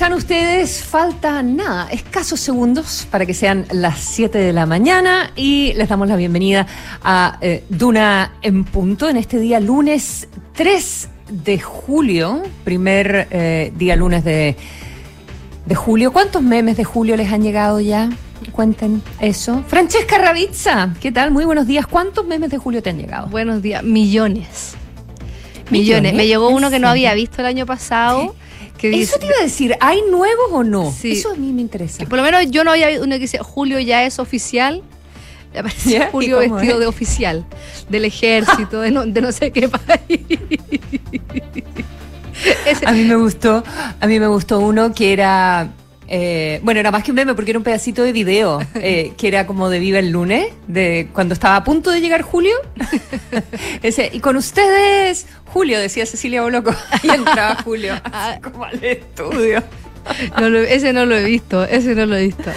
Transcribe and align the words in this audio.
están 0.00 0.14
ustedes? 0.14 0.82
Falta 0.82 1.42
nada, 1.42 1.90
escasos 1.90 2.40
segundos 2.40 3.06
para 3.10 3.26
que 3.26 3.34
sean 3.34 3.66
las 3.70 4.00
7 4.00 4.38
de 4.38 4.50
la 4.50 4.64
mañana 4.64 5.30
y 5.36 5.74
les 5.74 5.90
damos 5.90 6.08
la 6.08 6.16
bienvenida 6.16 6.66
a 7.02 7.36
eh, 7.42 7.64
Duna 7.68 8.32
en 8.40 8.64
punto 8.64 9.10
en 9.10 9.18
este 9.18 9.38
día 9.38 9.60
lunes 9.60 10.26
3 10.54 11.08
de 11.44 11.60
julio, 11.60 12.42
primer 12.64 13.28
eh, 13.30 13.74
día 13.76 13.94
lunes 13.94 14.24
de, 14.24 14.56
de 15.66 15.74
julio. 15.74 16.14
¿Cuántos 16.14 16.40
memes 16.40 16.78
de 16.78 16.84
julio 16.84 17.14
les 17.14 17.30
han 17.30 17.42
llegado 17.42 17.78
ya? 17.78 18.08
Cuenten 18.52 19.02
eso. 19.20 19.62
Francesca 19.68 20.16
Ravizza, 20.16 20.94
¿qué 21.02 21.12
tal? 21.12 21.30
Muy 21.30 21.44
buenos 21.44 21.66
días. 21.66 21.86
¿Cuántos 21.86 22.24
memes 22.24 22.48
de 22.48 22.56
julio 22.56 22.82
te 22.82 22.88
han 22.88 22.96
llegado? 22.96 23.26
Buenos 23.26 23.60
días, 23.60 23.82
millones. 23.82 24.76
Millones. 25.68 26.14
Me 26.14 26.26
llegó 26.26 26.48
uno 26.48 26.70
que 26.70 26.78
no 26.78 26.88
había 26.88 27.12
visto 27.12 27.42
el 27.42 27.46
año 27.46 27.66
pasado. 27.66 28.34
Eso 28.82 29.18
te 29.18 29.26
iba 29.26 29.36
a 29.38 29.42
decir, 29.42 29.76
¿hay 29.80 30.02
nuevos 30.10 30.46
o 30.50 30.64
no? 30.64 30.94
Eso 31.02 31.30
a 31.30 31.34
mí 31.34 31.52
me 31.52 31.60
interesa. 31.60 32.04
por 32.06 32.18
lo 32.18 32.24
menos 32.24 32.50
yo 32.50 32.64
no 32.64 32.72
había 32.72 32.88
visto 32.88 33.04
uno 33.04 33.14
que 33.14 33.20
dice 33.20 33.38
Julio 33.38 33.78
ya 33.80 34.04
es 34.04 34.18
oficial. 34.18 34.82
Aparece 35.56 36.08
Julio 36.12 36.38
vestido 36.38 36.78
de 36.78 36.86
oficial, 36.86 37.44
del 37.88 38.04
ejército, 38.04 38.80
de 38.80 38.92
no, 38.92 39.04
de 39.04 39.20
no 39.20 39.32
sé 39.32 39.50
qué 39.50 39.68
país. 39.68 40.20
A 42.86 42.92
mí 42.92 43.04
me 43.04 43.16
gustó, 43.16 43.64
a 44.00 44.06
mí 44.06 44.20
me 44.20 44.28
gustó 44.28 44.60
uno 44.60 44.94
que 44.94 45.12
era 45.12 45.70
eh, 46.12 46.58
bueno, 46.64 46.80
era 46.80 46.90
más 46.90 47.04
que 47.04 47.12
un 47.12 47.14
meme 47.14 47.34
porque 47.34 47.52
era 47.52 47.58
un 47.58 47.62
pedacito 47.62 48.02
de 48.02 48.12
video 48.12 48.60
eh, 48.74 49.12
que 49.16 49.28
era 49.28 49.46
como 49.46 49.70
de 49.70 49.78
Viva 49.78 50.00
el 50.00 50.10
lunes, 50.10 50.48
de 50.66 51.08
cuando 51.12 51.34
estaba 51.34 51.54
a 51.54 51.62
punto 51.62 51.92
de 51.92 52.00
llegar 52.00 52.22
Julio. 52.22 52.56
Ese, 53.82 54.10
y 54.12 54.18
con 54.18 54.34
ustedes, 54.36 55.28
Julio, 55.46 55.78
decía 55.78 56.04
Cecilia 56.06 56.42
Boloco. 56.42 56.74
Y 57.04 57.10
entraba 57.10 57.62
Julio, 57.62 57.94
así 58.12 58.40
como 58.40 58.64
al 58.64 58.82
estudio. 58.84 59.62
ese 60.68 60.92
no 60.92 61.06
lo 61.06 61.16
he 61.16 61.24
visto, 61.24 61.64
ese 61.64 61.94
no 61.94 62.04
lo 62.06 62.16
he 62.16 62.24
visto. 62.24 62.50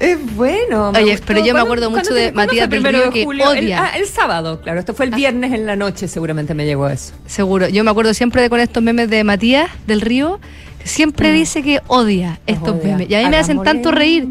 Es 0.00 0.18
bueno. 0.34 0.90
Oye, 0.90 1.20
pero 1.24 1.44
yo 1.44 1.54
me 1.54 1.60
acuerdo 1.60 1.90
mucho 1.90 2.12
de 2.12 2.32
Matías 2.32 2.68
del 2.68 2.82
Río 2.82 3.10
que 3.10 3.24
odia. 3.24 3.58
El, 3.58 3.72
ah, 3.74 3.92
el 3.96 4.06
sábado, 4.06 4.60
claro. 4.60 4.80
Esto 4.80 4.94
fue 4.94 5.06
el 5.06 5.12
ah. 5.12 5.16
viernes 5.16 5.52
en 5.52 5.66
la 5.66 5.76
noche, 5.76 6.08
seguramente 6.08 6.54
me 6.54 6.64
llegó 6.64 6.88
eso. 6.88 7.12
Seguro. 7.26 7.68
Yo 7.68 7.84
me 7.84 7.90
acuerdo 7.90 8.14
siempre 8.14 8.42
de 8.42 8.50
con 8.50 8.60
estos 8.60 8.82
memes 8.82 9.10
de 9.10 9.22
Matías 9.22 9.70
del 9.86 10.00
Río 10.00 10.40
siempre 10.84 11.30
mm. 11.30 11.34
dice 11.34 11.62
que 11.62 11.80
odia 11.86 12.40
estos 12.46 12.82
memes. 12.82 13.08
Y 13.08 13.14
a 13.14 13.22
mí 13.22 13.28
me 13.28 13.36
hacen 13.36 13.62
tanto 13.62 13.90
reír. 13.90 14.28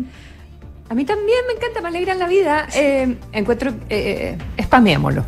A 0.90 0.94
mí 0.94 1.04
también 1.04 1.40
me 1.48 1.54
encanta, 1.54 1.82
me 1.82 1.90
alegran 1.90 2.18
la 2.18 2.28
vida. 2.28 2.66
Eh, 2.74 3.18
encuentro, 3.34 3.72
eh, 3.90 4.38
eh 4.56 4.64
spameémoslo. 4.64 5.26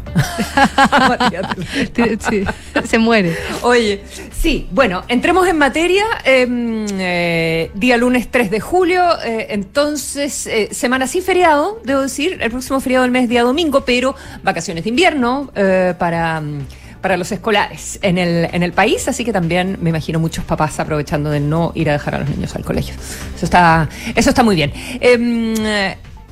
se 2.86 2.98
muere. 2.98 3.36
Oye, 3.64 4.02
sí, 4.32 4.70
bueno, 4.72 5.04
entremos 5.10 5.46
en 5.50 5.58
materia. 5.58 6.06
Em, 6.24 6.86
eh, 6.92 7.72
día 7.74 7.98
lunes 7.98 8.32
3 8.32 8.52
de 8.52 8.62
julio, 8.62 9.04
entonces, 9.22 10.50
semana 10.72 11.08
sin 11.08 11.24
feriado, 11.24 11.82
debo 11.84 12.02
decir. 12.02 12.38
El 12.40 12.52
próximo 12.52 12.80
feriado 12.80 13.04
del 13.04 13.12
mes, 13.12 13.28
día 13.28 13.44
domingo, 13.44 13.84
pero 13.84 14.16
vacaciones 14.44 14.86
de 14.86 14.92
invierno 14.92 15.52
para 15.98 16.42
para 17.02 17.18
los 17.18 17.32
escolares 17.32 18.00
en 18.02 18.18
el, 18.18 18.50
en 18.52 18.64
el 18.64 18.74
país, 18.74 19.08
así 19.08 19.24
que 19.24 19.32
también 19.32 19.78
me 19.82 19.90
imagino 19.90 20.20
muchos 20.20 20.44
papás 20.44 20.80
aprovechando 20.80 21.30
de 21.30 21.40
no 21.40 21.72
ir 21.76 21.90
a 21.90 21.94
dejar 21.94 22.16
a 22.16 22.20
los 22.20 22.30
niños 22.30 22.56
al 22.56 22.64
colegio. 22.64 22.96
Eso 23.36 23.46
está, 23.46 23.88
eso 24.16 24.30
está 24.30 24.44
muy 24.44 24.56
bien. 24.56 24.72
Em, 25.00 25.56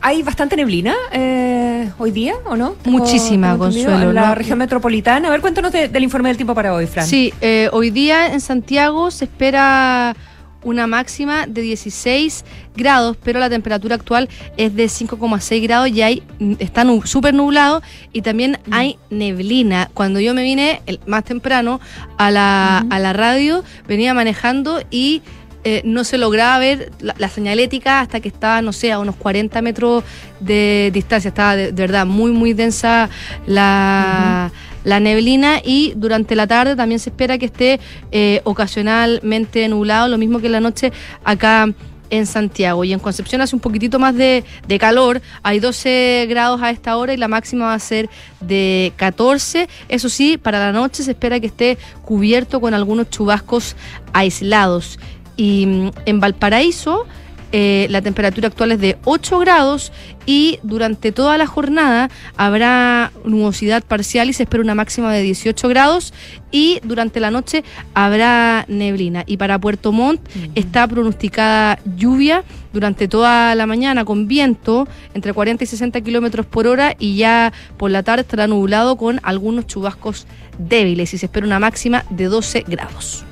¿Hay 0.02 0.22
bastante 0.22 0.56
neblina 0.56 0.96
eh, 1.12 1.90
hoy 1.98 2.12
día 2.12 2.36
o 2.46 2.56
no? 2.56 2.76
Muchísima, 2.86 3.58
Consuelo. 3.58 4.14
La 4.14 4.36
región 4.36 4.60
metropolitana. 4.60 5.28
A 5.28 5.32
ver, 5.32 5.42
cuéntanos 5.42 5.72
del 5.72 6.04
informe 6.04 6.30
del 6.30 6.38
tiempo 6.38 6.54
para 6.54 6.74
hoy, 6.74 6.86
Fran. 6.86 7.06
Sí, 7.06 7.34
eh, 7.42 7.70
hoy 7.72 7.90
día 7.90 8.32
en 8.32 8.40
Santiago 8.40 9.10
se 9.10 9.26
espera 9.26 10.16
una 10.64 10.88
máxima 10.88 11.48
de 11.48 11.62
16 11.62 12.46
grados, 12.76 13.18
pero 13.24 13.40
la 13.40 13.50
temperatura 13.50 13.96
actual 13.96 14.30
es 14.58 14.76
de 14.76 14.86
5,6 14.86 15.62
grados 15.64 15.90
y 15.90 16.02
hay, 16.02 16.24
está 16.60 16.86
súper 17.06 17.34
nublado 17.34 17.82
y 18.14 18.22
también 18.22 18.60
mm. 18.66 18.74
hay 18.74 18.98
neblina. 19.10 19.90
Cuando 19.94 20.20
yo 20.20 20.34
me 20.34 20.44
vine 20.44 20.82
el, 20.86 21.00
más 21.06 21.24
temprano 21.24 21.80
a 22.18 22.32
la, 22.32 22.80
a 22.90 23.00
la 23.00 23.14
radio, 23.14 23.64
venía 23.88 24.14
manejando 24.14 24.82
y 24.92 25.22
eh, 25.70 25.82
no 25.84 26.06
se 26.06 26.18
lograba 26.18 26.60
ver 26.60 26.94
la, 27.02 27.28
señalética 27.28 28.00
hasta 28.00 28.22
que 28.22 28.30
estaba, 28.30 28.62
no 28.62 28.72
sé, 28.72 28.94
a 28.94 29.00
unos 29.00 29.18
40 29.18 29.62
metros 29.62 30.02
de 30.40 30.92
distancia. 30.94 31.28
Estaba 31.28 31.58
de, 31.58 31.72
verdad 31.74 32.06
muy, 32.06 32.32
muy 32.32 32.54
densa 32.54 33.10
la, 33.46 34.50
la 34.88 35.02
neblina 35.02 35.60
y 35.62 35.92
durante 35.98 36.34
la 36.34 36.48
tarde 36.48 36.78
también 36.78 37.00
se 37.00 37.10
espera 37.10 37.38
que 37.38 37.48
esté 37.48 37.82
eh, 38.14 38.40
ocasionalmente 38.46 39.68
nublado, 39.68 40.08
lo 40.08 40.18
mismo 40.18 40.40
que 40.40 40.46
en 40.46 40.54
la 40.54 40.62
noche 40.62 40.94
acá 41.26 41.68
en 42.10 42.26
Santiago. 42.26 42.86
Y 42.86 42.94
en 42.94 43.00
Concepción 43.00 43.42
hace 43.42 43.54
un 43.54 43.60
poquitito 43.60 44.00
más 44.00 44.16
de, 44.16 44.46
de, 44.66 44.80
calor, 44.80 45.22
hay 45.44 45.60
12 45.60 46.28
grados 46.30 46.62
a 46.62 46.70
esta 46.70 46.96
hora 46.96 47.14
y 47.14 47.18
la 47.18 47.28
máxima 47.28 47.66
va 47.66 47.74
a 47.74 47.80
ser 47.80 48.10
de 48.40 48.94
14. 48.96 49.68
Eso 49.90 50.08
sí, 50.08 50.38
para 50.38 50.58
la 50.58 50.72
noche 50.72 51.04
se 51.04 51.12
espera 51.12 51.42
que 51.42 51.48
esté 51.48 51.78
cubierto 52.04 52.62
con 52.62 52.74
algunos 52.74 53.10
chubascos 53.10 53.76
aislados. 54.14 55.00
Y 55.36 55.66
mm, 55.66 55.92
en 56.06 56.20
Valparaíso 56.22 57.06
eh, 57.52 57.88
la 57.90 58.02
temperatura 58.02 58.48
actual 58.48 58.74
es 58.74 58.80
de 58.80 58.98
8 59.06 59.40
grados 59.40 59.92
y 60.26 60.60
durante 60.64 61.12
toda 61.12 61.38
la 61.38 61.48
jornada 61.48 62.10
habrá 62.36 63.12
nubosidad 63.24 63.84
parcial 63.84 64.30
y 64.30 64.34
se 64.34 64.44
espera 64.44 64.62
una 64.62 64.76
máxima 64.76 65.14
de 65.14 65.22
18 65.22 65.68
grados 65.70 66.14
y 66.52 66.80
durante 66.84 67.20
la 67.20 67.32
noche 67.32 67.64
habrá 67.94 68.66
neblina. 68.68 69.24
Y 69.26 69.38
para 69.38 69.60
Puerto 69.60 69.92
Montt 69.92 70.22
está 70.56 70.88
pronosticada 70.88 71.80
lluvia 71.96 72.44
durante 72.74 73.08
toda 73.08 73.56
la 73.56 73.66
mañana 73.66 74.04
con 74.04 74.28
viento 74.28 74.88
entre 75.14 75.34
40 75.34 75.64
y 75.64 75.68
60 75.68 76.02
kilómetros 76.02 76.46
por 76.46 76.68
hora 76.68 76.96
y 77.00 77.16
ya 77.16 77.54
por 77.78 77.92
la 77.92 78.04
tarde 78.04 78.22
estará 78.22 78.48
nublado 78.48 78.98
con 78.98 79.20
algunos 79.24 79.68
chubascos 79.68 80.28
débiles 80.58 81.14
y 81.14 81.18
se 81.18 81.28
espera 81.28 81.46
una 81.46 81.60
máxima 81.60 82.04
de 82.10 82.26
12 82.26 82.66
grados. 82.68 83.26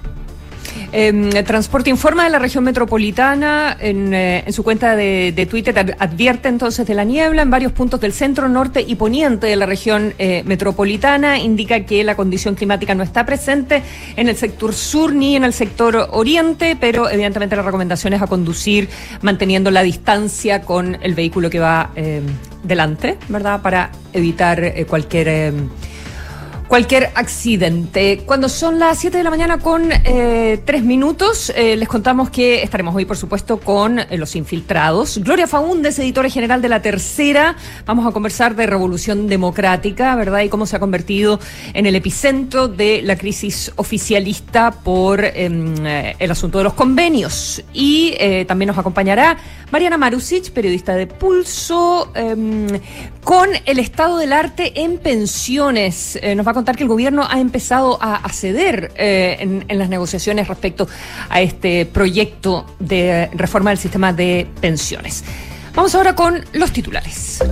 Eh, 0.91 1.44
Transporte 1.46 1.90
Informa 1.90 2.23
de 2.23 2.29
la 2.29 2.40
región 2.40 2.63
metropolitana 2.63 3.75
en, 3.79 4.13
eh, 4.13 4.44
en 4.46 4.53
su 4.53 4.63
cuenta 4.63 4.96
de, 4.96 5.47
Twitter 5.50 5.96
advierte 6.00 6.47
entonces 6.47 6.88
de 6.88 6.94
la 6.96 7.03
niebla 7.03 7.41
en 7.41 7.50
varios 7.50 7.72
puntos 7.72 8.00
del 8.00 8.13
centro, 8.13 8.50
norte 8.50 8.84
y 8.85 8.95
poniente 8.95 9.47
de 9.47 9.56
la 9.56 9.66
región 9.66 10.13
eh, 10.18 10.44
metropolitana. 10.45 11.38
Indica 11.40 11.81
que 11.81 12.03
la 12.03 12.16
condición 12.16 12.56
climática 12.56 12.95
no 12.95 13.03
está 13.03 13.25
presente 13.25 13.84
en 14.16 14.29
el 14.29 14.35
sector 14.35 14.74
sur 14.74 15.13
ni 15.13 15.35
en 15.35 15.44
el 15.44 15.53
sector 15.53 16.09
oriente, 16.12 16.78
pero 16.79 17.09
evidentemente 17.09 17.56
la 17.56 17.62
recomendación 17.62 18.13
es 18.13 18.22
a 18.22 18.28
conducir 18.28 18.90
manteniendo 19.22 19.72
la 19.72 19.84
distancia 19.84 20.62
con 20.62 20.97
el 21.01 21.13
vehículo 21.13 21.50
que 21.50 21.59
va 21.59 21.91
eh, 21.95 22.22
delante, 22.63 23.18
¿verdad? 23.29 23.62
Para 23.62 23.91
evitar 24.13 24.63
eh, 24.63 24.85
cualquier 24.85 25.28
eh, 25.28 25.53
cualquier 26.67 27.11
accidente. 27.15 28.23
Cuando 28.25 28.49
son 28.49 28.79
las 28.79 28.99
7 28.99 29.17
de 29.17 29.23
la 29.23 29.29
mañana 29.29 29.59
con 29.59 29.91
eh, 29.91 30.61
3 30.65 30.83
minutos, 30.83 31.51
eh, 31.55 31.75
les 31.75 31.87
contamos 31.87 32.29
que 32.29 32.63
estaremos 32.63 32.95
hoy, 32.95 33.05
por 33.05 33.17
supuesto, 33.17 33.59
con 33.59 33.99
eh, 33.99 34.17
los 34.17 34.35
infiltrados. 34.35 35.19
Gloria 35.19 35.47
Faúndez, 35.47 35.99
editora 35.99 36.29
general 36.29 36.61
de 36.61 36.69
La 36.69 36.81
Tercera. 36.81 37.55
Vamos 37.85 38.07
a 38.07 38.11
conversar 38.11 38.55
de 38.55 38.65
Revolución 38.65 39.27
Democrática, 39.27 40.15
¿verdad? 40.15 40.41
Y 40.41 40.49
cómo 40.49 40.65
se 40.65 40.75
ha 40.75 40.79
convertido 40.79 41.39
en 41.73 41.85
el 41.85 41.95
epicentro 41.95 42.67
de 42.67 43.01
la 43.03 43.15
crisis 43.15 43.71
oficialista 43.75 44.71
por 44.71 45.23
em, 45.23 45.85
eh, 45.85 46.15
el 46.19 46.31
asunto 46.31 46.57
de 46.57 46.63
los 46.63 46.73
convenios. 46.73 47.63
Y 47.73 48.15
también 48.47 48.67
nos 48.67 48.77
acompañará 48.77 49.37
Mariana 49.71 49.97
Marusic, 49.97 50.51
periodista 50.51 50.95
de 50.95 51.07
Pulso, 51.07 52.11
em, 52.15 52.67
con 53.23 53.49
el 53.65 53.79
estado 53.79 54.17
del 54.17 54.33
arte 54.33 54.81
en 54.81 54.97
pensiones. 54.97 56.19
nos 56.35 56.45
va 56.45 56.55
contar 56.55 56.75
que 56.75 56.83
el 56.83 56.89
gobierno 56.89 57.27
ha 57.29 57.39
empezado 57.39 57.99
a, 58.01 58.27
ceder 58.29 58.91
eh, 58.95 59.37
en, 59.39 59.77
las 59.77 59.89
negociaciones 59.89 60.47
respecto 60.47 60.87
a 61.29 61.41
este 61.41 61.85
proyecto 61.85 62.65
de 62.79 63.29
reforma 63.33 63.69
del 63.69 63.77
sistema 63.77 64.12
de 64.13 64.47
pensiones. 64.62 65.23
Vamos 65.75 65.94
ahora 65.94 66.15
con 66.15 66.44
los 66.53 66.71
titulares. 66.71 67.44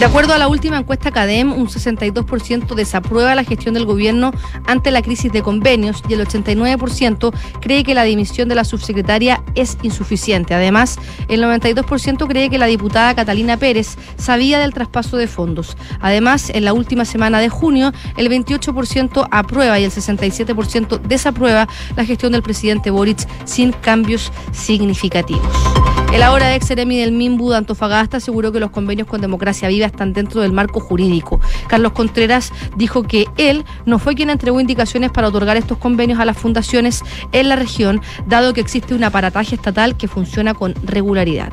De 0.00 0.06
acuerdo 0.06 0.32
a 0.32 0.38
la 0.38 0.48
última 0.48 0.78
encuesta 0.78 1.10
CADEM, 1.10 1.52
un 1.52 1.68
62% 1.68 2.74
desaprueba 2.74 3.34
la 3.34 3.44
gestión 3.44 3.74
del 3.74 3.84
gobierno 3.84 4.32
ante 4.66 4.90
la 4.90 5.02
crisis 5.02 5.30
de 5.30 5.42
convenios 5.42 6.02
y 6.08 6.14
el 6.14 6.26
89% 6.26 7.34
cree 7.60 7.84
que 7.84 7.94
la 7.94 8.04
dimisión 8.04 8.48
de 8.48 8.54
la 8.54 8.64
subsecretaria 8.64 9.42
es 9.56 9.76
insuficiente. 9.82 10.54
Además, 10.54 10.98
el 11.28 11.42
92% 11.42 12.26
cree 12.28 12.48
que 12.48 12.56
la 12.56 12.64
diputada 12.64 13.14
Catalina 13.14 13.58
Pérez 13.58 13.98
sabía 14.16 14.58
del 14.58 14.72
traspaso 14.72 15.18
de 15.18 15.28
fondos. 15.28 15.76
Además, 16.00 16.48
en 16.48 16.64
la 16.64 16.72
última 16.72 17.04
semana 17.04 17.38
de 17.38 17.50
junio, 17.50 17.92
el 18.16 18.30
28% 18.30 19.28
aprueba 19.30 19.78
y 19.78 19.84
el 19.84 19.90
67% 19.90 20.98
desaprueba 21.02 21.68
la 21.94 22.06
gestión 22.06 22.32
del 22.32 22.42
presidente 22.42 22.90
Boric 22.90 23.28
sin 23.44 23.72
cambios 23.72 24.32
significativos. 24.52 25.89
El 26.12 26.24
ahora 26.24 26.56
ex 26.56 26.66
Seremi 26.66 26.98
del 26.98 27.12
MIMBU 27.12 27.50
de 27.50 27.56
Antofagasta 27.58 28.16
aseguró 28.16 28.50
que 28.50 28.58
los 28.58 28.70
convenios 28.70 29.06
con 29.06 29.20
Democracia 29.20 29.68
Viva 29.68 29.86
están 29.86 30.12
dentro 30.12 30.40
del 30.40 30.52
marco 30.52 30.80
jurídico. 30.80 31.40
Carlos 31.68 31.92
Contreras 31.92 32.52
dijo 32.76 33.04
que 33.04 33.26
él 33.36 33.64
no 33.86 34.00
fue 34.00 34.16
quien 34.16 34.28
entregó 34.28 34.60
indicaciones 34.60 35.12
para 35.12 35.28
otorgar 35.28 35.56
estos 35.56 35.78
convenios 35.78 36.18
a 36.18 36.24
las 36.24 36.36
fundaciones 36.36 37.04
en 37.30 37.48
la 37.48 37.54
región, 37.54 38.00
dado 38.26 38.52
que 38.52 38.60
existe 38.60 38.92
un 38.92 39.04
aparataje 39.04 39.54
estatal 39.54 39.96
que 39.96 40.08
funciona 40.08 40.52
con 40.52 40.74
regularidad. 40.82 41.52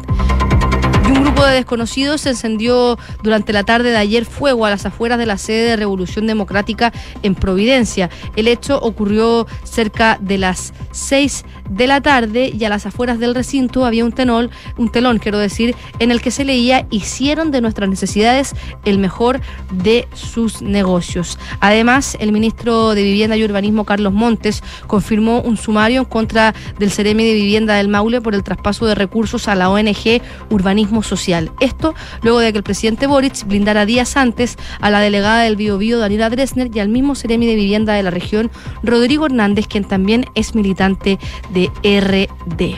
Y 1.08 1.12
un 1.12 1.24
grupo 1.24 1.46
de 1.46 1.54
desconocidos 1.54 2.26
encendió 2.26 2.98
durante 3.24 3.54
la 3.54 3.64
tarde 3.64 3.92
de 3.92 3.98
ayer 3.98 4.26
fuego 4.26 4.66
a 4.66 4.70
las 4.70 4.86
afueras 4.86 5.18
de 5.18 5.26
la 5.26 5.38
sede 5.38 5.70
de 5.70 5.76
Revolución 5.78 6.28
Democrática 6.28 6.92
en 7.24 7.34
Providencia. 7.34 8.10
El 8.36 8.48
hecho 8.48 8.78
ocurrió 8.80 9.48
cerca 9.64 10.18
de 10.20 10.38
las 10.38 10.74
seis 10.92 11.46
de 11.70 11.88
la 11.88 12.02
tarde 12.02 12.52
y 12.58 12.64
a 12.64 12.70
las 12.70 12.86
afueras 12.86 13.20
del 13.20 13.36
recinto 13.36 13.86
había 13.86 14.06
un 14.06 14.12
tenol, 14.12 14.50
un 14.78 14.90
telón, 14.90 15.20
quiero 15.20 15.38
decir, 15.38 15.76
en 16.00 16.12
el 16.12 16.22
que 16.22 16.32
se 16.32 16.46
leía 16.46 16.88
hicieron 16.90 17.52
de 17.52 17.62
nuestras 17.62 17.90
necesidades 17.90 18.54
el 18.86 19.00
mejor 19.00 19.40
de 19.72 20.08
sus 20.14 20.62
negocios. 20.62 21.40
Además, 21.60 22.18
el 22.20 22.32
ministro 22.32 22.96
de 22.96 23.04
Vivienda 23.04 23.38
y 23.38 23.44
Urbanismo 23.44 23.86
Carlos 23.86 24.14
Montes 24.14 24.64
confirmó 24.88 25.42
un 25.42 25.58
sumario 25.58 26.02
en 26.02 26.06
contra 26.06 26.54
del 26.80 26.92
Ceremi 26.92 27.26
de 27.26 27.34
Vivienda 27.34 27.76
del 27.76 27.88
Maule 27.88 28.22
por 28.22 28.36
el 28.36 28.44
traspaso 28.44 28.86
de 28.86 28.96
recursos 28.96 29.48
a 29.48 29.56
la 29.56 29.70
ONG 29.70 30.22
Urbanismo 30.50 30.97
Social. 31.02 31.52
Esto 31.60 31.94
luego 32.22 32.40
de 32.40 32.52
que 32.52 32.58
el 32.58 32.64
presidente 32.64 33.08
Boric 33.08 33.46
blindara 33.46 33.86
días 33.86 34.18
antes 34.18 34.58
a 34.80 34.90
la 34.90 35.00
delegada 35.00 35.44
del 35.44 35.56
Biobío 35.56 36.00
Daniela 36.00 36.30
Dresner 36.30 36.70
y 36.74 36.80
al 36.80 36.90
mismo 36.90 37.16
Ceremi 37.16 37.46
de 37.46 37.56
Vivienda 37.56 37.94
de 37.94 38.04
la 38.04 38.12
región 38.12 38.52
Rodrigo 38.84 39.26
Hernández, 39.26 39.68
quien 39.68 39.84
también 39.84 40.26
es 40.36 40.56
militante 40.56 41.20
de 41.50 41.70
RD. 41.84 42.78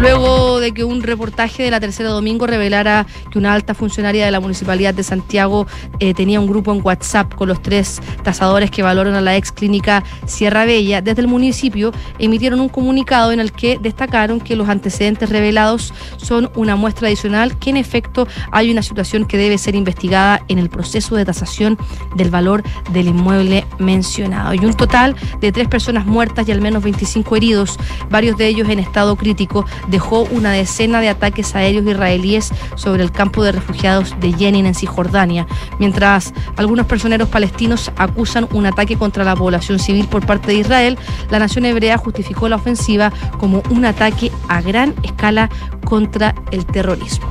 Luego 0.00 0.57
de 0.68 0.74
que 0.74 0.84
un 0.84 1.02
reportaje 1.02 1.62
de 1.62 1.70
la 1.70 1.80
tercera 1.80 2.10
domingo 2.10 2.46
revelara 2.46 3.06
que 3.30 3.38
una 3.38 3.54
alta 3.54 3.72
funcionaria 3.74 4.24
de 4.24 4.30
la 4.30 4.40
Municipalidad 4.40 4.92
de 4.92 5.02
Santiago 5.02 5.66
eh, 5.98 6.12
tenía 6.12 6.40
un 6.40 6.46
grupo 6.46 6.72
en 6.72 6.80
WhatsApp 6.84 7.34
con 7.34 7.48
los 7.48 7.62
tres 7.62 8.00
tasadores 8.22 8.70
que 8.70 8.82
valoran 8.82 9.14
a 9.14 9.22
la 9.22 9.36
ex 9.36 9.50
clínica 9.50 10.04
Sierra 10.26 10.66
Bella, 10.66 11.00
desde 11.00 11.22
el 11.22 11.28
municipio 11.28 11.92
emitieron 12.18 12.60
un 12.60 12.68
comunicado 12.68 13.32
en 13.32 13.40
el 13.40 13.52
que 13.52 13.78
destacaron 13.80 14.40
que 14.40 14.56
los 14.56 14.68
antecedentes 14.68 15.30
revelados 15.30 15.94
son 16.18 16.50
una 16.54 16.76
muestra 16.76 17.08
adicional 17.08 17.58
que 17.58 17.70
en 17.70 17.78
efecto 17.78 18.28
hay 18.52 18.70
una 18.70 18.82
situación 18.82 19.24
que 19.24 19.38
debe 19.38 19.56
ser 19.56 19.74
investigada 19.74 20.42
en 20.48 20.58
el 20.58 20.68
proceso 20.68 21.16
de 21.16 21.24
tasación 21.24 21.78
del 22.16 22.30
valor 22.30 22.62
del 22.92 23.08
inmueble 23.08 23.64
mencionado. 23.78 24.52
Y 24.54 24.58
un 24.58 24.74
total 24.74 25.16
de 25.40 25.50
tres 25.50 25.68
personas 25.68 26.04
muertas 26.04 26.46
y 26.46 26.52
al 26.52 26.60
menos 26.60 26.82
25 26.82 27.36
heridos, 27.36 27.78
varios 28.10 28.36
de 28.36 28.48
ellos 28.48 28.68
en 28.68 28.78
estado 28.78 29.16
crítico 29.16 29.64
dejó 29.88 30.22
una 30.30 30.52
decena 30.58 31.00
de 31.00 31.08
ataques 31.08 31.54
aéreos 31.54 31.86
israelíes 31.86 32.52
sobre 32.74 33.02
el 33.02 33.12
campo 33.12 33.42
de 33.42 33.52
refugiados 33.52 34.14
de 34.20 34.32
Jenin 34.32 34.66
en 34.66 34.74
Cisjordania, 34.74 35.46
mientras 35.78 36.32
algunos 36.56 36.86
personeros 36.86 37.28
palestinos 37.28 37.90
acusan 37.96 38.48
un 38.52 38.66
ataque 38.66 38.96
contra 38.96 39.24
la 39.24 39.36
población 39.36 39.78
civil 39.78 40.06
por 40.08 40.26
parte 40.26 40.48
de 40.48 40.58
Israel, 40.58 40.98
la 41.30 41.38
nación 41.38 41.64
hebrea 41.64 41.96
justificó 41.96 42.48
la 42.48 42.56
ofensiva 42.56 43.12
como 43.38 43.62
un 43.70 43.84
ataque 43.84 44.32
a 44.48 44.60
gran 44.60 44.94
escala 45.02 45.48
contra 45.84 46.34
el 46.50 46.66
terrorismo. 46.66 47.28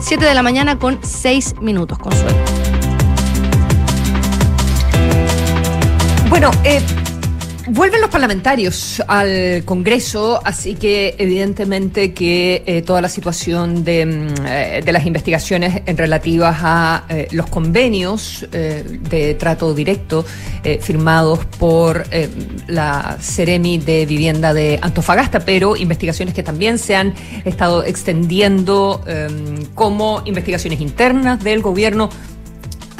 Siete 0.00 0.24
de 0.26 0.34
la 0.34 0.42
mañana 0.42 0.78
con 0.78 0.98
seis 1.02 1.54
minutos, 1.60 1.98
Consuelo. 1.98 2.36
Bueno, 6.28 6.50
eh, 6.64 6.82
Vuelven 7.66 8.02
los 8.02 8.10
parlamentarios 8.10 9.02
al 9.06 9.62
Congreso, 9.64 10.38
así 10.44 10.74
que 10.74 11.14
evidentemente 11.16 12.12
que 12.12 12.62
eh, 12.66 12.82
toda 12.82 13.00
la 13.00 13.08
situación 13.08 13.84
de, 13.84 14.04
mm, 14.04 14.46
eh, 14.46 14.82
de, 14.84 14.92
las 14.92 15.06
investigaciones 15.06 15.80
en 15.86 15.96
relativas 15.96 16.58
a 16.60 17.04
eh, 17.08 17.28
los 17.30 17.46
convenios 17.46 18.46
de 18.50 19.34
trato 19.34 19.74
directo 19.74 20.24
firmados 20.80 21.44
por 21.58 22.04
la 22.68 23.16
Ceremi 23.20 23.78
de 23.78 24.06
Vivienda 24.06 24.54
de 24.54 24.78
Antofagasta, 24.80 25.40
pero 25.40 25.76
investigaciones 25.76 26.34
que 26.34 26.42
también 26.42 26.78
se 26.78 26.96
han 26.96 27.14
estado 27.44 27.84
extendiendo 27.84 29.02
como 29.74 30.22
investigaciones 30.24 30.80
internas 30.80 31.42
del 31.42 31.60
gobierno 31.60 32.08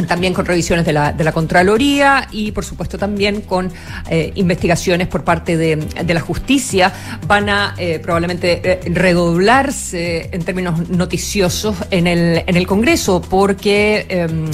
también 0.09 0.35
con 0.35 0.45
revisiones 0.45 0.85
de 0.85 0.93
la, 0.93 1.13
de 1.13 1.25
la 1.25 1.33
Contraloría 1.33 2.29
y, 2.31 2.53
por 2.53 2.65
supuesto, 2.65 2.99
también 2.99 3.43
con 3.43 3.71
eh, 4.11 4.33
investigaciones 4.35 5.09
por 5.09 5.25
parte 5.25 5.57
de, 5.57 5.77
de, 5.77 6.15
la 6.15 6.21
justicia. 6.21 6.93
Van 7.27 7.49
a 7.49 7.75
eh, 7.79 7.99
probablemente 8.01 8.61
eh, 8.65 8.81
redoblarse 8.93 10.31
en 10.33 10.43
términos 10.43 10.89
noticiosos 10.91 11.77
en 11.91 12.07
el, 12.07 12.43
en 12.47 12.57
el 12.57 12.67
Congreso, 12.67 13.21
porque 13.23 14.07
em, 14.09 14.51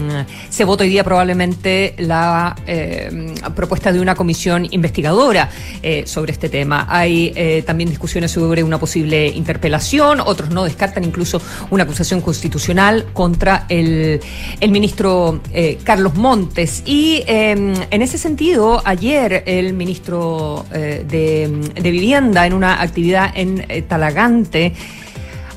se 0.48 0.64
vota 0.64 0.84
hoy 0.84 0.90
día 0.90 1.04
probablemente 1.04 1.94
la 1.98 2.54
em, 2.66 3.34
propuesta 3.54 3.92
de 3.92 4.00
una 4.00 4.14
comisión 4.14 4.66
investigadora 4.70 5.48
sobre 6.04 6.32
este 6.32 6.48
tema. 6.48 6.86
Hay 6.88 7.62
también 7.66 7.88
discusiones 7.88 8.30
sobre 8.30 8.62
una 8.62 8.78
posible 8.78 9.28
interpelación, 9.28 10.20
otros 10.20 10.50
no 10.50 10.64
descartan 10.64 11.04
incluso 11.04 11.40
una 11.70 11.84
acusación 11.84 12.20
constitucional 12.20 13.06
contra 13.12 13.66
el, 13.68 14.20
el 14.60 14.70
ministro 14.70 15.29
eh, 15.52 15.78
Carlos 15.84 16.14
Montes. 16.14 16.82
Y 16.86 17.22
em, 17.26 17.74
en 17.90 18.02
ese 18.02 18.18
sentido, 18.18 18.82
ayer 18.84 19.42
el 19.46 19.74
ministro 19.74 20.64
eh, 20.72 21.04
de, 21.08 21.90
Vivienda, 21.90 22.46
en 22.46 22.52
una 22.52 22.80
actividad 22.80 23.30
en 23.34 23.64
eh, 23.68 23.82
Talagante, 23.82 24.74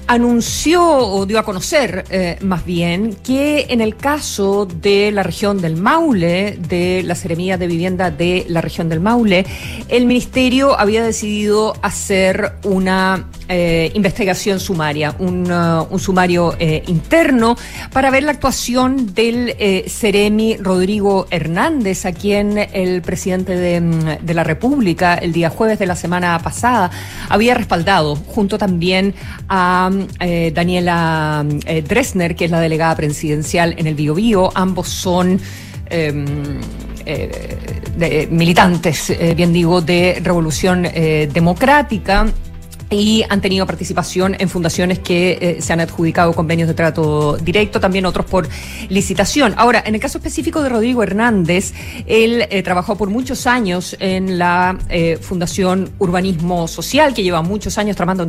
anunció 0.07 0.83
o 0.85 1.25
dio 1.25 1.39
a 1.39 1.43
conocer 1.43 2.05
más 2.41 2.65
bien 2.65 3.15
que 3.23 3.67
en 3.69 3.81
el 3.81 3.95
caso 3.95 4.65
de 4.65 5.11
la 5.11 5.23
región 5.23 5.61
del 5.61 5.75
Maule, 5.75 6.57
de 6.57 7.03
la 7.03 7.15
Seremía 7.15 7.57
de 7.57 7.67
Vivienda 7.67 8.11
de 8.11 8.45
la 8.47 8.61
región 8.61 8.89
del 8.89 8.99
Maule, 8.99 9.45
el 9.89 10.05
ministerio 10.05 10.79
había 10.79 11.03
decidido 11.03 11.73
hacer 11.81 12.53
una 12.63 13.27
eh, 13.49 13.91
investigación 13.93 14.59
sumaria, 14.59 15.15
un, 15.19 15.51
uh, 15.51 15.85
un 15.89 15.99
sumario 15.99 16.55
eh, 16.59 16.83
interno 16.87 17.57
para 17.91 18.09
ver 18.09 18.23
la 18.23 18.31
actuación 18.31 19.13
del 19.13 19.55
eh, 19.59 19.85
Ceremi 19.87 20.55
Rodrigo 20.57 21.27
Hernández, 21.29 22.05
a 22.05 22.13
quien 22.13 22.57
el 22.57 23.01
presidente 23.01 23.55
de, 23.55 23.81
mm, 23.81 24.25
de, 24.25 24.33
la 24.33 24.43
República 24.43 25.15
el 25.15 25.33
día 25.33 25.49
jueves 25.49 25.77
de 25.77 25.85
la 25.85 25.95
semana 25.95 26.39
pasada 26.39 26.89
había 27.29 27.53
respaldado, 27.53 28.15
junto 28.15 28.57
también 28.57 29.13
a 29.49 29.89
eh, 30.19 30.51
Daniela 30.53 31.45
Dresner, 31.87 32.35
que 32.35 32.45
es 32.45 32.51
la 32.51 32.59
delegada 32.59 32.95
presidencial 32.95 33.75
en 33.77 33.87
el 33.87 33.95
Bio, 33.95 34.15
Bio. 34.15 34.51
Ambos 34.55 34.89
son 34.89 35.39
em, 35.89 36.25
de, 37.05 38.27
militantes, 38.31 39.13
bien 39.35 39.51
digo, 39.51 39.81
de 39.81 40.19
Revolución 40.23 40.83
Democrática 40.83 42.27
y 42.89 43.23
han 43.29 43.41
tenido 43.41 43.65
participación 43.65 44.35
en 44.39 44.49
fundaciones 44.49 44.99
que 44.99 45.37
eh, 45.41 45.61
se 45.61 45.73
han 45.73 45.79
adjudicado 45.79 46.33
convenios 46.33 46.67
de 46.67 46.73
trato 46.73 47.37
directo, 47.37 47.79
también 47.79 48.05
otros 48.05 48.25
por 48.25 48.47
licitación. 48.89 49.53
Ahora, 49.57 49.83
en 49.85 49.95
el 49.95 50.01
caso 50.01 50.17
específico 50.17 50.61
de 50.61 50.69
Rodrigo 50.69 51.03
Hernández, 51.03 51.73
él 52.05 52.45
eh, 52.49 52.63
trabajó 52.63 52.95
por 52.95 53.09
muchos 53.09 53.47
años 53.47 53.95
en 53.99 54.37
la 54.37 54.77
eh, 54.89 55.17
Fundación 55.21 55.89
Urbanismo 55.99 56.67
Social, 56.67 57.13
que 57.13 57.23
lleva 57.23 57.41
muchos 57.41 57.77
años 57.77 57.95
trabajando 57.95 58.23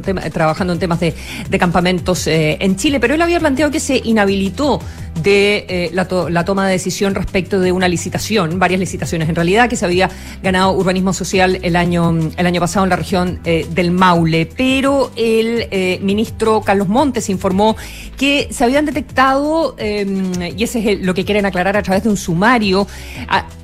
en, 0.73 0.79
temas 0.79 1.01
de 1.01 1.59
campamentos 1.59 2.27
en 2.27 2.77
Chile, 2.77 3.01
pero 3.01 3.15
él 3.15 3.23
había 3.23 3.41
planteado 3.41 3.71
que 3.71 3.81
se 3.81 4.01
inhabilitó 4.05 4.81
eh, 5.27 5.91
la, 5.93 6.07
la, 6.31 6.45
toma 6.45 6.67
de 6.67 6.73
decisión 6.73 7.15
respecto 7.15 7.61
de 7.61 7.73
una 7.73 7.89
licitación, 7.89 8.59
varias 8.59 8.81
licitaciones 8.81 9.29
en 9.29 9.35
realidad, 9.35 9.69
que 9.69 9.77
se 9.77 9.85
había 9.85 10.11
ganado 10.43 10.73
urbanismo 10.73 11.13
social 11.13 11.59
el 11.63 11.77
año, 11.77 12.19
el 12.37 12.47
año 12.47 12.61
pasado 12.61 12.85
en 12.85 12.91
la 12.91 12.97
región 12.97 13.41
eh, 13.45 13.67
del 13.71 13.91
Maule. 13.91 14.47
Pero 14.47 15.11
el 15.17 15.69
eh, 15.71 15.99
ministro 16.03 16.61
Carlos 16.61 16.89
Montes 16.89 17.29
informó 17.29 17.77
que 18.17 18.49
se 18.51 18.65
habían 18.65 18.87
detectado, 18.87 19.75
em, 19.79 20.33
y 20.57 20.63
ese 20.63 20.93
es 20.93 21.01
lo 21.01 21.15
que 21.15 21.25
quieren 21.25 21.47
aclarar 21.47 21.77
a 21.77 21.83
través 21.83 22.05
de 22.05 22.11
un 22.11 22.17
sumario, 22.17 22.87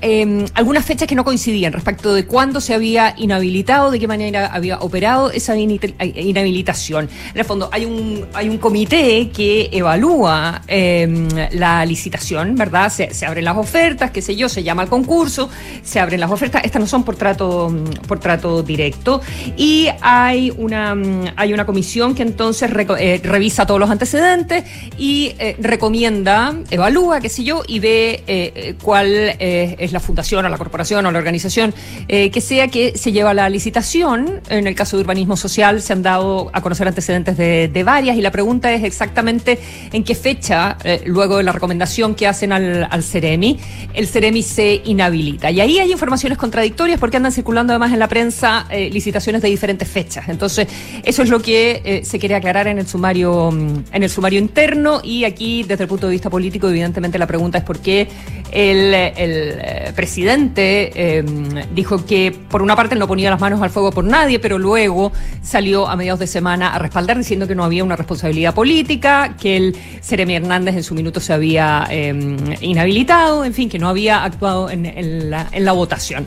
em, 0.00 0.47
algunas 0.55 0.85
fechas 0.85 1.07
que 1.07 1.14
no 1.14 1.25
coincidían 1.25 1.73
respecto 1.73 2.14
de 2.14 2.25
cuándo 2.26 2.61
se 2.61 2.75
había 2.75 3.14
inhabilitado, 3.17 3.90
de 3.90 3.99
qué 3.99 4.09
manera 4.09 4.47
había 4.47 4.79
operado 4.79 5.31
esa 5.31 5.57
inhabilitación. 5.57 7.09
En 7.33 7.38
el 7.38 7.45
fondo, 7.45 7.69
hay 7.73 7.85
un, 7.85 8.26
hay 8.35 8.49
un 8.49 8.59
comité 8.59 9.31
que 9.31 9.69
evalúa 9.73 10.62
em, 10.67 11.29
la 11.52 11.85
licitación, 11.85 12.54
¿verdad? 12.54 12.90
Se, 12.90 13.12
se, 13.14 13.26
abren 13.26 13.45
las 13.45 13.57
ofertas, 13.57 14.11
qué 14.11 14.23
sé 14.23 14.37
yo, 14.37 14.49
se 14.49 14.62
llama 14.62 14.83
al 14.83 14.88
concurso, 14.88 15.49
se 15.83 16.00
abren 16.00 16.21
las 16.21 16.30
ofertas, 16.30 16.64
estas 16.64 16.80
no 16.80 16.87
son 16.87 17.04
por 17.04 17.16
trato, 17.16 17.73
por 18.07 18.19
trato 18.21 18.62
directo, 18.62 19.21
y 19.57 19.88
hay 20.00 20.52
una, 20.57 20.97
hay 21.37 21.52
una 21.52 21.66
comisión 21.66 22.14
que 22.14 22.23
entonces 22.23 22.71
eh, 22.99 23.21
revisa 23.23 23.66
todos 23.66 23.80
los 23.80 23.90
antecedentes 23.90 24.64
y 24.99 25.35
eh, 25.38 25.57
recomienda, 25.59 26.54
evalúa, 26.71 27.21
qué 27.21 27.28
sé 27.28 27.45
yo, 27.45 27.62
y 27.66 27.78
ve 27.80 28.23
eh, 28.26 28.75
cuál 28.83 29.37
es 29.38 29.92
la 29.92 30.00
fundación 30.00 30.45
o 30.45 30.49
la 30.49 30.59
corporación 30.59 31.07
o 31.07 31.12
la 31.12 31.19
organización 31.19 31.75
que 32.09 32.40
sea 32.40 32.69
que 32.69 32.97
se 32.97 33.12
lleva 33.12 33.35
la 33.35 33.49
licitación. 33.49 34.40
En 34.49 34.66
el 34.66 34.75
caso 34.75 34.97
de 34.97 35.02
urbanismo 35.02 35.37
social 35.37 35.80
se 35.83 35.92
han 35.92 36.02
dado 36.02 36.50
a 36.52 36.61
conocer 36.61 36.87
antecedentes 36.88 37.37
de, 37.37 37.69
de 37.69 37.85
varias 37.85 38.16
y 38.16 38.21
la 38.21 38.30
pregunta 38.30 38.73
es 38.73 38.85
exactamente 38.85 39.59
en 39.92 40.04
qué 40.04 40.14
fecha, 40.14 40.76
luego 41.07 41.29
de 41.37 41.44
la 41.44 41.52
recomendación 41.52 42.14
que 42.14 42.26
hacen 42.26 42.52
al, 42.52 42.87
al 42.90 43.02
Ceremi, 43.02 43.58
el 43.94 44.06
Ceremi 44.06 44.42
se 44.42 44.82
inhabilita. 44.84 45.50
Y 45.50 45.60
ahí 45.60 45.78
hay 45.78 45.92
informaciones 45.92 46.38
contradictorias 46.38 46.99
porque 46.99 47.16
andan 47.16 47.32
circulando 47.32 47.72
además 47.72 47.92
en 47.92 47.99
la 47.99 48.08
prensa 48.08 48.66
licitaciones 48.70 49.42
de 49.42 49.49
diferentes 49.49 49.88
fechas. 49.88 50.28
Entonces, 50.28 50.68
eso 51.02 51.22
es 51.22 51.28
lo 51.28 51.40
que 51.40 52.02
se 52.04 52.18
quiere 52.18 52.34
aclarar 52.34 52.66
en 52.68 52.78
el 52.78 52.87
sumario 52.87 53.50
mm, 53.50 53.84
en 53.92 54.02
el 54.02 54.10
sumario 54.10 54.38
interno 54.38 55.00
y 55.02 55.25
aquí 55.25 55.62
desde 55.62 55.84
el 55.84 55.88
punto 55.88 56.06
de 56.06 56.12
vista 56.12 56.30
político 56.30 56.68
evidentemente 56.68 57.18
la 57.18 57.26
pregunta 57.26 57.58
es 57.58 57.64
por 57.64 57.78
qué 57.78 58.08
el, 58.50 58.92
eh, 58.94 59.92
presidente 59.94 61.18
em, 61.18 61.49
dijo 61.75 62.04
que 62.04 62.37
por 62.49 62.62
una 62.62 62.76
parte 62.76 62.96
no 62.96 63.06
ponía 63.06 63.30
las 63.30 63.40
manos 63.40 63.62
al 63.62 63.70
fuego 63.70 63.90
por 63.90 64.04
nadie 64.04 64.38
pero 64.38 64.58
luego 64.58 65.12
salió 65.42 65.88
a 65.88 65.96
mediados 65.96 66.20
de 66.20 66.26
semana 66.26 66.75
a 66.75 66.78
respaldar 66.78 67.16
diciendo 67.18 67.46
que 67.46 67.54
no 67.54 67.64
había 67.64 67.84
una 67.84 67.96
responsabilidad 67.96 68.54
política 68.54 69.37
que 69.40 69.56
el 69.56 69.76
Seremi 70.00 70.34
Hernández 70.34 70.76
en 70.76 70.82
su 70.82 70.94
minuto 70.94 71.20
se 71.21 71.33
había 71.33 71.87
em, 71.91 72.37
inhabilitado 72.61 73.45
en 73.45 73.55
fin 73.55 73.69
que 73.69 73.79
no 73.79 73.89
había 73.89 74.25
actuado 74.25 74.71
en 74.71 75.31
la 75.31 75.73
votación 75.73 76.27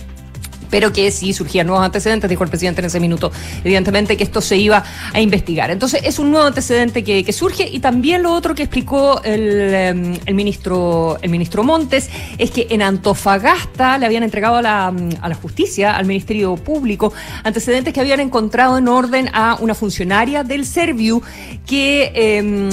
pero 0.74 0.92
que 0.92 1.12
si 1.12 1.34
surgían 1.34 1.68
nuevos 1.68 1.86
antecedentes, 1.86 2.28
dijo 2.28 2.44
el 2.44 2.50
presidente 2.50 2.82
en 2.82 2.86
ese 2.86 3.00
minuto, 3.00 3.32
evidentemente 3.64 4.18
que 4.18 4.24
esto 4.24 4.42
se 4.42 4.58
iba 4.58 4.84
a 5.14 5.22
investigar. 5.22 5.70
Entonces 5.70 6.02
es 6.04 6.18
un 6.18 6.32
nuevo 6.32 6.48
antecedente 6.48 7.04
que, 7.04 7.32
surge 7.32 7.70
y 7.72 7.80
también 7.80 8.24
lo 8.24 8.34
otro 8.34 8.56
que 8.56 8.64
explicó 8.64 9.22
em, 9.24 10.16
el, 10.26 10.34
ministro, 10.34 11.20
el 11.22 11.30
ministro 11.30 11.64
Montes 11.64 12.10
es 12.40 12.50
que 12.50 12.66
en 12.72 12.82
Antofagasta 12.82 14.00
le 14.00 14.08
habían 14.08 14.24
entregado 14.24 14.56
a 14.56 14.64
la, 14.64 14.88
a 15.22 15.30
la 15.30 15.36
justicia, 15.36 15.96
al 15.96 16.08
Ministerio 16.08 16.56
Público, 16.56 17.14
antecedentes 17.44 17.94
que 17.94 18.00
habían 18.00 18.20
encontrado 18.20 18.80
en 18.80 18.88
orden 18.88 19.30
a 19.32 19.58
una 19.60 19.76
funcionaria 19.76 20.44
del 20.44 20.66
Serviu 20.66 21.22
que 21.68 22.12
em, 22.16 22.72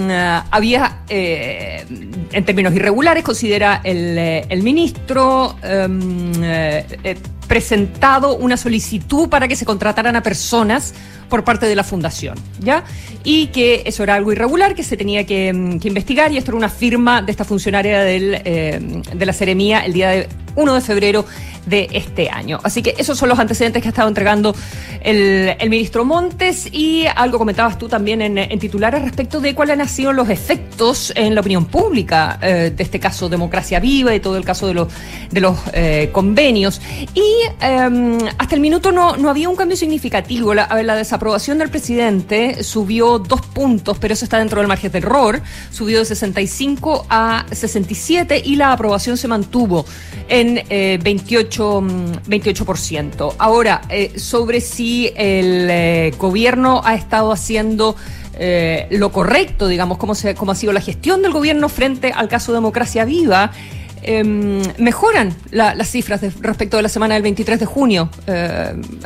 había, 0.51 1.03
eh, 1.07 1.85
en 2.33 2.45
términos 2.47 2.75
irregulares, 2.75 3.23
considera 3.23 3.83
el, 3.85 4.17
el 4.17 4.63
ministro, 4.63 5.57
em, 5.63 6.33
eh, 6.43 6.87
eh, 7.05 7.17
presentado 7.51 8.37
una 8.37 8.57
solicitud 8.57 9.29
para 9.29 9.49
que 9.49 9.57
se 9.57 9.65
contrataran 9.65 10.15
a 10.15 10.23
personas 10.23 10.95
por 11.31 11.45
parte 11.45 11.67
de 11.67 11.75
la 11.75 11.85
fundación, 11.85 12.37
¿ya? 12.59 12.85
Y 13.25 13.47
que 13.47 13.83
eso 13.87 14.03
era 14.03 14.17
algo 14.17 14.33
irregular, 14.33 14.75
que 14.75 14.83
se 14.83 14.97
tenía 14.99 15.25
que, 15.25 15.53
mm, 15.53 15.87
investigar, 15.87 16.33
y 16.33 16.37
esto 16.37 16.51
era 16.51 16.59
una 16.59 16.69
firma 16.69 17.23
de 17.23 17.31
esta 17.31 17.45
funcionaria 17.45 18.03
eh, 18.07 19.03
de 19.15 19.27
la 19.27 19.33
Seremía 19.33 19.81
el 19.81 19.95
día 19.95 20.11
de 20.11 20.29
1 20.57 20.75
de 20.75 20.81
febrero 20.81 21.25
de 21.67 21.89
este 21.93 22.31
año. 22.31 22.59
Así 22.63 22.83
que 22.83 22.95
esos 22.99 23.19
son 23.19 23.29
los 23.29 23.39
antecedentes 23.39 23.83
que 23.83 23.89
ha 23.89 23.91
estado 23.91 24.09
entregando 24.09 24.55
el, 25.03 25.57
ministro 25.69 26.05
Montes 26.05 26.69
y 26.73 27.07
algo 27.15 27.39
comentabas 27.39 27.79
tú 27.79 27.89
también 27.89 28.21
en, 28.23 28.59
titulares 28.59 29.03
respecto 29.03 29.41
de 29.41 29.55
cuáles 29.55 29.79
han 29.79 29.89
sido 29.89 30.13
los 30.13 30.29
efectos 30.29 31.13
en 31.15 31.35
la 31.35 31.41
opinión 31.43 31.67
pública 31.67 32.39
eh, 32.43 32.73
de 32.75 32.83
este 32.83 32.99
caso 32.99 33.29
Democracia 33.29 33.79
Viva 33.79 34.15
y 34.15 34.21
todo 34.21 34.37
el 34.37 34.45
caso 34.45 34.67
de 34.67 34.75
los, 34.75 35.59
eh, 35.73 36.11
convenios. 36.13 36.81
Y 37.15 37.25
em, 37.61 38.19
hasta 38.39 38.55
el 38.55 38.61
minuto 38.61 38.91
no, 38.91 39.15
había 39.29 39.49
un 39.49 39.57
cambio 39.57 39.77
significativo. 39.77 40.55
La, 40.55 40.65
a 40.65 40.75
ver, 40.75 40.85
la 41.21 41.25
desaprobación 41.25 41.59
del 41.59 41.69
presidente 41.69 42.65
subió 42.65 43.19
dos 43.19 43.43
puntos, 43.43 43.99
pero 43.99 44.15
eso 44.15 44.25
está 44.25 44.39
dentro 44.39 44.61
del 44.61 44.69
margen 44.69 44.91
de 44.91 44.99
error. 44.99 45.43
Subió 45.71 45.99
de 45.99 46.07
65 46.07 47.05
a 47.11 47.45
67 47.53 48.41
y 48.43 48.57
la 48.57 48.73
aprobación 48.73 49.19
se 49.19 49.29
mantuvo 49.29 49.85
en 50.31 50.55
28 51.03 51.85
eh, 52.27 52.27
28%. 52.27 53.35
Ahora, 53.37 53.83
eh, 53.91 54.19
sobre 54.19 54.63
si 54.63 55.09
el 55.09 55.69
eh, 55.71 56.15
gobierno 56.19 56.81
ha 56.87 56.95
estado 56.95 57.33
haciendo 57.33 57.97
eh, 58.43 58.87
lo 58.91 59.13
correcto, 59.13 59.69
digamos, 59.69 59.99
cómo, 59.99 60.15
se, 60.15 60.35
cómo 60.35 60.53
ha 60.53 60.55
sido 60.55 60.73
la 60.73 60.81
gestión 60.81 61.21
del 61.21 61.33
gobierno 61.33 61.69
frente 61.69 62.11
al 62.11 62.29
caso 62.29 62.55
Democracia 62.55 63.05
Viva. 63.05 63.53
Em, 64.03 64.63
mejoran 64.79 65.35
las 65.51 65.89
cifras 65.91 66.21
respecto 66.41 66.77
de 66.77 66.83
la 66.83 66.89
semana 66.89 67.15
del 67.15 67.23
23 67.23 67.61
de 67.61 67.67
junio. 67.67 68.11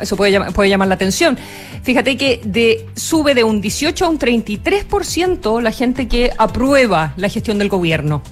eso 0.01 0.15
puede, 0.15 0.39
puede 0.51 0.69
llamar 0.69 0.87
la 0.87 0.95
atención. 0.95 1.37
Fíjate 1.83 2.17
que 2.17 2.87
sube 2.95 3.35
de 3.35 3.43
un 3.43 3.61
18 3.61 4.05
a 4.05 4.09
un 4.09 4.19
33% 4.19 5.61
la 5.61 5.71
gente 5.71 6.07
que 6.07 6.31
aprueba 6.37 7.13
la 7.17 7.29
gestión 7.29 7.57
del 7.57 7.69
gobierno 7.69 8.23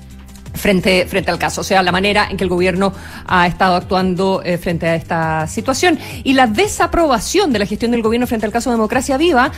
frente, 0.53 1.05
frente 1.07 1.31
al 1.31 1.39
caso, 1.39 1.61
o 1.61 1.63
sea, 1.63 1.83
la 1.83 1.91
manera 1.91 2.27
en 2.29 2.37
que 2.37 2.43
el 2.43 2.49
gobierno 2.49 2.93
ha 3.25 3.47
estado 3.47 3.75
actuando 3.75 4.41
eh, 4.43 4.57
frente 4.57 4.87
a 4.87 4.95
esta 4.95 5.47
situación. 5.47 5.99
Y 6.23 6.33
la 6.33 6.47
desaprobación 6.47 7.51
de 7.51 7.59
la 7.59 7.65
gestión 7.65 7.91
del 7.91 8.01
gobierno 8.01 8.27
frente 8.27 8.45
al 8.45 8.51
caso 8.51 8.69
de 8.69 8.75
Democracia 8.75 9.17
Viva 9.17 9.51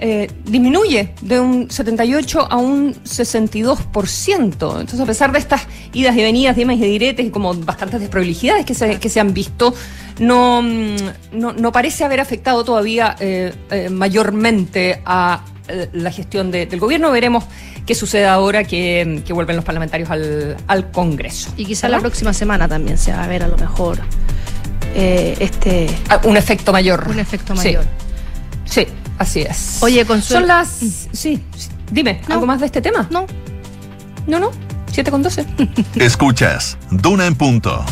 eh, 0.00 0.30
disminuye 0.44 1.14
de 1.20 1.40
un 1.40 1.70
78 1.70 2.46
a 2.50 2.56
un 2.56 2.94
62%. 3.04 4.50
Entonces, 4.52 5.00
a 5.00 5.06
pesar 5.06 5.32
de 5.32 5.38
estas 5.38 5.62
idas 5.92 6.16
y 6.16 6.22
venidas, 6.22 6.56
dimes 6.56 6.78
y 6.78 6.84
diretes 6.84 7.26
y 7.26 7.30
como 7.30 7.54
bastantes 7.54 8.00
desprolijidades 8.00 8.64
que 8.64 8.74
se, 8.74 8.98
que 8.98 9.08
se 9.08 9.20
han 9.20 9.34
visto, 9.34 9.74
no, 10.18 10.62
mm, 10.62 10.96
no, 11.32 11.52
no 11.52 11.72
parece 11.72 12.04
haber 12.04 12.20
afectado 12.20 12.64
todavía 12.64 13.16
eh, 13.20 13.52
mayormente 13.90 15.02
a 15.04 15.44
la 15.92 16.10
gestión 16.10 16.50
del 16.50 16.80
gobierno. 16.80 17.10
Veremos 17.10 17.44
qué 17.88 17.94
sucede 17.94 18.26
ahora 18.26 18.64
que, 18.64 19.22
vuelven 19.30 19.56
los 19.56 19.64
parlamentarios 19.64 20.10
al, 20.10 20.90
Congreso. 20.92 21.50
Y 21.56 21.64
quizás 21.64 21.90
la 21.90 22.00
próxima 22.00 22.32
semana 22.32 22.68
también 22.68 22.98
se 22.98 23.12
va 23.12 23.24
a 23.24 23.26
ver 23.26 23.42
a 23.42 23.48
lo 23.48 23.56
mejor 23.56 23.98
eh, 24.94 25.36
este... 25.40 25.88
Ah, 26.08 26.20
un 26.24 26.36
efecto 26.36 26.70
mayor. 26.70 27.06
Un 27.08 27.18
efecto 27.18 27.54
mayor. 27.54 27.84
Sí, 28.66 28.86
así 29.18 29.40
es. 29.40 29.78
Oye, 29.82 30.04
Consuelo... 30.04 30.40
Son 30.40 30.48
las... 30.48 30.82
Mm. 30.82 30.88
Sí, 31.12 31.42
dime, 31.90 32.20
¿algo 32.28 32.46
más 32.46 32.60
de 32.60 32.66
este 32.66 32.80
tema? 32.80 33.06
No. 33.10 33.26
No, 34.26 34.38
no. 34.38 34.50
7 34.90 35.10
con 35.10 35.22
12. 35.22 35.46
Escuchas, 35.96 36.76
Duna 36.90 37.26
en 37.26 37.34
punto. 37.34 37.84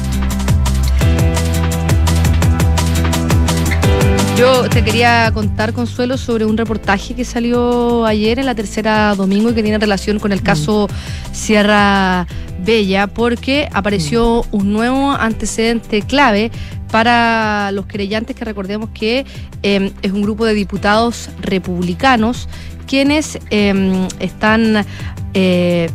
Yo 4.36 4.68
te 4.68 4.84
quería 4.84 5.30
contar, 5.32 5.72
Consuelo, 5.72 6.18
sobre 6.18 6.44
un 6.44 6.58
reportaje 6.58 7.14
que 7.14 7.24
salió 7.24 8.04
ayer 8.04 8.38
en 8.38 8.44
la 8.44 8.54
tercera 8.54 9.14
domingo 9.14 9.48
y 9.48 9.54
que 9.54 9.62
tiene 9.62 9.78
relación 9.78 10.18
con 10.18 10.30
el 10.30 10.42
mm. 10.42 10.44
caso 10.44 10.88
Sierra 11.32 12.26
Bella, 12.62 13.06
porque 13.06 13.66
apareció 13.72 14.44
mm. 14.44 14.56
un 14.56 14.72
nuevo 14.74 15.12
antecedente 15.12 16.02
clave 16.02 16.50
para 16.90 17.70
los 17.72 17.86
creyentes 17.86 18.36
que 18.36 18.44
recordemos 18.44 18.90
que 18.90 19.24
em, 19.62 19.90
es 20.02 20.12
un 20.12 20.20
grupo 20.20 20.44
de 20.44 20.52
diputados 20.52 21.30
republicanos 21.40 22.46
quienes 22.86 23.38
em, 23.48 24.06
están 24.20 24.84
eh, 25.32 25.88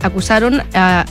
acusaron 0.00 0.62
a, 0.74 1.04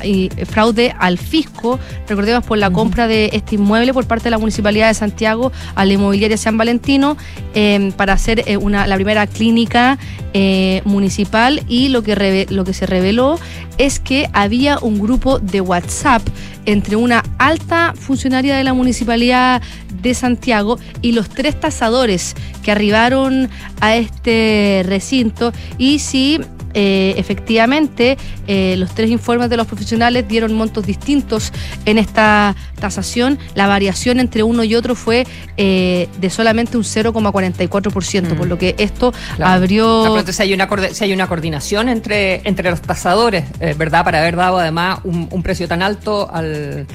fraude 0.45 0.95
al 0.99 1.17
fisco, 1.17 1.79
recordemos 2.07 2.45
por 2.45 2.57
la 2.57 2.69
compra 2.69 3.07
de 3.07 3.29
este 3.33 3.55
inmueble 3.55 3.93
por 3.93 4.05
parte 4.05 4.25
de 4.25 4.31
la 4.31 4.37
Municipalidad 4.37 4.87
de 4.87 4.93
Santiago 4.93 5.51
a 5.75 5.85
la 5.85 5.93
inmobiliaria 5.93 6.37
San 6.37 6.57
Valentino 6.57 7.17
em, 7.53 7.91
para 7.91 8.13
hacer 8.13 8.43
eh, 8.45 8.57
una, 8.57 8.87
la 8.87 8.95
primera 8.95 9.27
clínica 9.27 9.97
eh, 10.33 10.81
municipal 10.85 11.63
y 11.67 11.89
lo 11.89 12.03
que, 12.03 12.47
lo 12.49 12.63
que 12.63 12.73
se 12.73 12.85
reveló 12.85 13.39
es 13.77 13.99
que 13.99 14.29
había 14.33 14.79
un 14.79 14.99
grupo 14.99 15.39
de 15.39 15.61
WhatsApp 15.61 16.21
entre 16.65 16.95
una 16.95 17.23
alta 17.37 17.93
funcionaria 17.95 18.55
de 18.55 18.63
la 18.63 18.73
Municipalidad 18.73 19.61
de 20.01 20.13
Santiago 20.13 20.77
y 21.01 21.13
los 21.13 21.29
tres 21.29 21.59
tasadores 21.59 22.35
que 22.63 22.71
arribaron 22.71 23.49
a 23.81 23.95
este 23.95 24.83
recinto 24.85 25.51
y 25.77 25.99
si 25.99 26.39
eh, 26.77 27.13
efectivamente 27.17 28.17
eh, 28.47 28.75
los 28.77 28.93
tres 28.93 29.09
informes 29.09 29.49
de 29.49 29.55
los 29.55 29.65
profesionales 29.65 30.27
dieron 30.27 30.53
montos 30.53 30.85
distintos 30.85 31.53
en 31.85 31.97
esta 31.97 32.53
tasación. 32.79 33.39
La 33.55 33.65
variación 33.65 34.19
entre 34.19 34.43
uno 34.43 34.61
y 34.65 34.75
otro 34.75 34.93
fue 34.93 35.25
eh, 35.55 36.09
de 36.19 36.29
solamente 36.29 36.75
un 36.75 36.83
0,44%, 36.83 38.35
por 38.35 38.45
mm. 38.45 38.49
lo 38.49 38.57
que 38.57 38.75
esto 38.77 39.13
abrió... 39.41 40.21
si 40.27 40.41
hay, 40.41 40.53
una, 40.53 40.67
si 40.91 41.05
hay 41.05 41.13
una 41.13 41.27
coordinación 41.27 41.87
entre, 41.87 42.41
entre 42.43 42.69
los 42.69 42.81
tasadores, 42.81 43.45
¿verdad? 43.77 44.03
Para 44.03 44.19
haber 44.19 44.35
dado 44.35 44.59
además 44.59 44.99
un, 45.05 45.43
precio 45.43 45.69
tan 45.69 45.81
alto 45.81 46.29
al, 46.29 46.87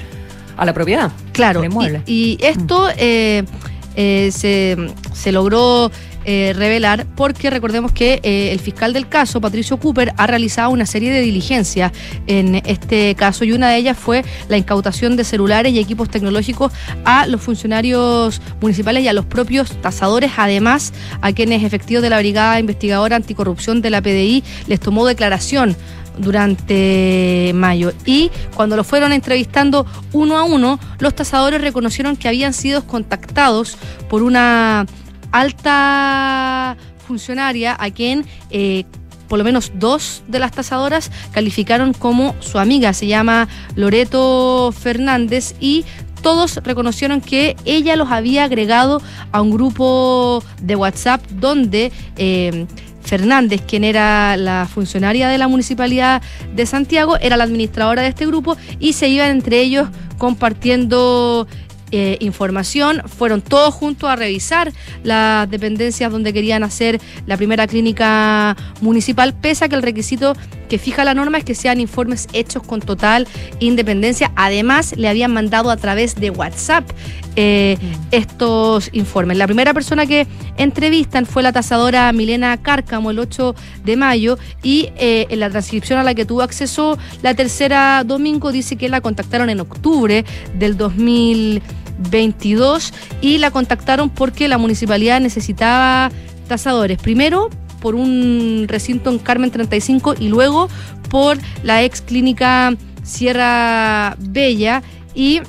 a 0.59 0.65
la 0.67 0.75
propiedad. 0.75 1.11
Claro, 1.33 1.65
y, 2.05 2.37
y, 2.37 2.39
esto... 2.45 2.89
Mm. 2.89 4.31
se, 4.31 4.77
se, 5.13 5.33
logró 5.33 5.91
eh, 6.25 6.53
revelar, 6.55 7.07
porque 7.17 7.51
recordemos 7.51 7.93
que 7.93 8.21
eh, 8.23 8.53
el 8.53 8.61
fiscal 8.61 8.93
del 8.93 9.09
caso, 9.09 9.41
Patricio 9.41 9.79
Cooper, 9.79 10.13
ha 10.17 10.27
realizado 10.27 10.71
una 10.71 10.87
serie 10.87 11.11
de 11.13 11.21
diligencias 11.21 11.93
en 12.27 12.57
este 12.67 13.15
caso 13.15 13.45
y 13.45 13.53
una 13.53 13.71
de 13.71 13.77
ellas 13.77 13.97
fue 13.97 14.25
la 14.49 14.57
incautación 14.57 15.17
de 15.17 15.25
celulares 15.25 15.73
y 15.73 15.79
equipos 15.79 16.11
tecnológicos 16.11 16.73
a 17.05 17.27
los 17.27 17.41
funcionarios 17.41 18.43
municipales 18.61 19.05
y 19.05 19.09
a 19.09 19.13
los 19.13 19.25
propios 19.25 19.71
tasadores, 19.81 20.33
además 20.37 20.93
a 21.21 21.33
quienes 21.33 21.65
efectivos 21.65 22.03
de 22.03 22.11
la 22.11 22.19
Brigada 22.19 22.61
Investigadora 22.61 23.17
Anticorrupción 23.17 23.81
de 23.81 23.91
la 23.91 24.03
PDI 24.03 24.45
les 24.67 24.81
tomó 24.81 25.07
declaración 25.07 25.77
durante 26.19 27.53
mayo. 27.55 27.93
Y 28.05 28.31
cuando 28.55 28.77
lo 28.77 28.85
fueron 28.85 29.13
entrevistando 29.13 29.87
uno 30.13 30.37
a 30.37 30.45
uno, 30.45 30.79
los 30.99 31.15
tasadores 31.15 31.61
reconocieron 31.61 32.17
que 32.17 32.29
habían 32.29 32.53
sido 32.53 32.87
contactados 32.87 33.77
por 34.09 34.23
una 34.23 34.87
alta 35.33 36.77
funcionaria 37.07 37.77
a 37.79 37.91
quien 37.91 38.25
eh, 38.51 38.85
por 39.29 39.39
lo 39.39 39.45
menos 39.45 39.71
dos 39.77 40.23
de 40.27 40.41
las 40.41 40.51
tasadoras 40.51 41.11
calificaron 41.31 41.93
como 41.93 42.35
su 42.41 42.59
amiga, 42.59 42.93
se 42.93 43.07
llama 43.07 43.47
Loreto 43.77 44.73
Fernández 44.73 45.55
y 45.61 45.85
todos 46.21 46.57
reconocieron 46.57 47.21
que 47.21 47.57
ella 47.65 47.97
los 47.97 48.11
había 48.11 48.45
agregado 48.45 49.01
a 49.33 49.41
un 49.41 49.53
grupo 49.53 50.43
de 50.61 50.77
WhatsApp 50.77 51.25
donde 51.31 51.93
eh, 52.17 52.67
Fernández, 53.03 53.63
quien 53.67 53.85
era 53.85 54.37
la 54.37 54.69
funcionaria 54.73 55.29
de 55.29 55.39
la 55.39 55.49
Municipalidad 55.49 56.23
de 56.55 56.67
Santiago, 56.67 57.17
era 57.19 57.37
la 57.37 57.45
administradora 57.45 58.03
de 58.03 58.09
este 58.09 58.27
grupo 58.27 58.57
y 58.79 58.93
se 58.93 59.09
iban 59.09 59.31
entre 59.31 59.61
ellos 59.61 59.89
compartiendo 60.19 61.47
eh, 61.93 62.17
información, 62.21 63.03
fueron 63.07 63.43
todos 63.43 63.75
juntos 63.75 64.09
a 64.09 64.17
revisar 64.17 64.73
las 65.03 65.51
dependencias 65.51 66.11
donde 66.11 66.33
querían 66.33 66.63
hacer 66.63 67.01
la 67.27 67.37
primera 67.37 67.67
clínica 67.67 68.57
municipal, 68.81 69.35
pese 69.35 69.65
a 69.65 69.69
que 69.69 69.77
el 69.77 69.83
requisito 69.83 70.35
que 70.69 70.79
fija 70.79 71.05
la 71.05 71.15
norma 71.15 71.39
es 71.39 71.45
que 71.45 71.55
sean 71.55 71.81
informes 71.81 72.29
hechos 72.33 72.63
con 72.63 72.81
total 72.81 73.27
independencia. 73.59 74.31
Además, 74.37 74.95
le 74.97 75.09
habían 75.09 75.33
mandado 75.33 75.71
a 75.71 75.77
través 75.77 76.15
de 76.15 76.31
WhatsApp 76.31 76.89
eh, 77.37 77.77
estos 78.13 78.89
informes. 78.93 79.37
La 79.37 79.47
primera 79.47 79.75
persona 79.75 80.07
que 80.07 80.27
entrevistan 80.57 81.27
fue 81.27 81.43
la 81.43 81.53
tasadora 81.53 82.13
Milena 82.13 82.57
Cárcamo 82.63 83.11
el 83.11 83.19
8 83.19 83.55
de 83.85 83.97
mayo 83.97 84.39
y 84.63 84.91
eh, 84.97 85.27
en 85.29 85.41
la 85.41 85.51
transcripción 85.51 85.99
a 85.99 86.05
la 86.05 86.15
que 86.15 86.25
tuvo 86.25 86.43
acceso 86.43 86.99
la 87.23 87.35
tercera 87.35 88.05
domingo 88.05 88.53
dice 88.53 88.77
que 88.77 88.89
la 88.89 89.01
contactaron 89.01 89.51
en 89.51 89.61
octubre 89.61 90.25
del 90.55 90.77
2000 90.77 91.63
22 92.11 92.93
y 93.21 93.39
la 93.39 93.51
contactaron 93.51 94.11
porque 94.11 94.49
la 94.49 94.59
municipalidad 94.59 95.21
necesitaba 95.21 96.11
tasadores. 96.49 96.99
Primero 96.99 97.51
por 97.81 97.95
un 97.95 98.67
recinto 98.69 99.11
en 99.11 99.19
Carmen 99.19 99.51
35 99.51 100.15
y 100.19 100.29
luego 100.29 100.69
por 101.09 101.39
la 101.63 101.83
ex 101.83 102.03
clínica 102.03 102.75
Sierra 103.03 104.17
Bella 104.19 104.83
y 105.15 105.41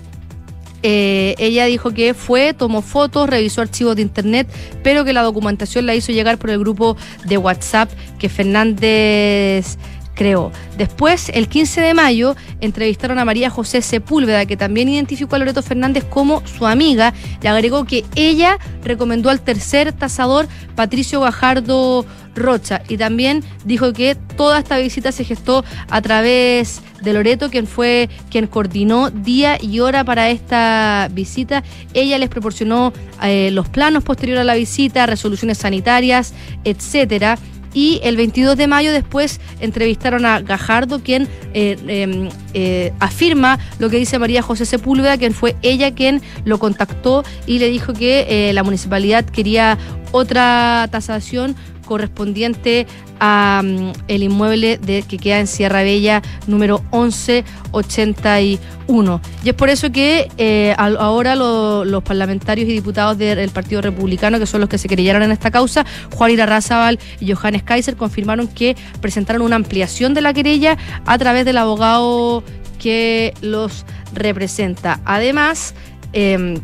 eh, 0.84 1.36
ella 1.38 1.66
dijo 1.66 1.92
que 1.92 2.14
fue, 2.16 2.54
tomó 2.54 2.82
fotos, 2.82 3.30
revisó 3.30 3.62
archivos 3.62 3.96
de 3.96 4.02
internet, 4.02 4.48
pero 4.82 5.06
que 5.06 5.14
la 5.14 5.22
documentación 5.22 5.86
la 5.86 5.94
hizo 5.94 6.12
llegar 6.12 6.40
por 6.40 6.50
el 6.50 6.58
grupo 6.58 6.98
de 7.26 7.38
WhatsApp 7.38 7.92
que 8.18 8.30
Fernández 8.30 9.78
creó. 10.22 10.52
Después, 10.78 11.30
el 11.30 11.48
15 11.48 11.82
de 11.82 11.96
mayo, 11.96 12.36
entrevistaron 12.60 13.18
a 13.18 13.26
María 13.26 13.50
José 13.50 13.82
Sepúlveda, 13.82 14.46
que 14.46 14.56
también 14.56 14.88
identificó 14.88 15.36
a 15.36 15.40
Loreto 15.40 15.64
Fernández 15.64 16.04
como 16.04 16.46
su 16.46 16.68
amiga. 16.68 17.16
Le 17.42 17.50
agregó 17.50 17.86
que 17.86 18.06
ella 18.16 18.60
recomendó 18.84 19.32
al 19.32 19.42
tercer 19.42 19.94
tasador, 19.94 20.48
Patricio 20.76 21.22
Bajardo 21.22 22.06
Rocha, 22.36 22.84
y 22.88 22.98
también 22.98 23.44
dijo 23.66 23.94
que 23.94 24.14
toda 24.38 24.60
esta 24.60 24.78
visita 24.78 25.12
se 25.12 25.24
gestó 25.24 25.66
a 25.90 26.02
través 26.04 26.84
de 27.02 27.14
Loreto, 27.14 27.50
quien 27.50 27.66
fue 27.66 28.08
quien 28.30 28.46
coordinó 28.46 29.10
día 29.10 29.58
y 29.60 29.80
hora 29.80 30.04
para 30.04 30.30
esta 30.30 31.10
visita. 31.12 31.64
Ella 31.96 32.20
les 32.20 32.30
proporcionó 32.30 32.94
eh, 33.24 33.50
los 33.52 33.68
planos 33.70 34.04
posteriores 34.04 34.42
a 34.42 34.46
la 34.46 34.54
visita, 34.54 35.08
resoluciones 35.08 35.58
sanitarias, 35.58 36.36
etcétera 36.64 37.40
y 37.74 38.00
el 38.04 38.18
22 38.18 38.58
de 38.58 38.68
mayo 38.68 38.92
después 38.92 39.40
entrevistaron 39.60 40.26
a 40.26 40.42
Gajardo, 40.42 41.02
quien 41.02 41.28
eh, 41.54 41.78
em, 41.88 42.30
eh, 42.54 42.94
afirma 43.00 43.60
lo 43.80 43.90
que 43.90 43.98
dice 43.98 44.20
María 44.20 44.42
José 44.42 44.66
Sepúlveda, 44.66 45.18
quien 45.18 45.34
fue 45.34 45.56
ella 45.62 45.94
quien 45.94 46.22
lo 46.44 46.60
contactó 46.60 47.24
y 47.48 47.60
le 47.60 47.70
dijo 47.70 47.94
que 47.94 48.50
eh, 48.50 48.54
la 48.54 48.64
municipalidad 48.64 49.26
quería 49.26 49.78
otra 50.12 50.88
tasación 50.92 51.56
correspondiente 51.86 52.88
a 53.20 53.62
mm, 53.64 53.92
el 54.08 54.24
inmueble 54.24 54.78
de, 54.78 55.04
que 55.04 55.18
queda 55.18 55.40
en 55.40 55.48
Sierra 55.48 55.84
Bella 55.84 56.22
número 56.48 56.84
1181. 56.92 59.22
Y 59.44 59.50
es 59.50 59.56
por 59.56 59.70
eso 59.70 59.92
que 59.92 60.30
eh, 60.38 60.74
ahora 60.78 61.36
los 61.36 62.04
parlamentarios 62.04 62.70
y 62.70 62.74
diputados 62.74 63.18
del 63.18 63.50
Partido 63.50 63.82
Republicano, 63.82 64.40
que 64.40 64.46
son 64.46 64.62
los 64.62 64.70
que 64.70 64.78
se 64.78 64.88
querellaron 64.88 65.24
en 65.24 65.32
esta 65.32 65.52
causa, 65.52 65.86
Juan 66.16 66.32
Irarrázaval 66.32 67.00
y 67.20 67.32
Johannes 67.32 67.64
Kaiser, 67.64 67.96
confirmaron 67.96 68.48
que 68.48 68.76
presentaron 69.02 69.42
una 69.42 69.56
ampliación 69.56 70.14
de 70.14 70.22
la 70.22 70.34
querella 70.34 70.78
a 71.06 71.18
través 71.18 71.46
del 71.46 71.58
abogado 71.58 72.44
que 72.80 73.34
los 73.42 73.86
representa. 74.14 75.00
Además, 75.06 75.74
eh, 76.14 76.60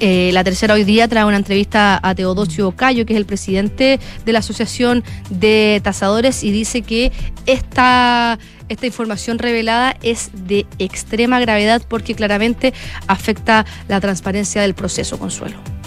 eh, 0.00 0.30
la 0.32 0.42
tercera 0.44 0.74
hoy 0.74 0.84
día 0.84 1.08
trae 1.08 1.24
una 1.24 1.36
entrevista 1.36 2.00
a 2.02 2.14
Teodosio 2.14 2.72
Cayo, 2.72 3.04
que 3.06 3.12
es 3.12 3.18
el 3.18 3.26
presidente 3.26 4.00
de 4.24 4.32
la 4.32 4.38
Asociación 4.40 5.04
de 5.28 5.80
Tasadores, 5.84 6.42
y 6.42 6.50
dice 6.50 6.82
que 6.82 7.12
esta, 7.46 8.38
esta 8.68 8.86
información 8.86 9.38
revelada 9.38 9.96
es 10.02 10.30
de 10.32 10.66
extrema 10.78 11.38
gravedad 11.40 11.82
porque 11.86 12.14
claramente 12.14 12.72
afecta 13.06 13.66
la 13.88 14.00
transparencia 14.00 14.62
del 14.62 14.74
proceso, 14.74 15.18
Consuelo. 15.18 15.79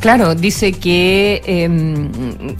Claro, 0.00 0.36
dice 0.36 0.72
em, 0.84 2.10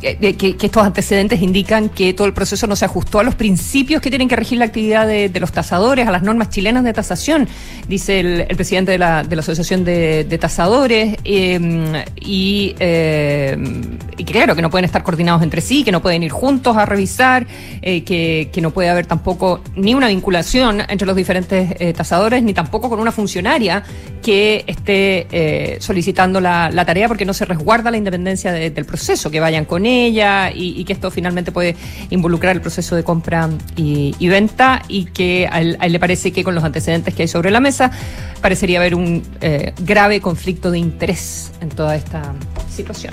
que, 0.01 0.37
que, 0.57 0.67
estos 0.67 0.85
antecedentes 0.85 1.41
indican 1.41 1.89
que 1.89 2.13
todo 2.13 2.27
el 2.27 2.33
proceso 2.35 2.67
no 2.67 2.75
se 2.75 2.85
ajustó 2.85 3.21
a 3.21 3.23
los 3.23 3.37
principios 3.37 4.03
que 4.03 4.11
tienen 4.11 4.27
que 4.27 4.35
regir 4.35 4.59
la 4.59 4.65
actividad 4.65 5.07
de, 5.07 5.31
los 5.39 5.53
tasadores, 5.53 6.09
a 6.09 6.11
las 6.11 6.23
normas 6.23 6.51
chilenas 6.51 6.83
de 6.83 6.93
tasación, 6.93 7.49
dice 7.87 8.19
el, 8.21 8.57
presidente 8.57 8.91
de 8.91 8.99
la, 8.99 9.23
de 9.23 9.37
la 9.37 9.41
Asociación 9.41 9.85
de, 9.85 10.39
Tasadores, 10.41 11.17
em, 11.23 11.93
y, 12.21 12.75
em, 12.81 13.99
y, 14.17 14.25
claro, 14.25 14.57
que 14.57 14.63
no 14.63 14.71
pueden 14.71 14.85
estar 14.85 15.05
coordinados 15.05 15.43
entre 15.43 15.61
sí, 15.61 15.85
que 15.85 15.93
no 15.93 16.03
pueden 16.03 16.25
ir 16.25 16.33
juntos 16.33 16.77
a 16.77 16.87
revisar, 16.87 17.47
eh, 17.83 18.03
que, 18.03 18.51
que, 18.53 18.61
no 18.61 18.73
puede 18.73 18.89
haber 18.89 19.07
tampoco 19.07 19.61
ni 19.77 19.95
una 19.95 20.09
vinculación 20.09 20.83
entre 20.89 21.07
los 21.07 21.15
diferentes 21.15 21.75
eh, 21.79 21.93
tasadores, 21.93 22.43
ni 22.43 22.53
tampoco 22.53 22.89
con 22.89 22.99
una 22.99 23.13
funcionaria 23.13 23.85
que 24.23 24.65
esté 24.67 25.27
eh, 25.31 25.79
solicitando 25.81 26.41
la, 26.41 26.71
la 26.71 26.85
tarea, 26.85 27.07
porque 27.07 27.28
no 27.29 27.35
se 27.35 27.45
resguarda 27.45 27.91
la 27.91 27.99
independencia 27.99 28.53
del 28.53 28.85
proceso, 28.87 29.31
que 29.31 29.39
vayan 29.39 29.67
con 29.67 29.85
ella 29.85 30.51
y, 30.53 30.83
que 30.85 30.95
esto 30.95 31.11
finalmente 31.11 31.53
puede 31.53 31.77
involucrar 32.09 32.57
el 32.57 32.63
proceso 32.63 32.97
de 32.97 33.05
compra 33.05 33.51
y, 33.77 34.29
venta 34.29 34.83
y 34.89 35.05
que 35.05 35.47
a 35.51 35.61
él, 35.61 35.79
le 35.89 36.01
parece 36.01 36.33
que 36.33 36.43
con 36.43 36.55
los 36.55 36.65
antecedentes 36.65 37.15
que 37.15 37.23
hay 37.23 37.29
sobre 37.29 37.51
la 37.51 37.61
mesa 37.61 37.93
parecería 38.41 38.79
haber 38.79 38.95
un 38.95 39.23
eh, 39.43 39.75
grave 39.81 40.21
conflicto 40.21 40.71
de 40.71 40.79
interés 40.79 41.53
en 41.61 41.69
toda 41.69 41.95
esta 41.97 42.35
situación. 42.75 43.13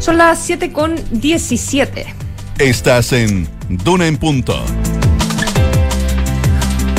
Son 0.00 0.18
las 0.18 0.40
7 0.40 0.72
con 0.72 0.96
17. 1.12 2.06
Estás 2.58 3.12
en 3.12 3.48
Duna 3.68 4.08
en 4.08 4.16
Punto. 4.16 4.60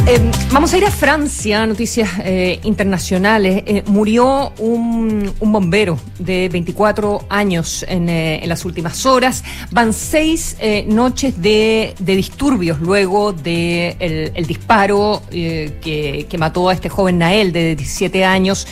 Eh, 0.07 0.21
vamos 0.51 0.71
a 0.71 0.77
ir 0.77 0.85
a 0.85 0.91
Francia, 0.91 1.65
noticias 1.65 2.07
eh, 2.23 2.59
internacionales. 2.61 3.63
Eh, 3.65 3.83
murió 3.87 4.53
un, 4.59 5.33
bombero 5.41 5.97
de 6.19 6.47
24 6.49 7.25
años 7.27 7.83
en, 7.89 8.05
las 8.47 8.65
últimas 8.65 9.03
horas. 9.07 9.43
Van 9.71 9.93
seis 9.93 10.57
noches 10.87 11.41
de, 11.41 11.95
disturbios 11.97 12.79
luego 12.79 13.33
del 13.33 13.43
de 13.43 14.31
el 14.35 14.45
disparo 14.45 15.23
que, 15.31 16.35
mató 16.37 16.69
a 16.69 16.73
este 16.73 16.89
joven 16.89 17.17
Nael 17.19 17.51
de 17.51 17.75
17 17.75 18.25
años 18.25 18.67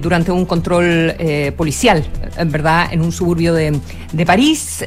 durante 0.00 0.30
un 0.30 0.46
control 0.46 1.14
policial, 1.56 2.04
en 2.36 2.52
verdad, 2.52 2.88
en 2.92 3.02
un 3.02 3.10
suburbio 3.10 3.52
de, 3.52 3.80
París. 4.24 4.84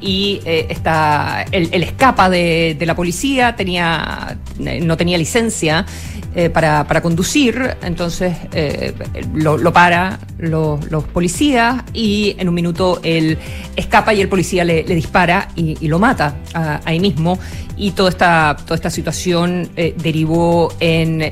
y 0.00 0.40
está, 0.44 1.46
él, 1.50 1.82
escapa 1.82 2.28
de, 2.28 2.76
de, 2.78 2.86
la 2.86 2.94
policía, 2.94 3.56
tenía, 3.56 4.36
no 4.58 4.96
tenía 4.96 5.15
licencia 5.16 5.86
eh, 6.34 6.50
para, 6.50 6.86
para, 6.86 7.00
conducir, 7.00 7.76
entonces 7.82 8.36
eh, 8.52 8.92
lo, 9.32 9.72
para 9.72 10.18
los 10.38 11.04
policías 11.04 11.82
y 11.94 12.36
en 12.38 12.48
un 12.50 12.54
minuto 12.54 13.00
él 13.02 13.38
escapa 13.74 14.12
y 14.12 14.20
el 14.20 14.28
policía 14.28 14.62
le, 14.62 14.82
dispara 14.82 15.48
y, 15.56 15.88
lo 15.88 15.98
mata 15.98 16.36
ahí 16.84 17.00
mismo. 17.00 17.38
Y 17.78 17.92
toda 17.92 18.10
esta, 18.10 18.56
toda 18.64 18.74
esta 18.74 18.90
situación 18.90 19.70
eh, 19.76 19.94
derivó 19.96 20.74
en 20.78 21.22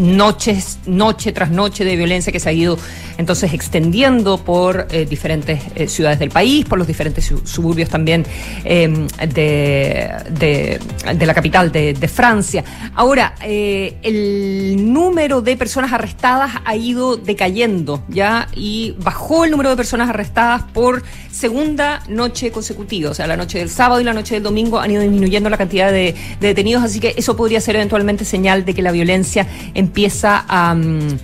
noches, 0.00 0.78
noche 0.86 1.32
tras 1.32 1.50
noche 1.50 1.84
de 1.84 1.96
violencia 1.96 2.32
que 2.32 2.40
se 2.40 2.48
ha 2.48 2.52
ido 2.52 2.78
entonces 3.18 3.52
extendiendo 3.52 4.38
por 4.38 4.86
eh, 4.90 5.04
diferentes 5.04 5.60
eh, 5.74 5.88
ciudades 5.88 6.18
del 6.18 6.30
país, 6.30 6.64
por 6.64 6.78
los 6.78 6.86
diferentes 6.86 7.32
suburbios 7.44 7.90
también 7.90 8.24
em, 8.64 9.06
de, 9.08 10.10
de, 10.30 11.26
la 11.26 11.34
capital 11.34 11.70
de, 11.70 12.08
Francia. 12.08 12.64
Ahora, 12.94 13.34
eh, 13.42 13.98
el 14.02 14.92
número 14.92 15.42
de 15.42 15.56
personas 15.56 15.92
arrestadas 15.92 16.52
ha 16.64 16.76
ido 16.76 17.16
decayendo, 17.16 18.02
¿ya? 18.08 18.48
Y 18.54 18.96
bajó 18.98 19.44
el 19.44 19.50
número 19.50 19.70
de 19.70 19.76
personas 19.76 20.08
arrestadas 20.08 20.62
por 20.72 21.02
segunda 21.30 22.02
noche 22.08 22.50
consecutiva, 22.50 23.10
o 23.10 23.14
sea, 23.14 23.26
la 23.26 23.36
noche 23.36 23.58
del 23.58 23.70
sábado 23.70 24.00
y 24.00 24.04
la 24.04 24.12
noche 24.12 24.34
del 24.34 24.42
domingo 24.42 24.80
han 24.80 24.90
ido 24.90 25.02
disminuyendo 25.02 25.48
la 25.48 25.56
cantidad 25.56 25.92
de, 25.92 26.14
detenidos, 26.40 26.82
así 26.82 27.00
que 27.00 27.14
eso 27.16 27.36
podría 27.36 27.60
ser 27.60 27.76
eventualmente 27.76 28.24
señal 28.24 28.64
de 28.64 28.74
que 28.74 28.82
la 28.82 28.92
violencia 28.92 29.46
empieza 29.90 30.44
a... 30.48 30.74
Mm, 30.74 31.18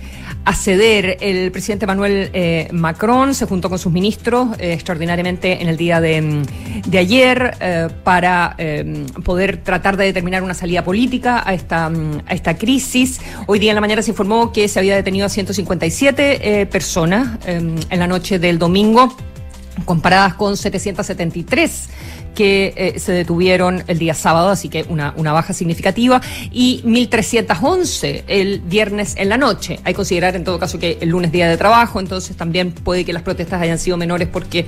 a 0.47 0.53
ceder. 0.53 1.17
El 1.19 1.51
presidente 1.51 1.85
Manuel 1.85 2.29
eh, 2.31 2.69
Macron 2.71 3.35
se 3.35 3.45
juntó 3.45 3.69
con 3.69 3.77
sus 3.77 3.91
ministros 3.91 4.57
eh, 4.59 4.71
extraordinariamente 4.71 5.61
en 5.61 5.67
el 5.67 5.75
día 5.75 5.99
de, 5.99 6.21
mm, 6.21 6.43
ayer 6.97 7.57
eh, 7.59 7.89
para 8.05 8.55
poder 9.25 9.57
tratar 9.57 9.97
de 9.97 10.05
determinar 10.05 10.43
una 10.43 10.53
salida 10.53 10.85
política 10.85 11.43
a 11.45 11.53
esta, 11.53 11.89
mm, 11.89 12.21
a 12.25 12.33
esta 12.33 12.57
crisis. 12.57 13.19
Hoy 13.45 13.59
día 13.59 13.71
en 13.71 13.75
la 13.75 13.81
mañana 13.81 14.01
se 14.01 14.11
informó 14.11 14.53
que 14.53 14.69
se 14.69 14.79
había 14.79 14.95
detenido 14.95 15.25
a 15.25 15.29
157 15.29 16.65
personas 16.71 17.37
en 17.45 17.99
la 17.99 18.07
noche 18.07 18.39
del 18.39 18.57
domingo 18.57 19.13
comparadas 19.85 20.33
con 20.35 20.57
773 20.57 21.89
que 22.37 22.73
eh, 22.77 22.99
se 22.99 23.13
detuvieron 23.13 23.83
el 23.87 23.97
día 23.97 24.13
sábado, 24.13 24.49
así 24.49 24.69
que 24.69 24.85
una, 24.89 25.11
una 25.17 25.33
baja 25.33 25.53
significativa, 25.53 26.21
y 26.51 26.83
1.311 26.85 28.25
el 28.27 28.59
viernes 28.59 29.15
en 29.17 29.29
la 29.29 29.37
noche. 29.39 29.79
Hay 29.83 29.93
que 29.93 29.95
considerar 29.95 30.35
en 30.35 30.43
todo 30.43 30.59
caso 30.59 30.77
que 30.77 30.99
el 31.01 31.09
lunes 31.09 31.31
día 31.31 31.49
de 31.49 31.57
trabajo, 31.57 31.99
entonces 31.99 32.37
también 32.37 32.71
puede 32.71 33.05
que 33.05 33.11
las 33.11 33.23
protestas 33.23 33.59
hayan 33.59 33.79
sido 33.79 33.97
menores 33.97 34.27
porque 34.27 34.67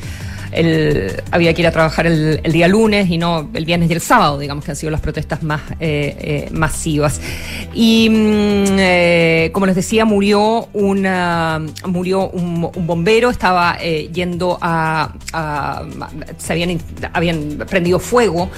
había 1.32 1.54
que 1.54 1.62
ir 1.62 1.67
a 1.67 1.72
trabajar 1.72 2.08
el, 2.08 2.41
día 2.41 2.67
lunes 2.67 3.08
y 3.08 3.19
no 3.19 3.48
el 3.54 3.65
viernes 3.65 3.88
y 3.91 3.93
el 3.93 4.02
sábado, 4.02 4.39
digamos 4.39 4.65
que 4.65 4.72
han 4.72 4.78
sido 4.78 4.89
las 4.89 5.02
protestas 5.02 5.43
más 5.43 5.62
eh, 5.80 6.17
eh, 6.19 6.50
masivas. 6.52 7.22
Y 7.76 8.10
mm, 8.10 9.52
como 9.52 9.67
les 9.67 9.76
decía, 9.76 10.06
murió 10.06 10.67
una 10.74 11.62
murió 11.86 12.32
un, 12.32 12.62
bombero, 12.62 13.30
estaba 13.30 13.78
yendo 13.78 14.58
a, 14.60 14.98
se 16.38 16.53
habían, 16.53 16.79
habían 17.13 17.65
prendido 17.69 17.99
fuego 17.99 18.49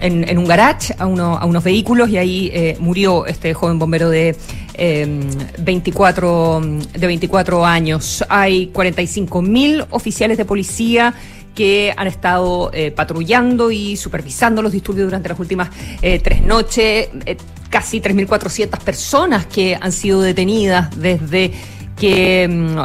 en, 0.00 0.38
un 0.38 0.46
garage 0.46 0.94
a, 0.98 1.04
a 1.04 1.06
unos 1.46 1.64
vehículos 1.64 2.08
y 2.10 2.18
ahí 2.18 2.76
murió 2.80 3.26
este 3.26 3.54
joven 3.54 3.78
bombero 3.78 4.08
de 4.10 4.36
24, 5.58 6.60
de 6.92 7.06
24 7.06 7.66
años. 7.66 8.24
Hay 8.28 8.68
45 8.68 9.42
mil 9.42 9.84
oficiales 9.90 10.38
de 10.38 10.44
policía 10.44 11.14
que 11.54 11.92
han 11.96 12.06
estado 12.06 12.70
eh, 12.72 12.90
patrullando 12.90 13.70
y 13.70 13.96
supervisando 13.96 14.62
los 14.62 14.72
disturbios 14.72 15.06
durante 15.06 15.28
las 15.28 15.38
últimas 15.38 15.68
eh, 16.00 16.18
tres 16.18 16.42
noches. 16.42 17.08
Eh, 17.26 17.36
casi 17.68 18.00
3.400 18.00 18.78
personas 18.80 19.46
que 19.46 19.78
han 19.80 19.92
sido 19.92 20.20
detenidas 20.22 20.90
desde 20.98 21.52
que 22.00 22.48
mm, 22.48 22.78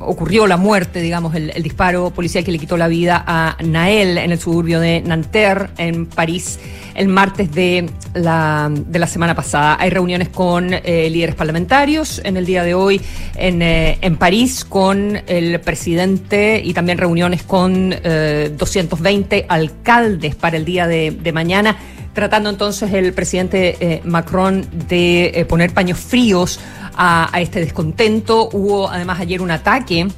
ocurrió 0.00 0.48
la 0.48 0.56
muerte, 0.56 1.00
digamos, 1.00 1.36
el, 1.36 1.52
disparo 1.62 2.10
policial 2.10 2.42
que 2.44 2.50
le 2.50 2.58
quitó 2.58 2.76
la 2.76 2.88
vida 2.88 3.22
a 3.24 3.56
Nael 3.62 4.18
en 4.18 4.32
el 4.32 4.40
suburbio 4.40 4.80
de 4.80 5.00
Nanterre, 5.02 5.68
en 5.78 6.06
París 6.06 6.58
el 6.94 7.08
martes 7.08 7.52
de 7.52 7.88
la, 8.14 8.70
de 8.70 8.98
la 8.98 9.06
semana 9.06 9.34
pasada. 9.34 9.76
Hay 9.78 9.90
reuniones 9.90 10.28
con 10.28 10.74
eh, 10.74 11.08
líderes 11.10 11.36
parlamentarios 11.36 12.20
en 12.24 12.36
el 12.36 12.44
día 12.44 12.64
de 12.64 12.74
hoy 12.74 13.00
en, 13.36 13.62
eh, 13.62 13.98
en 14.00 14.16
París 14.16 14.64
con 14.64 15.20
el 15.26 15.60
presidente 15.60 16.60
y 16.62 16.74
también 16.74 16.98
reuniones 16.98 17.44
con 17.44 17.90
220 17.90 19.36
eh, 19.36 19.46
alcaldes 19.48 20.34
para 20.34 20.56
el 20.56 20.64
día 20.64 20.86
de, 20.86 21.32
mañana 21.32 21.76
tratando 22.12 22.50
entonces 22.50 22.92
el 22.92 23.12
presidente 23.12 24.00
Macron 24.04 24.66
de 24.88 25.46
poner 25.48 25.72
paños 25.72 25.98
fríos 25.98 26.60
a, 26.94 27.30
este 27.40 27.60
descontento. 27.60 28.48
Hubo 28.52 28.88
además 28.88 29.20
ayer 29.20 29.40
un 29.40 29.50
ataque 29.50 30.08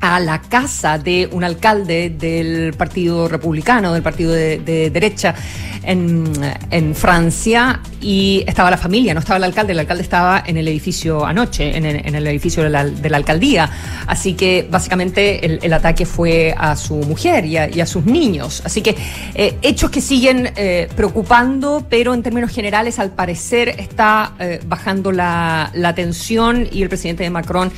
a 0.00 0.18
la 0.18 0.40
casa 0.40 0.98
de 0.98 1.28
un 1.30 1.44
alcalde 1.44 2.10
del 2.10 2.74
Partido 2.74 3.28
Republicano, 3.28 3.92
del 3.92 4.02
Partido 4.02 4.32
de, 4.32 4.90
Derecha 4.90 5.34
en, 5.82 6.32
en, 6.70 6.94
Francia, 6.94 7.80
y 8.00 8.42
estaba 8.46 8.70
la 8.70 8.78
familia, 8.78 9.12
no 9.12 9.20
estaba 9.20 9.36
el 9.36 9.44
alcalde, 9.44 9.72
el 9.72 9.78
alcalde 9.78 10.02
estaba 10.02 10.42
en 10.46 10.56
el 10.56 10.68
edificio 10.68 11.24
anoche, 11.26 11.76
en 11.76 11.84
el, 11.84 12.26
edificio 12.26 12.62
de 12.62 12.70
la, 12.70 13.16
alcaldía. 13.16 13.70
Así 14.06 14.34
que 14.34 14.66
básicamente 14.70 15.64
el, 15.64 15.72
ataque 15.72 16.06
fue 16.06 16.54
a 16.56 16.76
su 16.76 16.96
mujer 16.96 17.44
y 17.44 17.56
a, 17.56 17.86
sus 17.86 18.06
niños. 18.06 18.62
Así 18.64 18.82
que 18.82 18.96
eh, 19.34 19.58
hechos 19.62 19.90
que 19.90 20.00
siguen 20.00 20.50
eh, 20.56 20.88
preocupando, 20.96 21.84
pero 21.88 22.14
en 22.14 22.22
términos 22.22 22.50
generales 22.50 22.98
al 22.98 23.10
parecer 23.10 23.68
está 23.68 24.32
eh, 24.38 24.60
bajando 24.66 25.12
la, 25.12 25.70
la 25.74 25.94
tensión 25.94 26.66
y 26.70 26.82
el 26.82 26.88
presidente 26.88 27.22
de 27.22 27.30
Macron 27.30 27.70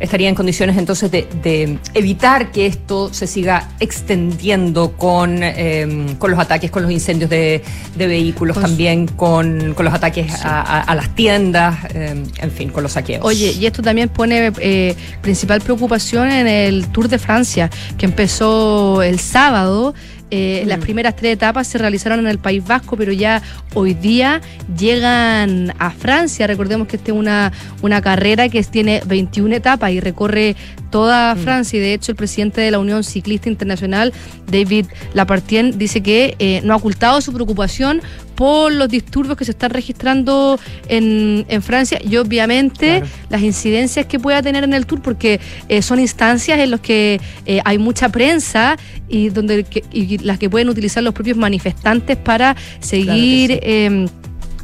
estaría 0.00 0.28
en 0.28 0.34
condiciones 0.34 0.76
entonces 0.76 1.10
de, 1.10 1.78
evitar 1.94 2.50
que 2.52 2.66
esto 2.66 3.12
se 3.12 3.26
siga 3.26 3.68
extendiendo 3.80 4.92
con, 4.92 5.42
em, 5.42 6.14
con 6.16 6.30
los 6.30 6.40
ataques, 6.40 6.70
con 6.70 6.82
los 6.82 6.92
incendios 6.92 7.30
de, 7.30 7.62
vehículos, 7.96 8.60
también 8.60 9.06
con, 9.06 9.74
los 9.76 9.94
ataques 9.94 10.32
a, 10.44 10.94
las 10.94 11.14
tiendas, 11.14 11.76
em, 11.94 12.24
en 12.38 12.50
fin, 12.50 12.70
con 12.70 12.82
los 12.82 12.92
saqueos. 12.92 13.24
Oye, 13.24 13.52
y 13.52 13.66
esto 13.66 13.82
también 13.82 14.08
pone 14.08 14.52
eh, 14.60 14.94
principal 15.22 15.60
preocupación 15.60 16.30
en 16.30 16.46
el 16.46 16.88
Tour 16.88 17.08
de 17.08 17.18
Francia, 17.18 17.70
que 17.96 18.06
empezó 18.06 19.02
el 19.02 19.18
sábado. 19.18 19.94
Eh, 20.30 20.64
las 20.66 20.78
mm. 20.78 20.82
primeras 20.82 21.16
tres 21.16 21.34
etapas 21.34 21.68
se 21.68 21.78
realizaron 21.78 22.20
en 22.20 22.26
el 22.26 22.38
País 22.38 22.64
Vasco, 22.66 22.96
pero 22.96 23.12
ya 23.12 23.42
hoy 23.74 23.94
día 23.94 24.40
llegan 24.76 25.72
a 25.78 25.90
Francia. 25.90 26.46
Recordemos 26.46 26.88
que 26.88 26.96
esta 26.96 27.12
es 27.12 27.16
una, 27.16 27.52
una 27.82 28.02
carrera 28.02 28.48
que 28.48 28.62
tiene 28.64 29.02
21 29.06 29.54
etapas 29.54 29.92
y 29.92 30.00
recorre 30.00 30.56
toda 30.90 31.34
mm. 31.34 31.38
Francia. 31.38 31.76
Y 31.76 31.80
de 31.80 31.94
hecho, 31.94 32.12
el 32.12 32.16
presidente 32.16 32.60
de 32.60 32.70
la 32.70 32.78
Unión 32.78 33.04
Ciclista 33.04 33.48
Internacional, 33.48 34.12
David 34.50 34.86
Lapartien, 35.14 35.78
dice 35.78 36.02
que 36.02 36.34
eh, 36.38 36.60
no 36.64 36.74
ha 36.74 36.76
ocultado 36.76 37.20
su 37.20 37.32
preocupación 37.32 38.02
por 38.36 38.70
los 38.70 38.88
disturbios 38.88 39.36
que 39.36 39.44
se 39.44 39.50
están 39.52 39.70
registrando 39.70 40.60
en, 40.88 41.46
en 41.48 41.62
Francia 41.62 41.98
y 42.04 42.16
obviamente 42.18 43.02
las 43.30 43.42
incidencias 43.42 44.06
que 44.06 44.20
pueda 44.20 44.42
tener 44.42 44.62
en 44.62 44.74
el 44.74 44.86
tour, 44.86 45.00
porque 45.00 45.40
eh, 45.68 45.82
son 45.82 45.98
instancias 45.98 46.58
en 46.60 46.70
las 46.70 46.80
que 46.80 47.20
eh, 47.46 47.60
hay 47.64 47.78
mucha 47.78 48.10
prensa 48.10 48.76
y 49.08 49.30
donde 49.30 49.64
y 49.90 50.18
las 50.18 50.38
que 50.38 50.50
pueden 50.50 50.68
utilizar 50.68 51.02
los 51.02 51.14
propios 51.14 51.36
manifestantes 51.36 52.16
para 52.16 52.56
seguir 52.80 53.58
em, 53.62 54.06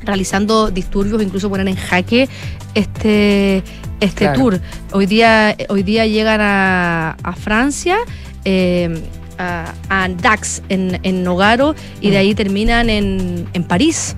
realizando 0.04 0.70
disturbios, 0.70 1.22
incluso 1.22 1.48
poner 1.48 1.66
en 1.68 1.76
jaque 1.76 2.28
este 2.74 3.62
este 4.00 4.28
tour. 4.28 4.60
Hoy 4.92 5.06
día 5.06 5.56
hoy 5.68 5.82
día 5.82 6.06
llegan 6.06 6.40
a, 6.40 7.16
a 7.22 7.32
Francia. 7.32 7.96
Eh, 8.44 9.02
a, 9.42 10.08
Dax 10.08 10.62
en, 10.68 10.98
en, 11.02 11.22
Nogaro 11.22 11.74
y 12.00 12.10
de 12.10 12.16
mm. 12.16 12.20
ahí 12.20 12.34
terminan 12.34 12.90
en, 12.90 13.48
en 13.52 13.64
París 13.64 14.16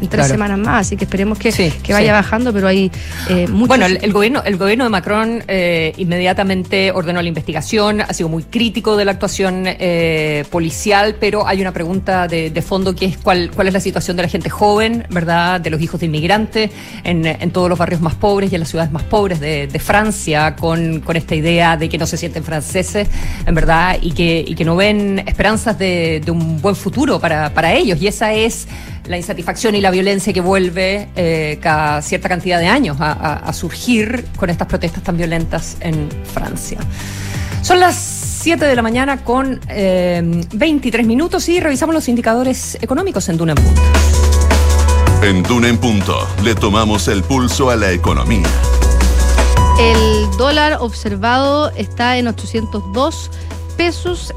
en 0.00 0.08
tres 0.08 0.28
semanas 0.28 0.58
más, 0.58 0.86
así 0.86 0.96
que 0.96 1.04
esperemos 1.04 1.38
que, 1.38 1.52
que 1.82 1.92
vaya 1.92 2.12
bajando, 2.12 2.52
pero 2.52 2.68
hay 2.68 2.90
eh, 3.28 3.46
Bueno, 3.50 3.86
el, 3.86 4.12
gobierno, 4.12 4.42
el 4.44 4.56
gobierno 4.56 4.84
de 4.84 4.90
Macron 4.90 5.44
eh, 5.46 5.92
inmediatamente 5.96 6.90
ordenó 6.92 7.20
la 7.20 7.28
investigación, 7.28 8.00
ha 8.00 8.12
sido 8.12 8.28
muy 8.28 8.44
crítico 8.44 8.96
de 8.96 9.04
la 9.04 9.12
actuación 9.12 9.64
eh, 9.66 10.44
policial, 10.50 11.16
pero 11.20 11.46
hay 11.46 11.60
una 11.60 11.72
pregunta 11.72 12.28
de, 12.28 12.60
fondo 12.66 12.94
que 12.94 13.06
es 13.06 13.16
cuál, 13.16 13.50
cuál 13.54 13.68
es 13.68 13.74
la 13.74 13.80
situación 13.80 14.16
de 14.16 14.22
la 14.22 14.28
gente 14.28 14.50
joven, 14.50 15.06
¿verdad? 15.10 15.60
De 15.60 15.70
los 15.70 15.80
hijos 15.80 15.98
de 16.00 16.06
inmigrantes 16.06 16.70
en, 17.04 17.24
en 17.26 17.50
todos 17.50 17.68
los 17.68 17.78
barrios 17.78 18.00
más 18.00 18.14
pobres 18.14 18.52
y 18.52 18.54
en 18.54 18.60
las 18.60 18.68
ciudades 18.68 18.92
más 18.92 19.02
pobres 19.04 19.40
de, 19.40 19.66
de 19.66 19.78
Francia, 19.78 20.56
con, 20.56 21.00
con, 21.00 21.16
esta 21.16 21.34
idea 21.34 21.76
de 21.76 21.88
que 21.88 21.98
no 21.98 22.06
se 22.06 22.16
sienten 22.16 22.44
franceses, 22.44 23.08
en 23.46 23.54
verdad, 23.54 23.96
y 24.00 24.12
que, 24.12 24.44
y 24.46 24.54
que 24.54 24.64
no 24.64 24.76
ven 24.76 25.22
esperanzas 25.26 25.78
de, 25.78 26.20
de 26.24 26.30
un 26.30 26.60
buen 26.60 26.76
futuro 26.76 27.18
para, 27.18 27.52
para 27.52 27.72
ellos. 27.72 28.00
Y 28.00 28.06
esa 28.06 28.32
es 28.32 28.68
la 29.06 29.16
insatisfacción 29.16 29.74
y 29.74 29.80
la 29.80 29.90
violencia 29.90 30.32
que 30.32 30.40
vuelve 30.40 31.08
eh, 31.16 31.58
cada 31.60 32.02
cierta 32.02 32.28
cantidad 32.28 32.58
de 32.58 32.66
años 32.66 32.96
a, 33.00 33.52
surgir 33.52 34.24
con 34.36 34.48
estas 34.48 34.68
protestas 34.68 35.02
tan 35.02 35.16
violentas 35.16 35.76
en 35.80 36.08
Francia. 36.32 36.78
Son 37.62 37.80
las 37.80 37.96
7 37.96 38.64
de 38.64 38.74
la 38.74 38.82
mañana 38.82 39.24
con 39.24 39.60
23 39.66 41.04
eh, 41.04 41.06
minutos 41.06 41.48
y 41.48 41.60
revisamos 41.60 41.94
los 41.94 42.08
indicadores 42.08 42.78
económicos 42.80 43.28
en 43.28 43.36
Duna 43.36 43.52
en 43.52 43.64
Punto. 43.64 43.82
En 45.22 45.42
Duna 45.42 45.68
en 45.68 45.78
Punto 45.78 46.28
le 46.42 46.54
tomamos 46.54 47.08
el 47.08 47.22
pulso 47.22 47.70
a 47.70 47.76
la 47.76 47.92
economía. 47.92 48.48
El 49.78 50.30
dólar 50.38 50.78
observado 50.80 51.70
está 51.70 52.18
en 52.18 52.28
802 52.28 53.30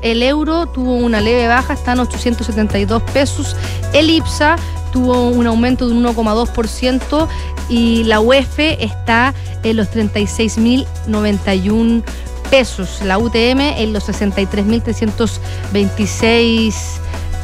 el 0.01 0.23
euro 0.23 0.67
tuvo 0.67 0.95
una 0.95 1.19
leve 1.19 1.47
baja, 1.47 1.73
está 1.73 1.91
en 1.91 1.99
872 1.99 3.03
pesos, 3.11 3.57
el 3.91 4.09
IPSA 4.09 4.55
tuvo 4.93 5.29
un 5.29 5.45
aumento 5.47 5.89
de 5.89 5.95
un 5.95 6.05
1,2% 6.05 7.27
y 7.67 8.05
la 8.05 8.21
UEF 8.21 8.57
está 8.57 9.33
en 9.63 9.75
los 9.75 9.91
36.091 9.91 12.03
pesos, 12.49 13.01
la 13.03 13.17
UTM 13.17 13.59
en 13.59 13.91
los 13.91 14.07
63.326 14.07 16.73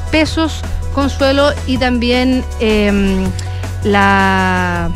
pesos, 0.09 0.61
Consuelo, 0.93 1.51
y 1.67 1.77
también 1.77 2.45
em, 2.61 3.29
la 3.83 4.89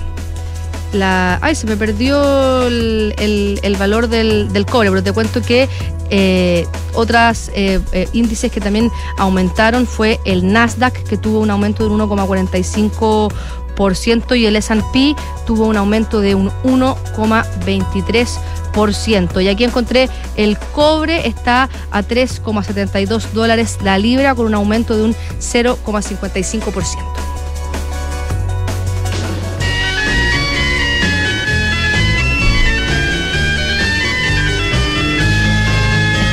la. 0.93 1.39
Ay, 1.41 1.55
se 1.55 1.65
me 1.67 1.77
perdió 1.77 2.67
el, 2.67 3.75
valor 3.77 4.07
del, 4.07 4.65
cobre, 4.69 4.89
pero 4.89 5.03
te 5.03 5.11
cuento 5.11 5.41
que 5.41 5.67
eh, 6.09 6.65
otras 6.93 7.51
eh, 7.55 7.81
eh, 7.91 8.07
índices 8.13 8.49
que 8.51 8.61
también 8.61 8.91
aumentaron 9.17 9.87
fue 9.87 10.19
el 10.25 10.51
Nasdaq, 10.51 11.03
que 11.03 11.17
tuvo 11.17 11.39
un 11.39 11.49
aumento 11.49 11.83
de 11.83 11.89
1,45% 11.89 14.37
y 14.37 14.45
el 14.45 14.55
S&P 14.55 15.15
tuvo 15.45 15.65
un 15.65 15.75
aumento 15.77 16.21
de 16.21 16.35
un 16.35 16.51
1,23%. 16.63 19.43
Y 19.43 19.47
aquí 19.47 19.63
encontré 19.63 20.09
el 20.35 20.55
cobre 20.57 21.27
está 21.27 21.69
a 21.91 22.03
3,72 22.03 23.31
dólares 23.31 23.79
la 23.83 23.97
libra 23.97 24.35
con 24.35 24.45
un 24.45 24.53
aumento 24.53 24.95
de 24.95 25.01
un 25.03 25.15
0,55%. 25.39 27.32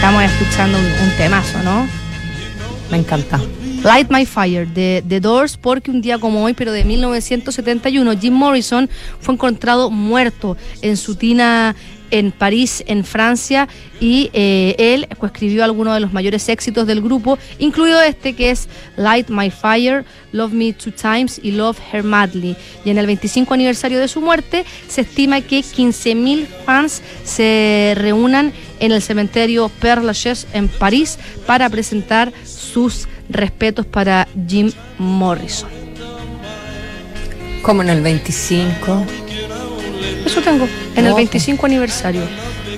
Estamos 0.01 0.23
escuchando 0.23 0.79
un, 0.79 1.11
temazo, 1.19 1.63
¿no? 1.63 1.87
Me 2.91 2.97
encanta. 2.97 3.39
Light 3.85 4.11
My 4.11 4.25
Fire 4.25 4.67
de 4.67 5.05
The 5.07 5.21
Doors, 5.21 5.59
porque 5.59 5.91
un 5.91 6.01
día 6.01 6.19
como 6.19 6.43
hoy, 6.43 6.55
pero 6.55 6.73
de 6.73 6.85
1971, 6.87 8.19
Jim 8.19 8.33
Morrison 8.33 8.89
fue 9.21 9.35
encontrado 9.35 9.91
muerto 9.91 10.57
en 10.81 10.97
su 10.97 11.17
tina 11.17 11.77
en 12.11 12.33
París, 12.33 12.83
en 12.87 13.05
Francia, 13.05 13.69
y 14.01 14.31
eh, 14.33 14.75
él 14.79 15.07
escribió 15.23 15.65
algunos 15.65 15.95
de 15.95 16.01
los 16.01 16.13
mayores 16.13 16.49
éxitos 16.49 16.87
del 16.87 17.03
grupo, 17.03 17.39
incluido 17.59 18.01
este 18.03 18.35
que 18.35 18.51
es 18.51 18.69
Light 18.97 19.29
My 19.29 19.51
Fire, 19.51 20.05
Love 20.33 20.53
Me 20.53 20.73
Two 20.73 20.93
Times 20.93 21.41
y 21.43 21.53
Love 21.53 21.79
Her 21.93 22.03
Madly. 22.03 22.57
Y 22.85 22.91
en 22.91 22.99
el 22.99 23.07
25 23.07 23.55
aniversario 23.55 23.99
de 23.99 24.09
su 24.09 24.21
muerte 24.21 24.65
se 24.89 25.03
estima 25.03 25.41
que 25.41 25.61
15.000 25.61 26.47
fans 26.65 27.03
se 27.25 27.95
reúnan 27.97 28.53
en 28.81 28.93
el 28.93 29.03
cementerio 29.03 29.71
Père 29.81 30.03
Lachaise 30.03 30.47
en 30.53 30.69
París 30.69 31.19
para 31.47 31.69
presentar 31.69 32.33
sus 32.45 33.07
respetos 33.29 33.87
para 33.87 34.27
Jim 34.49 34.73
Morrison. 34.99 35.69
Como 37.63 37.83
en 37.83 37.91
el 37.91 38.01
25. 38.01 39.20
Eso 40.25 40.41
tengo, 40.43 40.69
en 40.95 41.07
el 41.07 41.15
25 41.15 41.67
aniversario. 41.67 42.23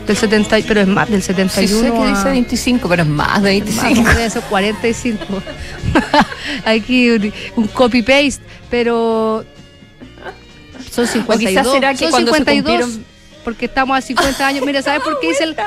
Del 0.07 0.17
70, 0.17 0.57
pero 0.67 0.81
es 0.81 0.89
más 0.89 1.09
del 1.09 1.23
71. 1.23 1.69
Sí 1.69 1.75
sé 1.75 1.93
que 1.93 2.09
dice 2.09 2.31
25, 2.31 2.89
pero 2.89 3.03
es 3.03 3.09
más 3.09 3.41
de 3.43 3.51
25. 3.51 4.03
Más 4.03 4.17
de 4.17 4.27
eso, 4.27 4.41
45. 4.43 5.43
Aquí 6.65 7.11
un, 7.11 7.33
un 7.57 7.67
copy-paste, 7.69 8.43
pero 8.69 9.45
son 10.91 11.07
52. 11.07 11.67
O 11.67 11.73
será 11.73 11.95
que 11.95 12.11
son 12.11 12.27
52 12.27 12.99
porque 13.45 13.67
estamos 13.67 13.97
a 13.97 14.01
50 14.01 14.47
años. 14.47 14.65
Mira, 14.65 14.83
¿sabes 14.83 15.03
por 15.03 15.19
qué 15.21 15.29
dice 15.29 15.45
el 15.45 15.57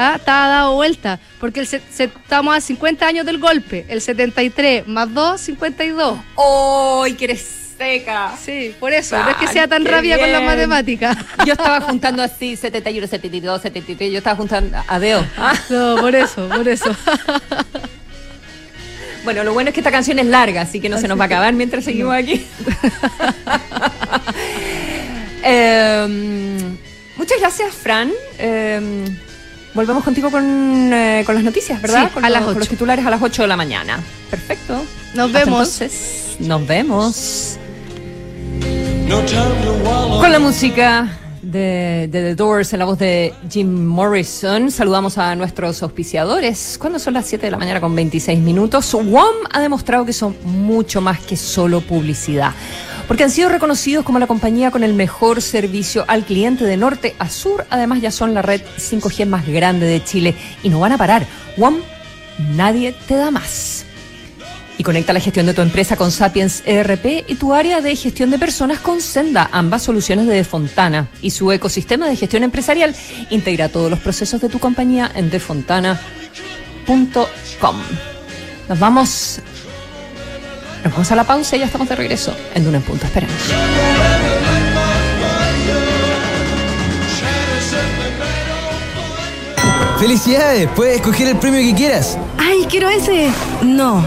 Ah, 0.00 0.14
está 0.14 0.46
dado 0.46 0.74
vuelta, 0.74 1.18
porque 1.40 1.58
el 1.58 1.66
estamos 1.66 2.56
a 2.56 2.60
50 2.60 3.04
años 3.04 3.26
del 3.26 3.38
golpe, 3.38 3.84
el 3.88 4.00
73 4.00 4.86
más 4.86 5.12
2, 5.12 5.40
52. 5.40 6.18
¡Ay, 7.02 7.14
que 7.14 7.24
eres 7.24 7.57
seca! 7.78 8.32
Sí, 8.44 8.74
por 8.78 8.92
eso, 8.92 9.16
no 9.16 9.30
es 9.30 9.36
que 9.36 9.46
sea 9.46 9.68
tan 9.68 9.84
rabia 9.84 10.18
con 10.18 10.30
la 10.30 10.40
matemática. 10.40 11.16
Yo 11.46 11.52
estaba 11.52 11.80
juntando 11.80 12.22
así 12.22 12.56
71, 12.56 13.06
72, 13.06 13.62
73, 13.62 14.12
yo 14.12 14.18
estaba 14.18 14.36
juntando 14.36 14.76
a 14.86 14.98
Deo. 14.98 15.24
No, 15.70 15.96
por 15.96 16.14
eso, 16.14 16.48
por 16.48 16.68
eso. 16.68 16.94
Bueno, 19.24 19.44
lo 19.44 19.52
bueno 19.52 19.68
es 19.68 19.74
que 19.74 19.80
esta 19.80 19.90
canción 19.90 20.18
es 20.20 20.26
larga, 20.26 20.62
así 20.62 20.80
que 20.80 20.88
no 20.88 20.96
se 20.96 21.06
nos 21.06 21.18
va 21.18 21.24
a 21.24 21.26
acabar 21.26 21.52
mientras 21.52 21.84
seguimos 21.84 22.14
aquí. 22.14 22.46
Em, 25.42 26.78
muchas 27.16 27.38
gracias, 27.38 27.74
Fran. 27.74 28.10
Eh, 28.38 29.04
Volvemos 29.78 30.02
contigo 30.02 30.30
con, 30.30 30.92
eh, 30.92 31.22
con 31.24 31.34
las 31.34 31.44
noticias, 31.44 31.80
¿verdad? 31.80 32.10
con, 32.12 32.24
a 32.24 32.30
los, 32.30 32.46
las 32.46 32.56
los 32.56 32.68
titulares 32.68 33.06
a 33.06 33.10
las 33.10 33.22
8 33.22 33.42
de 33.42 33.48
la 33.48 33.56
mañana. 33.56 34.00
Perfecto. 34.30 34.84
Nos 35.14 35.30
vemos. 35.30 35.80
Entonces, 35.80 36.36
nos 36.40 36.66
vemos. 36.66 37.58
Con 39.08 40.30
la 40.30 40.38
música 40.38 41.18
de, 41.40 42.10
The 42.12 42.34
Doors 42.34 42.74
en 42.74 42.78
la 42.78 42.84
voz 42.84 42.98
de 42.98 43.32
Jim 43.48 43.86
Morrison. 43.86 44.70
Saludamos 44.70 45.16
a 45.16 45.34
nuestros 45.34 45.82
auspiciadores. 45.82 46.76
Cuando 46.78 46.98
son 46.98 47.14
las 47.14 47.24
7 47.26 47.46
de 47.46 47.50
la 47.50 47.56
mañana 47.56 47.80
con 47.80 47.94
26 47.94 48.38
minutos, 48.40 48.92
WOM 48.92 49.46
ha 49.50 49.60
demostrado 49.60 50.04
que 50.04 50.12
son 50.12 50.36
mucho 50.44 51.00
más 51.00 51.20
que 51.20 51.36
solo 51.36 51.80
publicidad 51.80 52.52
porque 53.06 53.24
han 53.24 53.30
sido 53.30 53.48
reconocidos 53.48 54.04
como 54.04 54.18
la 54.18 54.26
compañía 54.26 54.70
con 54.70 54.84
el 54.84 54.92
mejor 54.92 55.40
servicio 55.40 56.04
al 56.06 56.24
cliente 56.24 56.64
de 56.64 56.76
norte 56.76 57.16
a 57.18 57.30
sur. 57.30 57.64
Además, 57.70 58.02
ya 58.02 58.10
son 58.10 58.34
la 58.34 58.42
red 58.42 58.60
5G 58.76 59.24
más 59.24 59.46
grande 59.48 59.86
de 59.86 60.04
Chile 60.04 60.34
y 60.62 60.68
no 60.68 60.80
van 60.80 60.92
a 60.92 60.98
parar. 60.98 61.26
WOM, 61.56 61.76
nadie 62.54 62.94
te 63.06 63.14
da 63.14 63.30
más. 63.30 63.86
Y 64.78 64.84
conecta 64.84 65.12
la 65.12 65.20
gestión 65.20 65.46
de 65.46 65.54
tu 65.54 65.60
empresa 65.60 65.96
con 65.96 66.10
Sapiens 66.10 66.62
ERP 66.64 67.28
y 67.28 67.34
tu 67.34 67.52
área 67.52 67.80
de 67.80 67.94
gestión 67.96 68.30
de 68.30 68.38
personas 68.38 68.78
con 68.78 69.00
Senda, 69.00 69.48
ambas 69.52 69.82
soluciones 69.82 70.26
de 70.26 70.34
Defontana. 70.34 71.08
Y 71.20 71.30
su 71.30 71.50
ecosistema 71.52 72.08
de 72.08 72.16
gestión 72.16 72.44
empresarial 72.44 72.94
integra 73.30 73.68
todos 73.68 73.90
los 73.90 73.98
procesos 73.98 74.40
de 74.40 74.48
tu 74.48 74.60
compañía 74.60 75.10
en 75.14 75.30
defontana.com. 75.30 77.76
Nos 78.68 78.78
vamos 78.78 79.40
nos 80.84 80.92
vamos 80.92 81.10
a 81.10 81.16
la 81.16 81.24
pausa 81.24 81.56
y 81.56 81.58
ya 81.58 81.66
estamos 81.66 81.88
de 81.88 81.96
regreso 81.96 82.34
en 82.54 82.64
Duna 82.64 82.78
en 82.78 82.84
Punto. 82.84 83.04
Esperamos. 83.04 83.34
¡Felicidades! 89.98 90.68
Puedes 90.76 90.96
escoger 90.96 91.28
el 91.28 91.36
premio 91.36 91.60
que 91.60 91.74
quieras. 91.74 92.16
¡Ay, 92.38 92.64
quiero 92.70 92.88
ese! 92.88 93.30
No, 93.62 94.06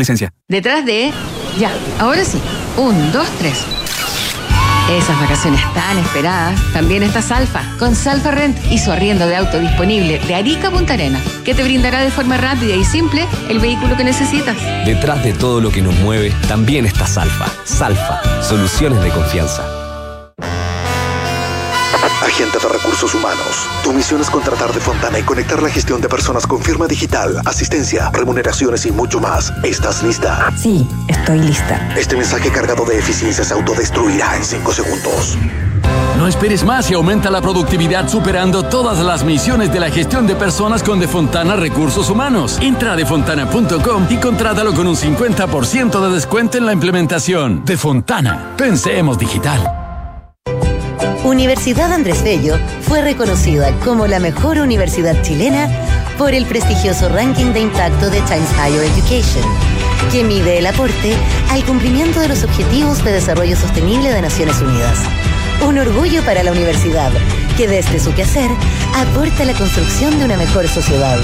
licencia. 0.00 0.32
Detrás 0.48 0.84
de... 0.84 1.12
Ya, 1.58 1.70
ahora 1.98 2.24
sí. 2.24 2.40
Un, 2.76 3.12
dos, 3.12 3.26
tres. 3.38 3.64
Esas 4.90 5.18
vacaciones 5.20 5.60
tan 5.74 5.98
esperadas, 5.98 6.60
también 6.72 7.02
está 7.02 7.20
Salfa, 7.20 7.62
con 7.76 7.96
Salfa 7.96 8.30
Rent 8.30 8.56
y 8.70 8.78
su 8.78 8.92
arriendo 8.92 9.26
de 9.26 9.34
auto 9.34 9.58
disponible 9.58 10.20
de 10.20 10.34
Arica 10.36 10.68
a 10.68 10.70
Punta 10.70 10.92
Arena, 10.92 11.20
que 11.44 11.54
te 11.54 11.64
brindará 11.64 12.02
de 12.02 12.10
forma 12.12 12.36
rápida 12.36 12.76
y 12.76 12.84
simple 12.84 13.26
el 13.48 13.58
vehículo 13.58 13.96
que 13.96 14.04
necesitas. 14.04 14.56
Detrás 14.84 15.24
de 15.24 15.32
todo 15.32 15.60
lo 15.60 15.70
que 15.70 15.82
nos 15.82 15.94
mueve, 15.96 16.32
también 16.46 16.86
está 16.86 17.04
Salfa. 17.04 17.46
Salfa, 17.64 18.42
soluciones 18.44 19.02
de 19.02 19.10
confianza. 19.10 19.75
Agente 22.36 22.58
de 22.58 22.68
Recursos 22.68 23.14
Humanos. 23.14 23.66
Tu 23.82 23.94
misión 23.94 24.20
es 24.20 24.28
contratar 24.28 24.70
de 24.74 24.78
Fontana 24.78 25.18
y 25.18 25.22
conectar 25.22 25.62
la 25.62 25.70
gestión 25.70 26.02
de 26.02 26.08
personas 26.10 26.46
con 26.46 26.60
firma 26.60 26.86
digital, 26.86 27.40
asistencia, 27.46 28.10
remuneraciones 28.10 28.84
y 28.84 28.92
mucho 28.92 29.20
más. 29.20 29.54
¿Estás 29.62 30.02
lista? 30.02 30.52
Sí, 30.54 30.86
estoy 31.08 31.38
lista. 31.38 31.94
Este 31.96 32.14
mensaje 32.14 32.50
cargado 32.50 32.84
de 32.84 32.98
eficiencia 32.98 33.42
se 33.42 33.54
autodestruirá 33.54 34.36
en 34.36 34.44
5 34.44 34.70
segundos. 34.70 35.38
No 36.18 36.26
esperes 36.26 36.62
más 36.62 36.90
y 36.90 36.94
aumenta 36.94 37.30
la 37.30 37.40
productividad 37.40 38.06
superando 38.06 38.64
todas 38.64 38.98
las 38.98 39.24
misiones 39.24 39.72
de 39.72 39.80
la 39.80 39.88
gestión 39.88 40.26
de 40.26 40.34
personas 40.34 40.82
con 40.82 41.00
Defontana 41.00 41.56
Recursos 41.56 42.10
Humanos. 42.10 42.58
Entra 42.60 42.92
a 42.92 42.96
defontana.com 42.96 44.08
y 44.10 44.16
contrátalo 44.18 44.74
con 44.74 44.86
un 44.86 44.96
50% 44.96 46.06
de 46.06 46.14
descuento 46.14 46.58
en 46.58 46.66
la 46.66 46.74
implementación. 46.74 47.64
Defontana, 47.64 48.52
pensemos 48.58 49.18
digital. 49.18 49.85
Universidad 51.24 51.92
Andrés 51.92 52.22
Bello 52.22 52.58
fue 52.82 53.02
reconocida 53.02 53.72
como 53.80 54.06
la 54.06 54.20
mejor 54.20 54.58
universidad 54.58 55.20
chilena 55.22 55.68
por 56.18 56.34
el 56.34 56.46
prestigioso 56.46 57.08
ranking 57.08 57.52
de 57.52 57.60
impacto 57.60 58.10
de 58.10 58.20
Times 58.22 58.50
Higher 58.52 58.84
Education 58.84 59.44
que 60.10 60.22
mide 60.22 60.58
el 60.58 60.66
aporte 60.66 61.14
al 61.50 61.64
cumplimiento 61.64 62.20
de 62.20 62.28
los 62.28 62.44
Objetivos 62.44 63.04
de 63.04 63.12
Desarrollo 63.12 63.56
Sostenible 63.56 64.12
de 64.12 64.22
Naciones 64.22 64.60
Unidas. 64.60 64.98
Un 65.66 65.78
orgullo 65.78 66.22
para 66.22 66.42
la 66.42 66.52
universidad, 66.52 67.10
que 67.56 67.66
desde 67.66 67.98
su 67.98 68.14
quehacer 68.14 68.50
aporta 68.94 69.42
a 69.42 69.46
la 69.46 69.54
construcción 69.54 70.18
de 70.18 70.24
una 70.26 70.36
mejor 70.36 70.68
sociedad. 70.68 71.18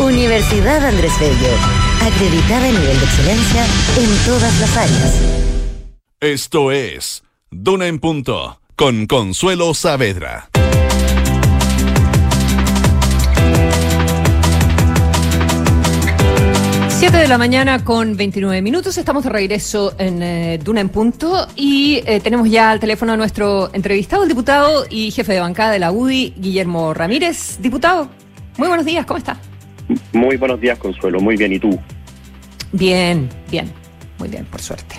Universidad 0.00 0.84
Andrés 0.84 1.12
Bello, 1.18 1.56
acreditada 2.02 2.68
a 2.68 2.72
nivel 2.72 2.98
de 2.98 3.04
excelencia 3.04 3.64
en 3.96 4.26
todas 4.26 4.60
las 4.60 4.76
áreas. 4.76 5.14
Esto 6.20 6.72
es 6.72 7.22
Duna 7.50 7.86
en 7.86 8.00
Punto 8.00 8.59
con 8.80 9.06
Consuelo 9.06 9.74
Saavedra. 9.74 10.48
7 16.88 17.14
de 17.14 17.28
la 17.28 17.36
mañana 17.36 17.84
con 17.84 18.16
29 18.16 18.62
minutos. 18.62 18.96
Estamos 18.96 19.24
de 19.24 19.28
regreso 19.28 19.92
en 19.98 20.22
eh, 20.22 20.58
Duna 20.64 20.80
en 20.80 20.88
Punto 20.88 21.46
y 21.56 22.00
eh, 22.06 22.20
tenemos 22.20 22.48
ya 22.48 22.70
al 22.70 22.80
teléfono 22.80 23.12
a 23.12 23.18
nuestro 23.18 23.68
entrevistado, 23.74 24.22
el 24.22 24.30
diputado 24.30 24.86
y 24.88 25.10
jefe 25.10 25.34
de 25.34 25.40
bancada 25.40 25.72
de 25.72 25.78
la 25.78 25.92
UDI, 25.92 26.32
Guillermo 26.38 26.94
Ramírez. 26.94 27.58
Diputado, 27.60 28.08
muy 28.56 28.68
buenos 28.68 28.86
días, 28.86 29.04
¿cómo 29.04 29.18
está? 29.18 29.36
Muy 30.14 30.38
buenos 30.38 30.58
días, 30.58 30.78
Consuelo. 30.78 31.20
Muy 31.20 31.36
bien, 31.36 31.52
¿y 31.52 31.58
tú? 31.58 31.78
Bien, 32.72 33.28
bien. 33.50 33.79
Muy 34.20 34.28
bien, 34.28 34.44
por 34.44 34.60
suerte. 34.60 34.96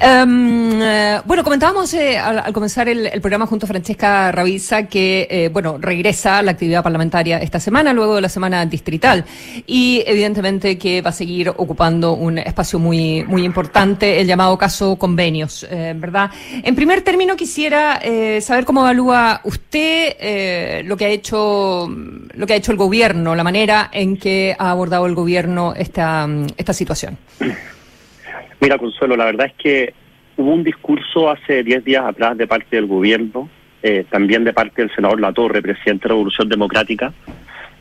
Em, 0.00 0.80
eh, 0.80 1.20
bueno, 1.26 1.44
comentábamos 1.44 1.92
eh, 1.92 2.16
al, 2.16 2.54
comenzar 2.54 2.88
el, 2.88 3.20
programa 3.20 3.46
junto 3.46 3.66
a 3.66 3.68
Francesca 3.68 4.32
Ravisa 4.32 4.84
que, 4.84 5.28
eh, 5.30 5.50
bueno, 5.52 5.76
regresa 5.78 6.40
la 6.40 6.52
actividad 6.52 6.82
parlamentaria 6.82 7.36
esta 7.36 7.60
semana, 7.60 7.92
luego 7.92 8.14
de 8.14 8.22
la 8.22 8.30
semana 8.30 8.64
distrital. 8.64 9.26
Y 9.66 10.02
evidentemente 10.06 10.78
que 10.78 11.02
va 11.02 11.10
a 11.10 11.12
seguir 11.12 11.50
ocupando 11.50 12.14
un 12.14 12.38
espacio 12.38 12.78
muy, 12.78 13.24
muy 13.24 13.44
importante, 13.44 14.18
el 14.18 14.26
llamado 14.26 14.56
caso 14.56 14.96
convenios, 14.96 15.66
¿verdad? 15.70 16.30
En 16.62 16.74
primer 16.74 17.02
término, 17.02 17.36
quisiera 17.36 18.00
saber 18.40 18.64
cómo 18.64 18.80
evalúa 18.80 19.42
usted 19.44 20.84
lo 20.84 20.96
que 20.96 21.04
ha 21.04 21.08
hecho, 21.08 21.88
lo 21.88 22.46
que 22.46 22.54
ha 22.54 22.56
hecho 22.56 22.72
el 22.72 22.78
gobierno, 22.78 23.34
la 23.34 23.44
manera 23.44 23.90
en 23.92 24.16
que 24.16 24.56
ha 24.58 24.70
abordado 24.70 25.04
el 25.04 25.14
gobierno 25.14 25.74
esta, 25.76 26.26
esta 26.56 26.72
situación. 26.72 27.18
Mira, 28.62 28.78
Consuelo, 28.78 29.16
la 29.16 29.24
verdad 29.24 29.48
es 29.48 29.54
que 29.54 29.92
hubo 30.36 30.52
un 30.52 30.62
discurso 30.62 31.28
hace 31.28 31.64
10 31.64 31.84
días 31.84 32.04
atrás 32.04 32.38
de 32.38 32.46
parte 32.46 32.76
del 32.76 32.86
gobierno, 32.86 33.50
eh, 33.82 34.04
también 34.08 34.44
de 34.44 34.52
parte 34.52 34.82
del 34.82 34.94
senador 34.94 35.20
Latorre, 35.20 35.60
presidente 35.60 36.04
de 36.04 36.10
Revolución 36.10 36.48
Democrática, 36.48 37.12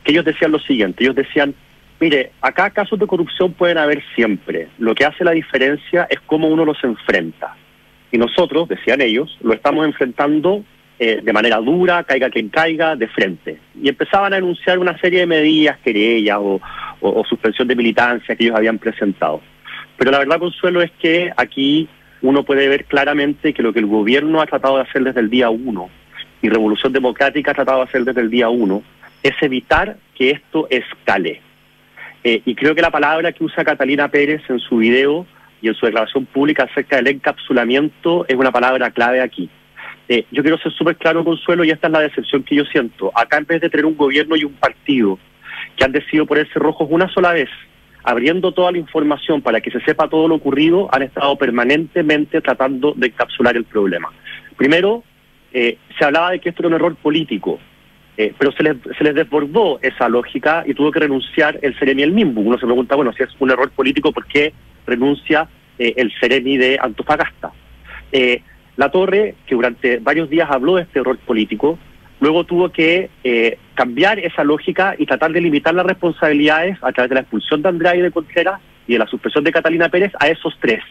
que 0.04 0.12
ellos 0.12 0.26
decían 0.26 0.52
lo 0.52 0.58
siguiente, 0.58 1.04
ellos 1.04 1.16
decían, 1.16 1.54
mire, 2.00 2.32
acá 2.42 2.72
casos 2.72 2.98
de 2.98 3.06
corrupción 3.06 3.54
pueden 3.54 3.78
haber 3.78 4.04
siempre, 4.16 4.70
lo 4.80 4.96
que 4.96 5.06
hace 5.06 5.24
la 5.24 5.34
diferencia 5.34 6.08
es 6.10 6.20
cómo 6.22 6.48
uno 6.48 6.66
los 6.66 6.84
enfrenta. 6.84 7.56
Y 8.12 8.18
nosotros, 8.18 8.68
decían 8.68 9.02
ellos, 9.02 9.38
lo 9.44 9.54
estamos 9.54 9.86
enfrentando 9.86 10.66
eh, 10.98 11.22
de 11.22 11.32
manera 11.32 11.58
dura, 11.58 12.04
caiga 12.06 12.32
quien 12.32 12.50
caiga, 12.50 12.96
de 12.96 13.08
frente. 13.08 13.60
Y 13.80 13.88
empezaban 13.88 14.34
a 14.34 14.38
anunciar 14.38 14.80
una 14.80 14.98
serie 14.98 15.20
de 15.20 15.28
medidas, 15.28 15.78
querellas 15.84 16.40
o 16.42 17.24
suspensión 17.30 17.68
de 17.68 17.76
militancia 17.76 18.36
que 18.36 18.46
ellos 18.46 18.56
habían 18.56 18.80
presentado. 18.80 19.42
Pero 20.02 20.10
la 20.10 20.18
verdad, 20.18 20.40
Consuelo, 20.40 20.82
es 20.82 20.90
que 21.00 21.32
aquí 21.38 21.88
uno 22.24 22.42
puede 22.42 22.68
ver 22.68 22.86
claramente 22.86 23.54
que 23.54 23.62
lo 23.62 23.72
que 23.72 23.78
el 23.78 23.86
gobierno 23.86 24.42
ha 24.42 24.48
tratado 24.48 24.78
de 24.78 24.82
hacer 24.82 25.04
desde 25.04 25.20
el 25.20 25.30
día 25.30 25.52
uno 25.52 25.92
y 26.42 26.50
Revolución 26.50 26.92
Democrática 26.92 27.52
ha 27.52 27.54
tratado 27.54 27.78
de 27.78 27.84
hacer 27.84 28.04
desde 28.04 28.22
el 28.22 28.32
día 28.32 28.50
uno 28.50 28.82
es 29.22 29.36
evitar 29.42 29.98
que 30.16 30.32
esto 30.32 30.66
escale. 30.72 31.42
Eh, 32.24 32.42
y 32.46 32.56
creo 32.56 32.74
que 32.74 32.82
la 32.82 32.90
palabra 32.90 33.32
que 33.32 33.44
usa 33.44 33.64
Catalina 33.64 34.08
Pérez 34.08 34.42
en 34.50 34.58
su 34.58 34.78
video 34.78 35.28
y 35.62 35.68
en 35.68 35.76
su 35.76 35.86
declaración 35.86 36.26
pública 36.26 36.64
acerca 36.64 36.96
del 36.96 37.06
encapsulamiento 37.06 38.26
es 38.28 38.36
una 38.36 38.52
palabra 38.52 38.90
clave 38.90 39.22
aquí. 39.22 39.52
Eh, 40.10 40.26
yo 40.32 40.42
quiero 40.42 40.58
ser 40.58 40.72
súper 40.72 40.96
claro, 40.96 41.24
Consuelo, 41.24 41.64
y 41.64 41.70
esta 41.70 41.86
es 41.86 41.94
la 41.94 42.00
decepción 42.00 42.42
que 42.42 42.56
yo 42.56 42.66
siento. 42.66 43.12
Acá 43.14 43.38
en 43.38 43.46
vez 43.46 43.62
de 43.62 43.70
tener 43.70 43.86
un 43.86 43.98
gobierno 43.98 44.36
y 44.36 44.46
un 44.46 44.54
partido 44.54 45.20
que 45.78 45.84
han 45.84 45.92
decidido 45.92 46.26
ponerse 46.26 46.58
rojos 46.58 46.88
una 46.90 47.08
sola 47.08 47.34
vez 47.34 47.50
abriendo 48.04 48.52
toda 48.52 48.72
la 48.72 48.78
información 48.78 49.42
para 49.42 49.62
que 49.62 49.72
se 49.72 49.82
sepa 49.82 50.10
todo 50.10 50.28
lo 50.28 50.36
ocurrido, 50.36 50.90
han 50.92 51.04
estado 51.04 51.36
permanentemente 51.36 52.42
tratando 52.42 52.94
de 52.96 53.08
encapsular 53.08 53.56
el 53.56 53.66
problema. 53.66 54.12
Primero, 54.58 55.04
eh, 55.54 55.78
se 55.98 56.06
hablaba 56.06 56.32
de 56.32 56.40
que 56.40 56.50
esto 56.50 56.62
era 56.62 56.70
un 56.70 56.76
error 56.76 56.96
político, 56.96 57.60
eh, 58.18 58.34
pero 58.38 58.52
se 58.52 58.64
les, 58.64 59.16
desbordó 59.16 59.80
esa 59.82 60.08
lógica 60.08 60.64
y 60.66 60.74
tuvo 60.74 60.92
que 60.92 61.00
renunciar 61.00 61.60
el 61.62 61.78
Ceremi 61.78 62.04
el 62.04 62.12
Mimbu. 62.12 62.42
Uno 62.42 62.58
se 62.58 62.66
pregunta, 62.66 62.96
bueno, 62.96 63.14
si 63.14 63.24
es 63.24 63.30
un 63.40 63.52
error 63.52 63.70
político, 63.72 64.12
¿por 64.12 64.26
qué 64.26 64.54
renuncia 64.86 65.48
eh, 65.78 65.94
el 65.98 66.12
Ceremi 66.20 66.58
de 66.58 66.78
Antofagasta? 66.82 67.52
la 68.76 68.92
Torre, 68.92 69.36
que 69.46 69.56
durante 69.56 70.00
varios 70.00 70.30
días 70.30 70.50
habló 70.52 70.76
de 70.76 70.82
este 70.82 71.00
error 71.00 71.18
político, 71.20 71.80
luego 72.20 72.44
tuvo 72.44 72.70
que 72.70 73.10
cambiar 73.82 74.20
esa 74.20 74.44
lógica 74.44 74.94
y 75.00 75.08
tratar 75.08 75.32
de 75.32 75.42
limitar 75.42 75.74
las 75.74 75.88
responsabilidades 75.88 76.78
a 76.84 76.92
través 76.92 77.10
de 77.10 77.16
la 77.16 77.22
expulsión 77.22 77.64
de 77.64 77.70
Andrade 77.70 77.98
y 77.98 78.02
de 78.02 78.12
Contreras 78.12 78.62
y 78.86 78.94
de 78.94 79.00
la 79.00 79.08
suspensión 79.08 79.44
de 79.44 79.52
Catalina 79.52 79.90
Pérez 79.90 80.12
a 80.20 80.28
esos 80.28 80.56
tres. 80.62 80.84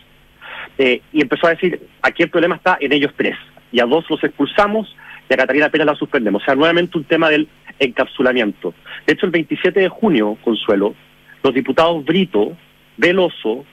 Eh, 0.76 1.00
y 1.12 1.22
empezó 1.22 1.46
a 1.46 1.50
decir, 1.50 1.80
aquí 2.02 2.24
el 2.24 2.30
problema 2.30 2.56
está 2.56 2.78
en 2.80 2.92
ellos 2.92 3.12
tres. 3.16 3.36
Y 3.70 3.78
a 3.78 3.84
dos 3.84 4.10
los 4.10 4.24
expulsamos 4.24 4.92
y 5.28 5.34
a 5.34 5.36
Catalina 5.36 5.68
Pérez 5.68 5.86
la 5.86 5.94
suspendemos. 5.94 6.42
O 6.42 6.44
sea, 6.44 6.56
nuevamente 6.56 6.98
un 6.98 7.04
tema 7.04 7.30
del 7.30 7.46
encapsulamiento. 7.78 8.74
De 9.06 9.12
hecho, 9.12 9.26
el 9.26 9.32
27 9.32 9.78
de 9.78 9.88
junio, 9.88 10.36
Consuelo, 10.42 10.96
los 11.44 11.54
diputados 11.54 12.04
Brito, 12.04 12.56
Veloso, 12.96 13.64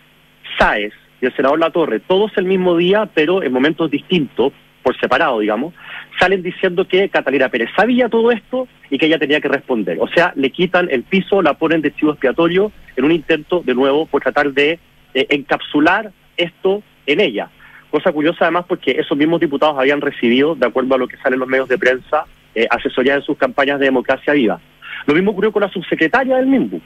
Sáez 0.60 0.94
y 1.22 1.26
el 1.26 1.36
senador 1.36 1.58
Latorre, 1.58 2.02
todos 2.02 2.32
el 2.38 2.46
mismo 2.46 2.78
día, 2.78 3.10
pero 3.16 3.42
en 3.42 3.52
momentos 3.52 3.90
distintos, 3.90 4.54
por 4.84 4.98
separado, 5.00 5.40
digamos, 5.40 5.74
salen 6.20 6.42
diciendo 6.42 6.88
que 6.88 7.10
Catalina 7.10 7.50
Pérez 7.50 7.70
sabía 7.76 8.10
todo 8.10 8.32
esto 8.32 8.68
y 8.90 8.98
que 8.98 9.08
ella 9.08 9.20
tenía 9.20 9.42
que 9.42 9.48
responder. 9.50 9.98
O 10.00 10.08
sea, 10.08 10.32
le 10.36 10.50
quitan 10.50 10.88
el 10.90 11.04
piso, 11.04 11.42
la 11.42 11.56
ponen 11.56 11.82
de 11.82 11.94
chivo 11.94 12.12
expiatorio 12.12 12.72
en 12.96 13.06
un 13.06 13.12
intento, 13.12 13.62
de 13.66 13.76
nuevo, 13.76 14.06
por 14.06 14.22
tratar 14.22 14.52
de 14.54 14.80
eh, 15.14 15.28
encapsular 15.30 16.12
esto 16.38 16.84
en 17.06 17.20
ella. 17.20 17.50
Cosa 17.90 18.12
curiosa 18.12 18.46
además 18.46 18.66
porque 18.68 18.92
esos 18.92 19.18
mismos 19.18 19.40
diputados 19.40 19.78
habían 19.80 20.02
recibido, 20.02 20.56
de 20.56 20.68
acuerdo 20.68 20.96
a 20.96 20.98
lo 20.98 21.08
que 21.08 21.18
salen 21.18 21.40
los 21.40 21.48
medios 21.48 21.70
de 21.70 21.78
prensa, 21.78 22.26
eh, 22.54 22.68
asesoría 22.70 23.16
en 23.16 23.22
sus 23.22 23.38
campañas 23.38 23.80
de 23.80 23.86
democracia 23.86 24.34
viva. 24.34 24.60
Lo 25.06 25.14
mismo 25.14 25.32
ocurrió 25.32 25.52
con 25.52 25.62
la 25.62 25.70
subsecretaria 25.70 26.38
del 26.38 26.48
MIMBU. 26.48 26.82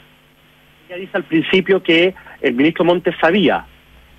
Ella 0.88 0.97
dice 0.97 1.17
al 1.17 1.23
principio 1.23 1.82
que 1.82 2.13
el 2.41 2.54
ministro 2.54 2.86
Montes 2.86 3.15
sabía, 3.19 3.65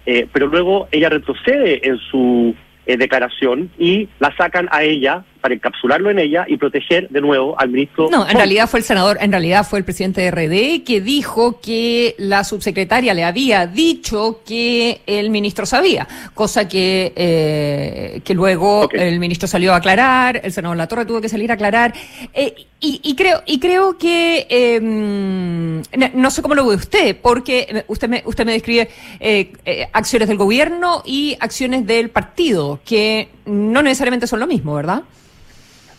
eh, 0.07 0.27
pero 0.33 0.47
luego 0.47 0.89
ella 0.91 1.09
retrocede 1.09 1.87
en 1.87 1.99
su 1.99 2.55
eh, 2.87 2.97
declaración 2.97 3.71
y 3.79 4.09
la 4.19 4.35
sacan 4.37 4.69
a 4.73 4.83
ella 4.83 5.25
para 5.43 5.55
encapsularlo 5.55 6.11
en 6.11 6.21
ella 6.21 6.45
y 6.47 6.57
proteger 6.57 7.09
de 7.11 7.21
nuevo 7.21 7.59
al 7.59 7.69
ministro. 7.69 8.09
No, 8.11 8.27
en 8.27 8.37
realidad 8.37 8.69
fue 8.69 8.81
el 8.81 8.85
senador, 8.85 9.19
en 9.21 9.33
realidad 9.33 9.67
fue 9.69 9.81
el 9.81 9.85
presidente 9.85 10.23
de 10.23 10.31
RD 10.31 10.85
que 10.85 11.01
dijo 11.01 11.61
que 11.61 12.15
la 12.17 12.45
subsecretaria 12.45 13.13
le 13.13 13.25
había 13.25 13.67
dicho 13.67 14.41
que 14.47 15.03
el 15.07 15.31
ministro 15.31 15.67
sabía, 15.67 16.07
cosa 16.33 16.69
que, 16.69 17.13
eh, 17.17 18.21
que 18.25 18.35
luego 18.35 18.89
el 18.93 19.19
ministro 19.19 19.49
salió 19.49 19.75
a 19.75 19.77
aclarar, 19.77 20.41
el 20.43 20.53
senador 20.53 20.77
La 20.77 20.87
Torre 20.87 21.05
tuvo 21.05 21.21
que 21.21 21.29
salir 21.29 21.51
a 21.51 21.55
aclarar. 21.55 21.93
Eh, 22.33 22.55
y, 22.85 23.15
creo 23.15 23.43
y 23.47 23.61
creo 23.61 23.97
que 23.97 24.47
em, 24.51 25.83
no 26.15 26.31
sé 26.33 26.43
cómo 26.43 26.57
lo 26.57 26.67
ve 26.67 26.75
usted, 26.75 27.17
porque 27.21 27.85
usted 27.87 28.09
me 28.09 28.23
usted 28.25 28.45
me 28.45 28.53
describe 28.53 28.89
eh, 29.21 29.53
acciones 29.93 30.29
del 30.29 30.37
gobierno 30.37 31.03
y 31.05 31.37
acciones 31.39 31.87
del 31.87 32.11
partido 32.11 32.81
que 32.85 33.29
no 33.47 33.83
necesariamente 33.83 34.27
son 34.27 34.41
lo 34.41 34.49
mismo, 34.49 34.75
¿verdad? 34.75 35.03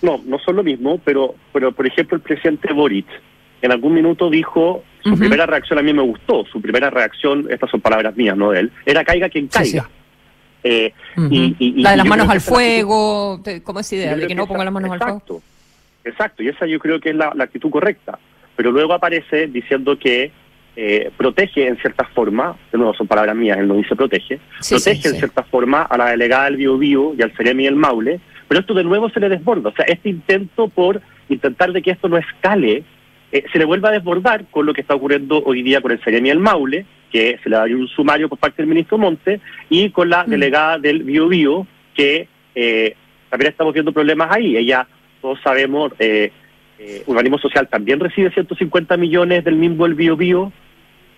No, 0.04 0.22
no 0.26 0.38
son 0.40 0.58
lo 0.58 0.64
mismo, 0.64 1.00
pero, 1.04 1.34
pero 1.54 1.72
por 1.72 1.88
ejemplo 1.88 2.18
el 2.18 2.22
presidente 2.22 2.74
Boric 2.74 3.08
en 3.62 3.72
algún 3.72 3.94
minuto 3.94 4.30
dijo, 4.30 4.84
su 5.02 5.18
primera 5.18 5.46
reacción 5.46 5.80
a 5.80 5.82
mí 5.82 5.94
me 5.94 6.02
gustó, 6.02 6.46
su 6.46 6.62
primera 6.62 6.90
reacción, 6.90 7.48
estas 7.50 7.72
son 7.72 7.80
palabras 7.80 8.14
mías, 8.18 8.36
no 8.36 8.52
de 8.52 8.60
él, 8.60 8.72
era 8.86 9.06
caiga 9.06 9.30
quien 9.30 9.48
caiga. 9.48 9.90
Eh, 10.66 10.94
y, 11.30 11.82
la 11.82 11.92
de 11.92 11.98
las 11.98 12.06
manos 12.06 12.28
al 12.30 12.42
fuego, 12.42 13.42
¿cómo 13.64 13.80
es 13.80 13.94
idea? 13.94 14.18
De 14.18 14.28
que, 14.28 14.36
no 14.36 14.46
ponga 14.48 14.66
las 14.66 14.74
manos 14.74 14.92
al 14.92 15.00
fuego. 15.00 15.42
Exacto, 16.04 16.44
y 16.44 16.50
esa 16.50 16.66
yo 16.66 16.78
creo 16.80 17.00
que 17.00 17.12
es 17.12 17.16
la, 17.16 17.34
actitud 17.40 17.70
correcta. 17.70 18.20
Pero 18.58 18.72
luego 18.72 18.94
aparece 18.94 19.48
diciendo 19.48 19.98
que 19.98 20.34
eh, 20.76 21.12
protege 21.16 21.66
en 21.66 21.78
cierta 21.78 22.04
forma, 22.14 22.58
de 22.70 22.78
nuevo 22.78 22.94
son 22.94 23.08
palabras 23.08 23.38
mías, 23.38 23.58
él 23.58 23.70
no 23.70 23.76
dice 23.76 23.96
protege, 23.96 24.42
protege 24.68 25.08
en 25.08 25.16
cierta 25.16 25.44
forma 25.44 25.84
a 25.84 25.98
la 25.98 26.10
delegada 26.10 26.46
del 26.46 26.58
Bio, 26.58 26.78
Bio 26.78 27.14
y 27.18 27.22
al 27.22 27.32
Ceremi 27.38 27.64
del 27.64 27.78
Maule, 27.78 28.20
pero 28.48 28.62
esto 28.62 28.74
de 28.74 28.84
nuevo 28.84 29.10
se 29.10 29.20
le 29.20 29.30
desborda. 29.30 29.70
O 29.70 29.74
sea, 29.74 29.86
este 29.86 30.10
intento 30.10 30.68
por 30.68 31.02
intentar 31.30 31.72
de 31.72 31.82
que 31.82 31.92
esto 31.92 32.10
no 32.10 32.18
escale, 32.18 32.84
eh, 33.32 33.44
se 33.52 33.60
le 33.60 33.66
vuelve 33.66 33.88
a 33.88 33.92
desbordar 33.92 34.46
con 34.52 34.66
lo 34.66 34.74
que 34.74 34.82
está 34.82 34.96
ocurriendo 34.96 35.42
hoy 35.46 35.64
día 35.64 35.82
con 35.82 35.92
el 35.92 36.02
Seremi 36.04 36.30
El 36.30 36.40
Maule, 36.40 36.86
que 37.12 37.40
se 37.44 37.50
le 37.50 37.56
da 37.56 37.64
un 37.64 37.88
sumario 37.88 38.30
por 38.30 38.38
parte 38.40 38.62
del 38.62 38.68
ministro 38.70 38.98
Monte, 38.98 39.40
y 39.70 39.90
con 39.90 40.10
la 40.10 40.24
mm. 40.26 40.30
delegada 40.30 40.78
del 40.80 41.04
Bio 41.04 41.28
Bio, 41.28 41.68
que 41.96 42.28
eh, 42.56 42.96
también 43.30 43.52
estamos 43.52 43.74
viendo 43.74 43.92
problemas 43.92 44.30
ahí. 44.32 44.58
Ella, 44.58 44.88
todos 45.22 45.40
sabemos, 45.44 45.92
eh, 46.00 46.32
eh, 46.80 47.04
Organismo 47.08 47.38
Social 47.40 47.68
también 47.68 48.00
recibe 48.00 48.32
150 48.32 48.98
millones 48.98 49.44
del 49.44 49.56
mismo 49.56 49.86
el 49.86 49.96
Bio 49.96 50.16
Bio, 50.18 50.52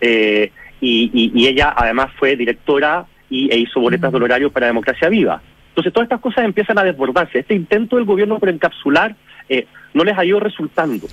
eh, 0.01 0.51
y, 0.81 1.09
y- 1.13 1.31
y 1.33 1.47
ella 1.47 1.73
además 1.75 2.11
fue 2.17 2.35
directora 2.35 3.05
y, 3.29 3.51
e 3.51 3.57
hizo 3.57 3.79
boletas 3.79 4.11
de 4.11 4.17
honorario 4.17 4.51
para 4.51 4.67
Democracia 4.67 5.09
Viva. 5.09 5.41
Entonces 5.75 5.91
todas 5.91 6.05
estas 6.05 6.21
cosas 6.21 6.45
empiezan 6.45 6.79
a 6.79 6.83
desbordarse. 6.83 7.39
Este 7.39 7.53
intento 7.53 7.97
del 7.97 8.05
gobierno 8.05 8.39
por 8.39 8.47
encapsular 8.49 9.15
eh, 9.49 9.67
no 9.93 10.05
les 10.05 10.17
ha 10.17 10.23
ido 10.23 10.39
resultando. 10.39 11.07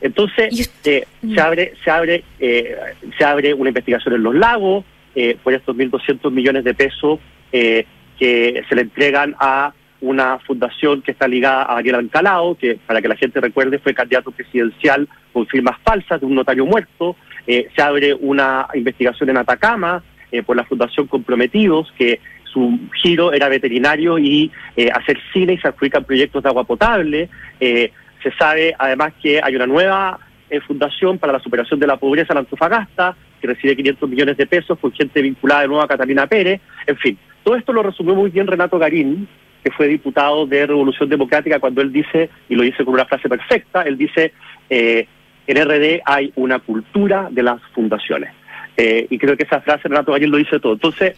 Entonces 0.00 0.72
eh, 0.84 1.06
se 1.22 1.40
abre, 1.40 1.74
se 1.84 1.90
abre, 1.90 2.24
eh, 2.40 2.76
se 3.18 3.24
abre 3.24 3.52
una 3.52 3.68
investigación 3.68 4.14
en 4.14 4.22
los 4.22 4.34
lagos 4.34 4.84
eh, 5.14 5.36
por 5.42 5.52
estos 5.52 5.76
1.200 5.76 6.30
millones 6.30 6.64
de 6.64 6.74
pesos 6.74 7.20
eh, 7.52 7.86
que 8.18 8.64
se 8.68 8.74
le 8.74 8.82
entregan 8.82 9.36
a 9.38 9.72
una 10.00 10.38
fundación 10.38 11.02
que 11.02 11.12
está 11.12 11.26
ligada 11.26 11.62
a 11.62 11.78
Ariel 11.78 11.96
Ancalao, 11.96 12.54
que 12.54 12.78
para 12.86 13.00
que 13.00 13.08
la 13.08 13.16
gente 13.16 13.40
recuerde 13.40 13.78
fue 13.78 13.94
candidato 13.94 14.30
presidencial 14.30 15.08
con 15.32 15.46
firmas 15.46 15.78
falsas 15.82 16.20
de 16.20 16.26
un 16.26 16.34
notario 16.34 16.66
muerto. 16.66 17.16
Eh, 17.46 17.68
se 17.74 17.82
abre 17.82 18.14
una 18.14 18.66
investigación 18.74 19.30
en 19.30 19.38
Atacama 19.38 20.02
eh, 20.32 20.42
por 20.42 20.56
la 20.56 20.64
Fundación 20.64 21.06
Comprometidos, 21.06 21.92
que 21.96 22.20
su 22.56 22.78
giro 23.02 23.34
era 23.34 23.50
veterinario 23.50 24.18
y 24.18 24.50
eh, 24.76 24.88
hacer 24.90 25.18
cine 25.30 25.52
y 25.52 25.58
se 25.58 25.68
adjudican 25.68 26.04
proyectos 26.04 26.42
de 26.42 26.48
agua 26.48 26.64
potable. 26.64 27.28
Eh, 27.60 27.92
se 28.22 28.32
sabe 28.32 28.74
además 28.78 29.12
que 29.22 29.42
hay 29.42 29.54
una 29.54 29.66
nueva 29.66 30.18
eh, 30.48 30.60
fundación 30.60 31.18
para 31.18 31.34
la 31.34 31.40
superación 31.40 31.78
de 31.78 31.86
la 31.86 31.98
pobreza 31.98 32.32
en 32.32 32.38
Antofagasta, 32.38 33.14
que 33.38 33.46
recibe 33.46 33.76
500 33.76 34.08
millones 34.08 34.36
de 34.38 34.46
pesos 34.46 34.78
con 34.78 34.90
gente 34.92 35.20
vinculada 35.20 35.60
de 35.60 35.68
nuevo 35.68 35.82
a 35.82 35.88
Catalina 35.88 36.26
Pérez. 36.26 36.62
En 36.86 36.96
fin, 36.96 37.18
todo 37.44 37.56
esto 37.56 37.74
lo 37.74 37.82
resumió 37.82 38.14
muy 38.14 38.30
bien 38.30 38.46
Renato 38.46 38.78
Garín, 38.78 39.28
que 39.62 39.70
fue 39.72 39.86
diputado 39.86 40.46
de 40.46 40.66
Revolución 40.66 41.10
Democrática, 41.10 41.60
cuando 41.60 41.82
él 41.82 41.92
dice, 41.92 42.30
y 42.48 42.54
lo 42.54 42.62
dice 42.62 42.86
con 42.86 42.94
una 42.94 43.04
frase 43.04 43.28
perfecta, 43.28 43.82
él 43.82 43.98
dice, 43.98 44.32
en 44.70 45.56
RD 45.56 46.00
hay 46.06 46.32
una 46.36 46.60
cultura 46.60 47.28
de 47.30 47.42
las 47.42 47.60
fundaciones. 47.74 48.30
Y 48.78 49.18
creo 49.18 49.36
que 49.36 49.42
esa 49.42 49.60
frase 49.60 49.88
Renato 49.88 50.12
Garín 50.12 50.30
lo 50.30 50.36
dice 50.36 50.60
todo. 50.60 50.74
Entonces, 50.74 51.16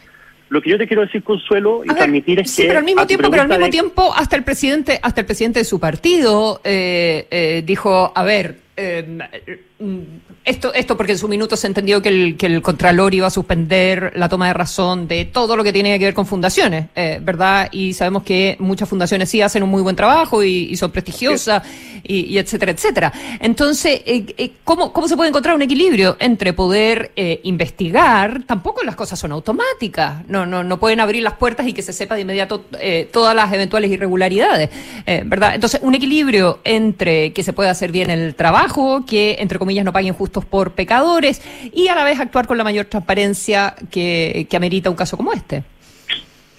lo 0.50 0.60
que 0.62 0.70
yo 0.70 0.78
te 0.78 0.86
quiero 0.86 1.02
decir, 1.02 1.22
Consuelo, 1.22 1.82
y 1.84 1.88
transmitir 1.88 2.40
es 2.40 2.50
Sí, 2.50 2.62
que... 2.62 2.68
pero 2.68 2.78
al 2.80 2.84
mismo 2.84 3.02
a 3.02 3.06
tiempo, 3.06 3.30
pero 3.30 3.42
al 3.42 3.48
mismo 3.48 3.64
de- 3.66 3.70
tiempo, 3.70 4.12
hasta 4.14 4.36
el 4.36 4.44
presidente, 4.44 4.98
hasta 5.02 5.20
el 5.20 5.26
presidente 5.26 5.58
de 5.60 5.64
su 5.64 5.78
partido 5.78 6.60
eh, 6.64 7.26
eh, 7.30 7.62
dijo, 7.66 8.12
a 8.14 8.22
ver, 8.24 8.56
eh, 8.78 9.64
mm, 9.78 9.98
esto, 10.44 10.72
esto 10.72 10.96
porque 10.96 11.12
en 11.12 11.18
su 11.18 11.28
minuto 11.28 11.56
se 11.56 11.66
entendió 11.66 12.00
que 12.00 12.08
el, 12.08 12.36
que 12.36 12.46
el 12.46 12.62
Contralor 12.62 13.12
iba 13.14 13.26
a 13.26 13.30
suspender 13.30 14.12
la 14.16 14.28
toma 14.28 14.46
de 14.46 14.54
razón 14.54 15.08
de 15.08 15.24
todo 15.26 15.56
lo 15.56 15.64
que 15.64 15.72
tiene 15.72 15.98
que 15.98 16.04
ver 16.06 16.14
con 16.14 16.26
fundaciones, 16.26 16.86
eh, 16.94 17.18
¿verdad? 17.20 17.68
Y 17.72 17.92
sabemos 17.92 18.22
que 18.22 18.56
muchas 18.60 18.88
fundaciones 18.88 19.28
sí 19.28 19.42
hacen 19.42 19.62
un 19.62 19.70
muy 19.70 19.82
buen 19.82 19.96
trabajo 19.96 20.42
y, 20.42 20.68
y 20.70 20.76
son 20.76 20.90
prestigiosas 20.90 21.62
y, 22.02 22.20
y 22.26 22.38
etcétera, 22.38 22.72
etcétera. 22.72 23.12
Entonces, 23.40 24.00
eh, 24.06 24.24
eh, 24.38 24.52
¿cómo, 24.64 24.92
¿cómo 24.92 25.08
se 25.08 25.16
puede 25.16 25.28
encontrar 25.28 25.54
un 25.54 25.62
equilibrio 25.62 26.16
entre 26.20 26.52
poder 26.52 27.12
eh, 27.16 27.40
investigar? 27.42 28.42
Tampoco 28.46 28.84
las 28.84 28.96
cosas 28.96 29.18
son 29.18 29.32
automáticas, 29.32 30.26
no, 30.28 30.46
no, 30.46 30.62
no 30.64 30.78
pueden 30.78 31.00
abrir 31.00 31.22
las 31.22 31.34
puertas 31.34 31.66
y 31.66 31.72
que 31.72 31.82
se 31.82 31.92
sepa 31.92 32.14
de 32.14 32.22
inmediato 32.22 32.64
eh, 32.80 33.08
todas 33.12 33.34
las 33.34 33.52
eventuales 33.52 33.90
irregularidades, 33.90 34.70
eh, 35.06 35.22
¿verdad? 35.24 35.54
Entonces, 35.54 35.80
un 35.82 35.94
equilibrio 35.94 36.60
entre 36.64 37.32
que 37.32 37.42
se 37.42 37.52
pueda 37.52 37.70
hacer 37.70 37.92
bien 37.92 38.10
el 38.10 38.34
trabajo, 38.34 38.67
que 39.06 39.36
entre 39.40 39.58
comillas 39.58 39.84
no 39.84 39.92
paguen 39.92 40.14
justos 40.14 40.44
por 40.44 40.72
pecadores 40.72 41.42
y 41.72 41.88
a 41.88 41.94
la 41.94 42.04
vez 42.04 42.20
actuar 42.20 42.46
con 42.46 42.58
la 42.58 42.64
mayor 42.64 42.86
transparencia 42.86 43.74
que, 43.90 44.46
amerita 44.54 44.90
un 44.90 44.96
caso 44.96 45.16
como 45.16 45.32
este. 45.32 45.62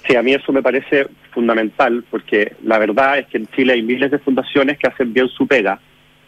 Sí, 0.08 0.16
a 0.16 0.24
mí 0.24 0.34
eso 0.34 0.52
me 0.52 0.64
parece 0.64 1.08
fundamental 1.32 2.04
porque 2.10 2.54
la 2.64 2.80
verdad 2.80 3.20
es 3.20 3.28
que 3.28 3.38
en 3.38 3.48
Chile 3.48 3.74
hay 3.74 3.82
miles 3.82 4.10
de 4.10 4.20
fundaciones 4.20 4.78
que 4.78 4.88
hacen 4.88 5.14
bien 5.14 5.28
su 5.28 5.46
pega 5.46 5.80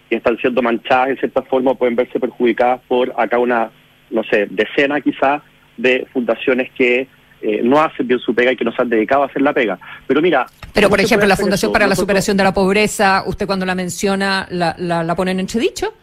y 0.10 0.16
están 0.16 0.38
siendo 0.38 0.62
manchadas 0.62 1.10
en 1.10 1.18
cierta 1.18 1.42
forma 1.42 1.74
pueden 1.74 1.96
verse 1.96 2.20
perjudicadas 2.20 2.82
por 2.88 3.14
acá 3.18 3.40
una, 3.40 3.72
no 4.10 4.24
sé, 4.24 4.48
decena 4.50 5.02
quizás 5.02 5.42
de 5.78 6.06
fundaciones 6.14 6.70
que 6.78 7.08
eh, 7.42 7.62
no 7.64 7.82
hacen 7.82 8.08
bien 8.08 8.20
su 8.20 8.34
pega 8.34 8.52
y 8.52 8.56
que 8.56 8.66
no 8.66 8.72
se 8.72 8.82
han 8.82 8.90
dedicado 8.90 9.24
a 9.24 9.26
hacer 9.28 9.42
la 9.42 9.54
pega. 9.54 9.80
Pero 10.08 10.22
mira... 10.22 10.46
Pero, 10.74 10.88
¿cómo 10.88 10.98
por 10.98 11.06
ejemplo, 11.06 11.28
la 11.28 11.36
Fundación 11.36 11.72
para 11.72 11.88
la 11.88 11.96
Superación 11.96 12.38
de 12.38 12.44
la 12.44 12.54
Pobreza, 12.54 13.24
usted 13.26 13.46
cuando 13.46 13.66
la 13.66 13.76
menciona, 13.76 14.48
¿la, 14.50 14.76
la, 14.78 15.04
la 15.04 15.16
pone 15.16 15.32
en 15.32 15.40
entredicho? 15.42 15.94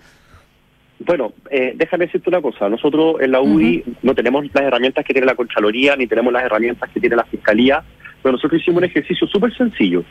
Bueno, 1.00 1.32
eh, 1.50 1.72
déjame 1.76 2.06
decirte 2.06 2.28
una 2.28 2.42
cosa. 2.42 2.68
Nosotros 2.68 3.16
en 3.20 3.30
la 3.30 3.40
UDI 3.40 3.84
no 4.02 4.14
tenemos 4.14 4.44
las 4.52 4.64
herramientas 4.64 5.04
que 5.04 5.12
tiene 5.12 5.26
la 5.26 5.36
Contraloría, 5.36 5.96
ni 5.96 6.06
tenemos 6.06 6.32
las 6.32 6.42
herramientas 6.42 6.90
que 6.90 7.00
tiene 7.00 7.16
la 7.16 7.24
Fiscalía, 7.24 7.82
pero 8.22 8.32
nosotros 8.32 8.60
hicimos 8.60 8.78
un 8.78 8.84
ejercicio 8.84 9.26
súper 9.28 9.56
sencillo. 9.56 10.02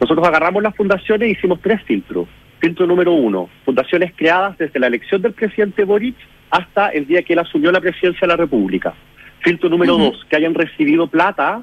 Nosotros 0.00 0.26
agarramos 0.26 0.62
las 0.62 0.74
fundaciones 0.74 1.28
e 1.28 1.32
hicimos 1.32 1.60
tres 1.60 1.82
filtros. 1.82 2.26
Filtro 2.58 2.86
número 2.86 3.12
uno, 3.12 3.48
fundaciones 3.64 4.12
creadas 4.16 4.56
desde 4.58 4.80
la 4.80 4.86
elección 4.86 5.20
del 5.20 5.32
presidente 5.32 5.84
Boric 5.84 6.16
hasta 6.50 6.88
el 6.88 7.06
día 7.06 7.22
que 7.22 7.34
él 7.34 7.38
asumió 7.38 7.70
la 7.70 7.80
presidencia 7.80 8.20
de 8.22 8.28
la 8.28 8.36
República. 8.36 8.94
Filtro 9.40 9.68
número 9.68 9.96
dos, 10.10 10.24
que 10.28 10.36
hayan 10.36 10.54
recibido 10.54 11.06
plata 11.06 11.62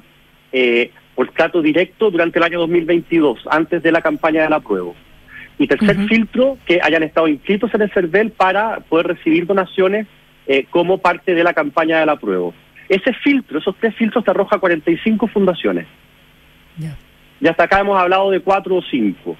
eh, 0.52 0.90
por 1.14 1.30
trato 1.30 1.62
directo 1.62 2.10
durante 2.10 2.38
el 2.38 2.44
año 2.44 2.58
2022, 2.60 3.40
antes 3.50 3.82
de 3.82 3.92
la 3.92 4.00
campaña 4.02 4.42
del 4.42 4.52
apruebo. 4.52 4.94
Y 5.58 5.66
tercer 5.66 5.96
filtro, 6.08 6.56
que 6.66 6.80
hayan 6.82 7.02
estado 7.02 7.26
inscritos 7.28 7.72
en 7.74 7.82
el 7.82 7.90
CERVEL 7.90 8.30
para 8.30 8.80
poder 8.80 9.08
recibir 9.08 9.44
donaciones 9.46 10.06
eh, 10.46 10.64
como 10.70 10.98
parte 10.98 11.34
de 11.34 11.42
la 11.44 11.52
campaña 11.52 11.98
del 12.00 12.08
apruebo. 12.08 12.54
Ese 12.88 13.12
filtro, 13.12 13.58
esos 13.58 13.74
tres 13.80 13.94
filtros 13.96 14.24
te 14.24 14.30
arroja 14.30 14.58
45 14.58 15.26
fundaciones. 15.28 15.86
Y 17.40 17.46
hasta 17.48 17.64
acá 17.64 17.80
hemos 17.80 18.00
hablado 18.00 18.30
de 18.30 18.40
cuatro 18.40 18.76
o 18.76 18.82
cinco. 18.82 19.36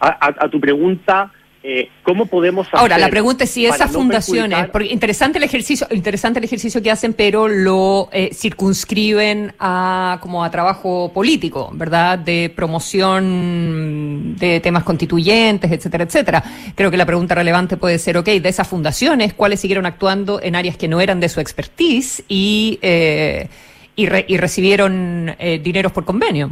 A, 0.00 0.08
a- 0.08 0.44
a 0.44 0.48
tu 0.48 0.60
pregunta, 0.60 1.30
eh, 1.62 1.88
¿cómo 2.04 2.26
podemos 2.26 2.66
hacer 2.68 2.78
Ahora, 2.78 2.98
la 2.98 3.08
pregunta 3.08 3.44
es 3.44 3.50
si 3.50 3.66
esas 3.66 3.92
no 3.92 3.98
fundaciones, 4.00 4.58
perjudicar- 4.58 4.70
porque 4.70 4.88
interesante 4.92 5.38
el 5.38 5.44
ejercicio, 5.44 5.86
interesante 5.90 6.38
el 6.38 6.44
ejercicio 6.44 6.80
que 6.82 6.90
hacen, 6.90 7.12
pero 7.14 7.48
lo 7.48 8.08
eh, 8.12 8.30
circunscriben 8.32 9.52
a 9.58 10.18
como 10.22 10.44
a 10.44 10.50
trabajo 10.50 11.10
político, 11.12 11.70
¿verdad? 11.74 12.18
De 12.18 12.52
promoción 12.54 14.36
de 14.36 14.60
temas 14.60 14.84
constituyentes, 14.84 15.70
etcétera, 15.70 16.04
etcétera. 16.04 16.44
Creo 16.74 16.90
que 16.90 16.96
la 16.96 17.06
pregunta 17.06 17.34
relevante 17.34 17.76
puede 17.76 17.98
ser, 17.98 18.16
ok, 18.18 18.26
de 18.26 18.48
esas 18.48 18.68
fundaciones, 18.68 19.34
¿cuáles 19.34 19.60
siguieron 19.60 19.86
actuando 19.86 20.40
en 20.42 20.54
áreas 20.56 20.76
que 20.76 20.88
no 20.88 21.00
eran 21.00 21.20
de 21.20 21.28
su 21.28 21.40
expertise 21.40 22.22
y 22.28 22.78
eh, 22.82 23.48
y, 23.96 24.06
re- 24.06 24.24
y 24.28 24.36
recibieron 24.36 25.34
eh, 25.38 25.58
dineros 25.62 25.90
por 25.92 26.04
convenio? 26.04 26.50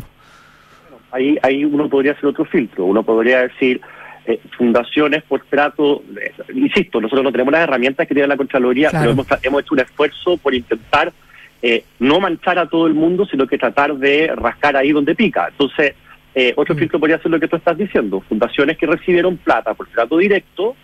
ahí, 1.12 1.38
ahí 1.42 1.64
uno 1.64 1.88
podría 1.88 2.12
hacer 2.12 2.26
otro 2.26 2.44
filtro. 2.44 2.84
Uno 2.84 3.02
podría 3.02 3.42
decir 3.42 3.80
eh, 4.26 4.40
fundaciones 4.56 5.22
por 5.22 5.42
trato. 5.44 6.02
eh, 6.20 6.32
insisto, 6.54 7.00
nosotros 7.00 7.24
no 7.24 7.32
tenemos 7.32 7.52
las 7.52 7.62
herramientas 7.62 8.06
que 8.06 8.14
tiene 8.14 8.28
la 8.28 8.36
Contraloría, 8.36 8.90
Claro. 8.90 9.02
pero 9.02 9.12
hemos, 9.12 9.44
hemos 9.44 9.62
hecho 9.62 9.74
un 9.74 9.80
esfuerzo 9.80 10.36
por 10.38 10.54
intentar 10.54 11.12
eh, 11.62 11.84
no 12.00 12.20
manchar 12.20 12.58
a 12.58 12.68
todo 12.68 12.86
el 12.86 12.94
mundo, 12.94 13.24
sino 13.26 13.46
que 13.46 13.56
tratar 13.58 13.94
de 13.96 14.30
rascar 14.36 14.76
ahí 14.76 14.92
donde 14.92 15.14
pica. 15.14 15.48
Entonces, 15.50 15.94
eh, 16.34 16.52
otro 16.56 16.74
filtro 16.74 16.98
podría 17.00 17.18
ser 17.18 17.30
lo 17.30 17.40
que 17.40 17.48
tú 17.48 17.56
estás 17.56 17.78
diciendo: 17.78 18.20
fundaciones 18.28 18.76
que 18.76 18.86
recibieron 18.86 19.36
plata 19.38 19.72
por 19.74 19.88
trato 19.88 20.18
directo, 20.18 20.76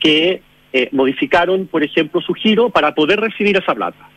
que 0.00 0.42
eh, 0.72 0.88
modificaron, 0.92 1.66
por 1.66 1.82
ejemplo, 1.82 2.20
su 2.20 2.34
giro 2.34 2.68
para 2.68 2.94
poder 2.94 3.18
recibir 3.20 3.56
esa 3.56 3.74
plata. 3.74 4.08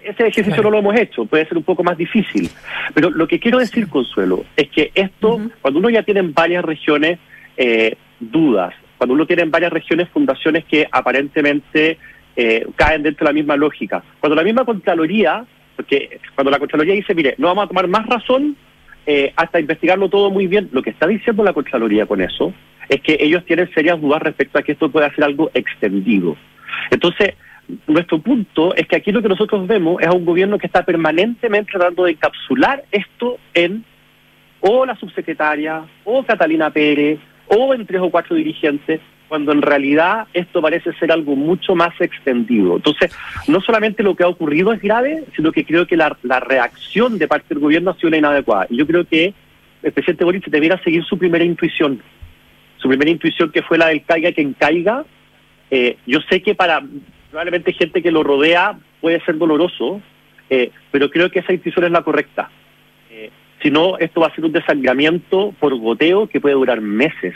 Ese 0.00 0.28
ejercicio 0.28 0.62
no 0.62 0.70
lo 0.70 0.78
hemos 0.78 0.96
hecho, 0.96 1.24
puede 1.26 1.44
ser 1.46 1.58
un 1.58 1.64
poco 1.64 1.82
más 1.82 1.98
difícil. 1.98 2.48
Pero 2.94 3.10
lo 3.10 3.26
que 3.26 3.40
quiero 3.40 3.58
decir, 3.58 3.88
Consuelo, 3.88 4.44
es 4.56 4.68
que 4.70 4.92
esto, 4.94 5.40
cuando 5.60 5.80
uno 5.80 5.90
ya 5.90 6.04
tiene 6.04 6.20
en 6.20 6.32
varias 6.32 6.64
regiones 6.64 7.18
eh, 7.56 7.96
dudas, 8.20 8.74
cuando 8.96 9.14
uno 9.14 9.26
tiene 9.26 9.42
en 9.42 9.50
varias 9.50 9.72
regiones 9.72 10.08
fundaciones 10.08 10.64
que 10.64 10.88
aparentemente 10.90 11.98
eh, 12.36 12.66
caen 12.76 13.02
dentro 13.02 13.24
de 13.24 13.30
la 13.30 13.34
misma 13.34 13.56
lógica, 13.56 14.02
cuando 14.20 14.36
la 14.36 14.42
misma 14.42 14.64
Contraloría, 14.64 15.44
porque 15.76 16.20
cuando 16.34 16.50
la 16.50 16.58
Contraloría 16.58 16.94
dice, 16.94 17.14
mire, 17.14 17.34
no 17.38 17.48
vamos 17.48 17.64
a 17.64 17.68
tomar 17.68 17.86
más 17.88 18.06
razón 18.06 18.56
eh, 19.06 19.32
hasta 19.36 19.60
investigarlo 19.60 20.08
todo 20.08 20.30
muy 20.30 20.46
bien, 20.46 20.68
lo 20.72 20.82
que 20.82 20.90
está 20.90 21.06
diciendo 21.06 21.42
la 21.42 21.52
Contraloría 21.52 22.06
con 22.06 22.20
eso 22.20 22.52
es 22.88 23.00
que 23.00 23.16
ellos 23.20 23.44
tienen 23.44 23.70
serias 23.72 24.00
dudas 24.00 24.22
respecto 24.22 24.58
a 24.58 24.62
que 24.62 24.72
esto 24.72 24.90
pueda 24.90 25.14
ser 25.14 25.24
algo 25.24 25.50
extendido. 25.54 26.36
Entonces, 26.90 27.34
nuestro 27.86 28.18
punto 28.20 28.74
es 28.74 28.86
que 28.86 28.96
aquí 28.96 29.12
lo 29.12 29.22
que 29.22 29.28
nosotros 29.28 29.66
vemos 29.66 30.00
es 30.00 30.08
a 30.08 30.12
un 30.12 30.24
gobierno 30.24 30.58
que 30.58 30.66
está 30.66 30.84
permanentemente 30.84 31.72
tratando 31.72 32.04
de 32.04 32.12
encapsular 32.12 32.84
esto 32.90 33.38
en 33.54 33.84
o 34.60 34.84
la 34.84 34.96
subsecretaria, 34.96 35.84
o 36.04 36.24
Catalina 36.24 36.70
Pérez, 36.70 37.20
o 37.48 37.74
en 37.74 37.86
tres 37.86 38.00
o 38.00 38.10
cuatro 38.10 38.36
dirigentes, 38.36 39.00
cuando 39.28 39.52
en 39.52 39.62
realidad 39.62 40.26
esto 40.32 40.62
parece 40.62 40.92
ser 40.94 41.12
algo 41.12 41.36
mucho 41.36 41.74
más 41.74 41.98
extendido. 42.00 42.76
Entonces, 42.76 43.14
no 43.46 43.60
solamente 43.60 44.02
lo 44.02 44.14
que 44.14 44.24
ha 44.24 44.28
ocurrido 44.28 44.72
es 44.72 44.80
grave, 44.80 45.24
sino 45.36 45.52
que 45.52 45.64
creo 45.64 45.86
que 45.86 45.96
la, 45.96 46.16
la 46.22 46.40
reacción 46.40 47.18
de 47.18 47.28
parte 47.28 47.46
del 47.50 47.58
gobierno 47.58 47.90
ha 47.90 47.94
sido 47.96 48.08
una 48.08 48.16
inadecuada. 48.16 48.66
Y 48.70 48.76
yo 48.76 48.86
creo 48.86 49.04
que 49.04 49.34
el 49.82 49.92
presidente 49.92 50.24
Boric 50.24 50.46
debiera 50.46 50.82
seguir 50.82 51.04
su 51.04 51.18
primera 51.18 51.44
intuición, 51.44 52.02
su 52.78 52.88
primera 52.88 53.10
intuición 53.10 53.52
que 53.52 53.62
fue 53.62 53.78
la 53.78 53.88
del 53.88 54.02
caiga 54.02 54.32
quien 54.32 54.54
caiga. 54.54 55.04
Eh, 55.70 55.96
yo 56.06 56.20
sé 56.28 56.42
que 56.42 56.54
para 56.54 56.82
probablemente 57.30 57.72
gente 57.72 58.02
que 58.02 58.10
lo 58.10 58.22
rodea 58.22 58.78
puede 59.00 59.20
ser 59.20 59.36
doloroso, 59.36 60.00
eh, 60.50 60.70
pero 60.90 61.10
creo 61.10 61.30
que 61.30 61.40
esa 61.40 61.52
intuición 61.52 61.84
es 61.84 61.90
la 61.90 62.02
correcta. 62.02 62.50
Eh, 63.10 63.30
si 63.62 63.70
no, 63.70 63.98
esto 63.98 64.20
va 64.20 64.28
a 64.28 64.34
ser 64.34 64.44
un 64.44 64.52
desangramiento 64.52 65.52
por 65.58 65.76
goteo 65.78 66.26
que 66.28 66.40
puede 66.40 66.54
durar 66.54 66.80
meses. 66.80 67.34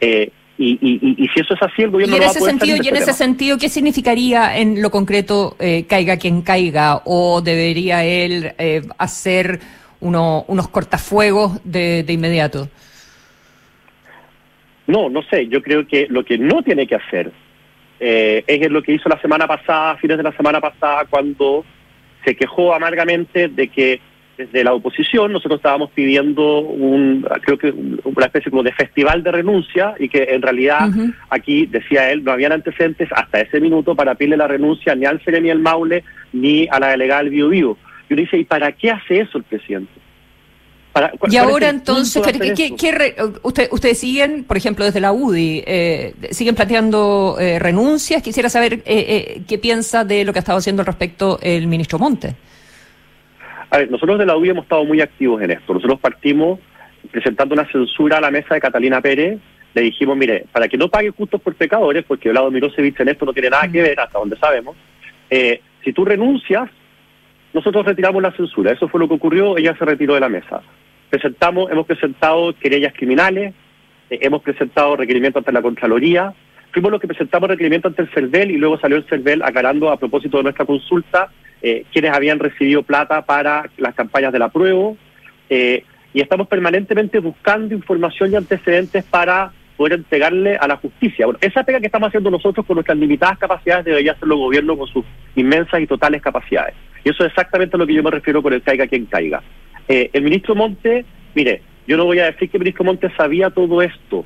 Eh, 0.00 0.30
y, 0.58 0.72
y, 0.82 1.14
y, 1.24 1.28
si 1.28 1.40
eso 1.40 1.54
es 1.54 1.62
así, 1.62 1.82
el 1.82 1.90
gobierno 1.90 2.16
y 2.16 2.18
en 2.18 2.20
no 2.20 2.26
va 2.26 2.28
a 2.28 2.30
ese 2.32 2.38
poder 2.40 2.52
sentido 2.52 2.76
salir 2.76 2.82
de 2.82 2.86
y 2.86 2.88
en 2.90 2.96
este 2.96 3.10
ese 3.10 3.18
tema. 3.18 3.26
sentido 3.32 3.58
qué 3.58 3.68
significaría 3.70 4.58
en 4.58 4.82
lo 4.82 4.90
concreto 4.90 5.56
eh, 5.58 5.86
caiga 5.88 6.18
quien 6.18 6.42
caiga 6.42 7.00
o 7.06 7.40
debería 7.40 8.04
él 8.04 8.52
eh, 8.58 8.82
hacer 8.98 9.60
uno- 10.00 10.44
unos 10.48 10.68
cortafuegos 10.68 11.60
de, 11.64 12.02
de 12.04 12.12
inmediato 12.12 12.68
No, 14.86 15.08
no 15.08 15.22
sé. 15.30 15.46
Yo 15.48 15.62
creo 15.62 15.86
que 15.86 16.06
lo 16.10 16.24
que 16.24 16.36
no 16.38 16.62
tiene 16.62 16.86
que 16.86 16.96
hacer 16.96 17.30
eh, 18.00 18.44
es 18.46 18.70
lo 18.70 18.82
que 18.82 18.92
hizo 18.92 19.08
la 19.08 19.20
semana 19.20 19.46
pasada, 19.46 19.92
a 19.92 19.96
fines 19.96 20.16
de 20.16 20.22
la 20.24 20.32
semana 20.32 20.60
pasada, 20.60 21.04
cuando 21.08 21.64
se 22.24 22.34
quejó 22.34 22.74
amargamente 22.74 23.48
de 23.48 23.68
que 23.68 24.00
desde 24.46 24.64
la 24.64 24.72
oposición 24.74 25.32
nosotros 25.32 25.58
estábamos 25.58 25.90
pidiendo 25.90 26.60
un, 26.60 27.26
creo 27.42 27.58
que 27.58 27.70
un- 27.70 28.00
una 28.04 28.26
especie 28.26 28.50
como 28.50 28.62
de 28.62 28.72
festival 28.72 29.22
de 29.22 29.32
renuncia 29.32 29.94
y 29.98 30.08
que 30.08 30.22
en 30.30 30.42
realidad 30.42 30.88
aquí, 31.28 31.66
decía 31.66 32.10
él, 32.10 32.24
no 32.24 32.32
habían 32.32 32.52
antecedentes 32.52 33.08
hasta 33.14 33.40
ese 33.40 33.60
minuto 33.60 33.94
para 33.94 34.14
pedirle 34.14 34.36
la 34.36 34.46
renuncia 34.48 34.94
ni 34.94 35.04
al 35.06 35.20
Ceremi 35.20 35.50
el 35.50 35.58
Maule 35.60 36.04
ni 36.32 36.66
a 36.70 36.78
la 36.80 36.88
delegada 36.88 37.22
del 37.22 37.30
Bio 37.30 37.48
Bio. 37.48 37.76
Y 38.08 38.14
uno 38.14 38.22
dice, 38.22 38.38
¿y 38.38 38.44
para 38.44 38.72
qué 38.72 38.90
hace 38.90 39.20
eso 39.20 39.38
el 39.38 39.44
presidente? 39.44 39.92
Para- 40.92 41.10
¿cuál- 41.12 41.32
y 41.32 41.36
ahora 41.36 41.68
entonces 41.68 42.20
¿qué- 42.76 42.92
re- 42.92 43.14
usted- 43.44 43.68
ustedes 43.70 43.96
siguen 43.98 44.42
por 44.42 44.56
ejemplo 44.56 44.84
desde 44.84 44.98
la 45.00 45.12
UDI 45.12 45.62
eh, 45.64 46.14
siguen 46.32 46.56
planteando 46.56 47.36
eh, 47.38 47.60
renuncias 47.60 48.22
quisiera 48.24 48.48
saber 48.48 48.72
eh, 48.74 48.82
eh, 48.86 49.42
qué 49.48 49.56
piensa 49.58 50.04
de 50.04 50.24
lo 50.24 50.32
que 50.32 50.40
ha 50.40 50.44
estado 50.46 50.58
haciendo 50.58 50.82
al 50.82 50.86
respecto 50.86 51.38
el 51.42 51.68
ministro 51.68 52.00
Monte 52.00 52.34
A 53.70 53.78
ver, 53.78 53.90
nosotros 53.90 54.18
de 54.18 54.26
la 54.26 54.36
UBI 54.36 54.50
hemos 54.50 54.64
estado 54.64 54.84
muy 54.84 55.00
activos 55.00 55.40
en 55.42 55.52
esto. 55.52 55.72
Nosotros 55.72 56.00
partimos 56.00 56.58
presentando 57.10 57.54
una 57.54 57.70
censura 57.70 58.18
a 58.18 58.20
la 58.20 58.30
mesa 58.30 58.54
de 58.54 58.60
Catalina 58.60 59.00
Pérez. 59.00 59.38
Le 59.74 59.82
dijimos, 59.82 60.16
mire, 60.16 60.46
para 60.52 60.66
que 60.66 60.76
no 60.76 60.88
pague 60.88 61.10
justos 61.10 61.40
por 61.40 61.54
pecadores, 61.54 62.04
porque 62.04 62.30
Vlado 62.30 62.50
Mirosevic 62.50 62.98
en 62.98 63.10
esto 63.10 63.24
no 63.24 63.32
tiene 63.32 63.50
nada 63.50 63.68
que 63.68 63.80
ver, 63.80 64.00
hasta 64.00 64.18
donde 64.18 64.36
sabemos, 64.36 64.76
eh, 65.30 65.60
si 65.84 65.92
tú 65.92 66.04
renuncias, 66.04 66.68
nosotros 67.52 67.86
retiramos 67.86 68.20
la 68.20 68.32
censura. 68.32 68.72
Eso 68.72 68.88
fue 68.88 68.98
lo 68.98 69.06
que 69.06 69.14
ocurrió, 69.14 69.56
ella 69.56 69.76
se 69.78 69.84
retiró 69.84 70.14
de 70.14 70.20
la 70.20 70.28
mesa. 70.28 70.62
Presentamos, 71.08 71.70
hemos 71.70 71.86
presentado 71.86 72.52
querellas 72.58 72.92
criminales, 72.94 73.54
eh, 74.10 74.18
hemos 74.22 74.42
presentado 74.42 74.96
requerimientos 74.96 75.40
ante 75.40 75.52
la 75.52 75.62
Contraloría, 75.62 76.34
fuimos 76.72 76.90
los 76.90 77.00
que 77.00 77.08
presentamos 77.08 77.48
requerimientos 77.48 77.90
ante 77.90 78.02
el 78.02 78.10
CERVEL 78.10 78.50
y 78.50 78.56
luego 78.56 78.78
salió 78.80 78.96
el 78.96 79.04
CERVEL 79.04 79.42
aclarando 79.42 79.90
a 79.90 79.96
propósito 79.96 80.38
de 80.38 80.44
nuestra 80.44 80.64
consulta 80.64 81.30
eh, 81.62 81.84
quienes 81.92 82.12
habían 82.12 82.38
recibido 82.38 82.82
plata 82.82 83.22
para 83.22 83.68
las 83.76 83.94
campañas 83.94 84.32
del 84.32 84.42
apruebo 84.42 84.96
eh, 85.48 85.84
y 86.12 86.20
estamos 86.20 86.48
permanentemente 86.48 87.18
buscando 87.18 87.74
información 87.74 88.32
y 88.32 88.36
antecedentes 88.36 89.04
para 89.04 89.52
poder 89.76 89.94
entregarle 89.94 90.56
a 90.56 90.66
la 90.66 90.76
justicia. 90.76 91.26
Bueno, 91.26 91.38
esa 91.40 91.64
pega 91.64 91.80
que 91.80 91.86
estamos 91.86 92.08
haciendo 92.08 92.30
nosotros 92.30 92.66
con 92.66 92.74
nuestras 92.74 92.98
limitadas 92.98 93.38
capacidades 93.38 93.84
debería 93.86 94.12
hacerlo 94.12 94.34
el 94.34 94.40
gobierno 94.40 94.76
con 94.76 94.86
sus 94.88 95.04
inmensas 95.36 95.80
y 95.80 95.86
totales 95.86 96.20
capacidades. 96.20 96.74
Y 97.04 97.08
eso 97.08 97.24
es 97.24 97.30
exactamente 97.30 97.76
a 97.76 97.78
lo 97.78 97.86
que 97.86 97.94
yo 97.94 98.02
me 98.02 98.10
refiero 98.10 98.42
con 98.42 98.52
el 98.52 98.62
caiga 98.62 98.86
quien 98.86 99.06
caiga. 99.06 99.42
Eh, 99.88 100.10
el 100.12 100.22
ministro 100.22 100.54
Monte, 100.54 101.04
mire, 101.34 101.62
yo 101.86 101.96
no 101.96 102.04
voy 102.04 102.18
a 102.18 102.26
decir 102.26 102.50
que 102.50 102.58
el 102.58 102.62
ministro 102.62 102.84
Monte 102.84 103.10
sabía 103.16 103.50
todo 103.50 103.80
esto, 103.80 104.24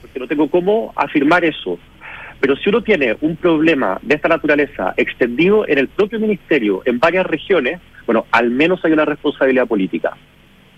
porque 0.00 0.18
no 0.18 0.28
tengo 0.28 0.48
cómo 0.48 0.92
afirmar 0.94 1.44
eso. 1.44 1.78
Pero 2.40 2.56
si 2.56 2.68
uno 2.68 2.82
tiene 2.82 3.16
un 3.20 3.36
problema 3.36 3.98
de 4.02 4.14
esta 4.14 4.28
naturaleza 4.28 4.94
extendido 4.96 5.66
en 5.66 5.78
el 5.78 5.88
propio 5.88 6.20
ministerio, 6.20 6.82
en 6.84 6.98
varias 6.98 7.26
regiones, 7.26 7.80
bueno, 8.06 8.26
al 8.30 8.50
menos 8.50 8.84
hay 8.84 8.92
una 8.92 9.04
responsabilidad 9.04 9.66
política. 9.66 10.16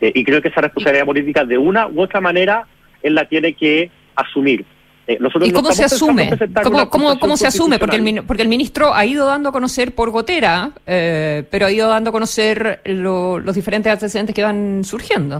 Eh, 0.00 0.10
y 0.14 0.24
creo 0.24 0.40
que 0.40 0.48
esa 0.48 0.62
responsabilidad 0.62 1.04
política, 1.04 1.44
de 1.44 1.58
una 1.58 1.86
u 1.86 2.00
otra 2.00 2.20
manera, 2.20 2.66
él 3.02 3.14
la 3.14 3.26
tiene 3.26 3.52
que 3.52 3.90
asumir. 4.16 4.64
Eh, 5.06 5.18
nosotros 5.20 5.48
¿Y 5.48 5.52
no 5.52 5.60
cómo 5.60 5.72
se 5.72 5.84
asume? 5.84 6.30
¿Cómo, 6.90 7.36
se 7.36 7.46
asume? 7.46 7.78
Porque 7.78 7.96
el, 7.96 8.22
porque 8.24 8.42
el 8.42 8.48
ministro 8.48 8.94
ha 8.94 9.04
ido 9.04 9.26
dando 9.26 9.48
a 9.48 9.52
conocer 9.52 9.94
por 9.94 10.10
gotera, 10.10 10.70
eh, 10.86 11.44
pero 11.50 11.66
ha 11.66 11.72
ido 11.72 11.88
dando 11.88 12.10
a 12.10 12.12
conocer 12.12 12.80
lo- 12.86 13.38
los 13.38 13.54
diferentes 13.54 13.92
antecedentes 13.92 14.34
que 14.34 14.42
van 14.42 14.82
surgiendo. 14.84 15.38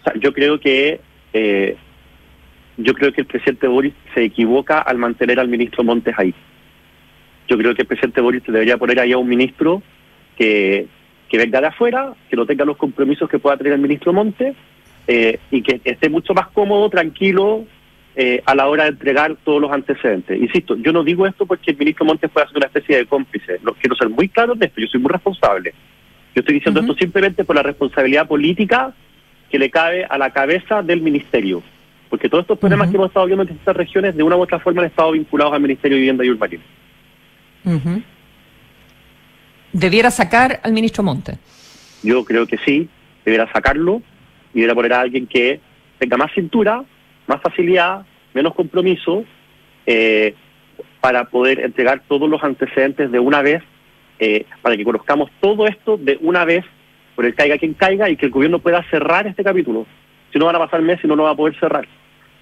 O 0.00 0.04
sea, 0.04 0.12
yo 0.20 0.32
creo 0.32 0.58
que 0.58 1.00
eh, 1.32 1.76
yo 2.82 2.94
creo 2.94 3.12
que 3.12 3.22
el 3.22 3.26
presidente 3.26 3.66
Boris 3.66 3.94
se 4.14 4.24
equivoca 4.24 4.80
al 4.80 4.98
mantener 4.98 5.40
al 5.40 5.48
ministro 5.48 5.84
Montes 5.84 6.14
ahí. 6.18 6.34
Yo 7.48 7.56
creo 7.58 7.74
que 7.74 7.82
el 7.82 7.88
presidente 7.88 8.20
Boris 8.20 8.42
debería 8.46 8.76
poner 8.76 9.00
ahí 9.00 9.12
a 9.12 9.18
un 9.18 9.28
ministro 9.28 9.82
que, 10.36 10.86
que 11.28 11.38
venga 11.38 11.60
de 11.60 11.66
afuera, 11.68 12.14
que 12.28 12.36
no 12.36 12.46
tenga 12.46 12.64
los 12.64 12.76
compromisos 12.76 13.28
que 13.28 13.38
pueda 13.38 13.56
tener 13.56 13.74
el 13.74 13.80
ministro 13.80 14.12
Montes 14.12 14.54
eh, 15.06 15.38
y 15.50 15.62
que 15.62 15.80
esté 15.84 16.08
mucho 16.08 16.34
más 16.34 16.48
cómodo, 16.48 16.88
tranquilo 16.88 17.64
eh, 18.14 18.42
a 18.44 18.54
la 18.54 18.68
hora 18.68 18.84
de 18.84 18.90
entregar 18.90 19.36
todos 19.44 19.60
los 19.60 19.72
antecedentes. 19.72 20.40
Insisto, 20.40 20.76
yo 20.76 20.92
no 20.92 21.02
digo 21.02 21.26
esto 21.26 21.46
porque 21.46 21.70
el 21.70 21.78
ministro 21.78 22.04
Montes 22.04 22.30
pueda 22.30 22.46
ser 22.46 22.58
una 22.58 22.66
especie 22.66 22.98
de 22.98 23.06
cómplice. 23.06 23.58
No, 23.62 23.72
quiero 23.72 23.96
ser 23.96 24.08
muy 24.10 24.28
claro 24.28 24.52
en 24.54 24.62
esto, 24.62 24.80
yo 24.80 24.86
soy 24.86 25.00
muy 25.00 25.10
responsable. 25.10 25.72
Yo 26.34 26.40
estoy 26.40 26.54
diciendo 26.54 26.80
esto 26.80 26.94
simplemente 26.94 27.44
por 27.44 27.56
la 27.56 27.62
responsabilidad 27.62 28.26
política 28.26 28.94
que 29.50 29.58
le 29.58 29.70
cabe 29.70 30.04
a 30.04 30.16
la 30.18 30.30
cabeza 30.30 30.82
del 30.82 31.02
ministerio. 31.02 31.62
Porque 32.12 32.28
todos 32.28 32.42
estos 32.42 32.58
problemas 32.58 32.90
que 32.90 32.96
hemos 32.96 33.06
estado 33.06 33.24
viendo 33.24 33.40
en 33.40 33.48
distintas 33.48 33.74
regiones, 33.74 34.14
de 34.14 34.22
una 34.22 34.36
u 34.36 34.42
otra 34.42 34.58
forma, 34.58 34.82
han 34.82 34.88
estado 34.88 35.12
vinculados 35.12 35.54
al 35.54 35.62
Ministerio 35.62 35.96
de 35.96 36.00
Vivienda 36.00 36.22
y 36.22 36.28
Urbanismo. 36.28 36.66
Ujú. 37.64 38.02
Debiera 39.72 40.10
sacar 40.10 40.60
al 40.62 40.74
ministro 40.74 41.02
Monte. 41.02 41.38
Yo 42.02 42.22
creo 42.26 42.46
que 42.46 42.58
sí, 42.58 42.86
deberá 43.24 43.50
sacarlo 43.50 44.02
y 44.52 44.60
deberá 44.60 44.74
poner 44.74 44.92
a 44.92 45.00
alguien 45.00 45.26
que 45.26 45.58
tenga 45.98 46.18
más 46.18 46.30
cintura, 46.34 46.84
más 47.26 47.40
facilidad, 47.40 48.04
menos 48.34 48.54
compromiso, 48.54 49.24
eh, 49.86 50.34
para 51.00 51.24
poder 51.24 51.60
entregar 51.60 52.02
todos 52.06 52.28
los 52.28 52.44
antecedentes 52.44 53.10
de 53.10 53.20
una 53.20 53.40
vez, 53.40 53.62
eh, 54.18 54.44
para 54.60 54.76
que 54.76 54.84
conozcamos 54.84 55.30
todo 55.40 55.66
esto 55.66 55.96
de 55.96 56.18
una 56.20 56.44
vez, 56.44 56.66
por 57.14 57.24
el 57.24 57.34
caiga 57.34 57.56
quien 57.56 57.72
caiga, 57.72 58.10
y 58.10 58.16
que 58.18 58.26
el 58.26 58.32
gobierno 58.32 58.58
pueda 58.58 58.82
cerrar 58.90 59.26
este 59.26 59.42
capítulo. 59.42 59.86
Si 60.30 60.38
no 60.38 60.44
van 60.44 60.56
a 60.56 60.58
pasar 60.58 60.82
meses 60.82 61.06
y 61.06 61.08
no 61.08 61.16
lo 61.16 61.22
va 61.22 61.30
a 61.30 61.36
poder 61.36 61.58
cerrar. 61.58 61.88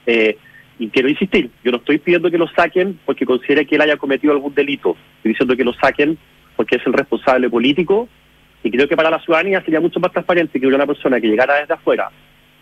Eh, 0.07 0.36
y 0.78 0.88
quiero 0.88 1.09
insistir, 1.09 1.51
yo 1.62 1.70
no 1.70 1.76
estoy 1.76 1.98
pidiendo 1.98 2.30
que 2.30 2.38
lo 2.38 2.48
saquen 2.48 2.98
porque 3.05 3.26
considere 3.26 3.66
que 3.66 3.74
él 3.74 3.82
haya 3.82 3.96
cometido 3.96 4.32
algún 4.32 4.55
delito. 4.55 4.96
Estoy 5.16 5.32
diciendo 5.32 5.57
que 5.57 5.64
lo 5.64 5.74
saquen 5.74 6.16
porque 6.57 6.76
es 6.76 6.86
el 6.86 6.94
responsable 6.94 7.51
político 7.51 8.09
y 8.62 8.70
creo 8.70 8.88
que 8.88 8.96
para 8.96 9.11
la 9.11 9.20
ciudadanía 9.20 9.62
sería 9.62 9.80
mucho 9.80 10.01
más 10.01 10.12
transparente 10.12 10.59
que 10.59 10.66
hubiera 10.66 10.82
una 10.82 10.92
persona 10.92 11.20
que 11.20 11.28
llegara 11.28 11.61
desde 11.61 11.74
afuera 11.74 12.11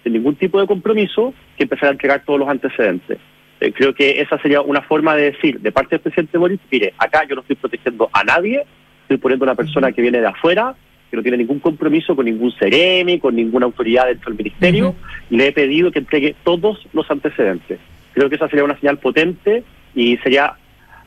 sin 0.02 0.12
ningún 0.12 0.36
tipo 0.36 0.60
de 0.60 0.66
compromiso 0.66 1.34
que 1.56 1.64
empezara 1.64 1.90
a 1.90 1.92
entregar 1.92 2.24
todos 2.24 2.40
los 2.40 2.48
antecedentes. 2.48 3.18
Eh, 3.60 3.72
creo 3.72 3.94
que 3.94 4.20
esa 4.20 4.38
sería 4.38 4.60
una 4.60 4.82
forma 4.82 5.16
de 5.16 5.32
decir 5.32 5.60
de 5.60 5.72
parte 5.72 5.96
del 5.96 6.00
presidente 6.00 6.38
Boris, 6.38 6.60
mire, 6.70 6.94
acá 6.98 7.24
yo 7.28 7.34
no 7.34 7.40
estoy 7.40 7.56
protegiendo 7.56 8.08
a 8.12 8.22
nadie, 8.22 8.64
estoy 9.02 9.16
poniendo 9.16 9.44
a 9.44 9.48
una 9.48 9.56
persona 9.56 9.92
que 9.92 10.02
viene 10.02 10.20
de 10.20 10.26
afuera, 10.26 10.74
que 11.10 11.16
no 11.16 11.22
tiene 11.22 11.38
ningún 11.38 11.60
compromiso 11.60 12.14
con 12.14 12.26
ningún 12.26 12.52
seremi, 12.52 13.18
con 13.18 13.34
ninguna 13.34 13.66
autoridad 13.66 14.06
dentro 14.06 14.30
del 14.30 14.38
ministerio, 14.38 14.94
y 15.30 15.36
le 15.36 15.48
he 15.48 15.52
pedido 15.52 15.90
que 15.90 16.00
entregue 16.00 16.34
todos 16.44 16.86
los 16.92 17.10
antecedentes. 17.10 17.78
Creo 18.12 18.28
que 18.28 18.36
esa 18.36 18.48
sería 18.48 18.64
una 18.64 18.78
señal 18.78 18.98
potente 18.98 19.64
y 19.94 20.16
sería 20.18 20.54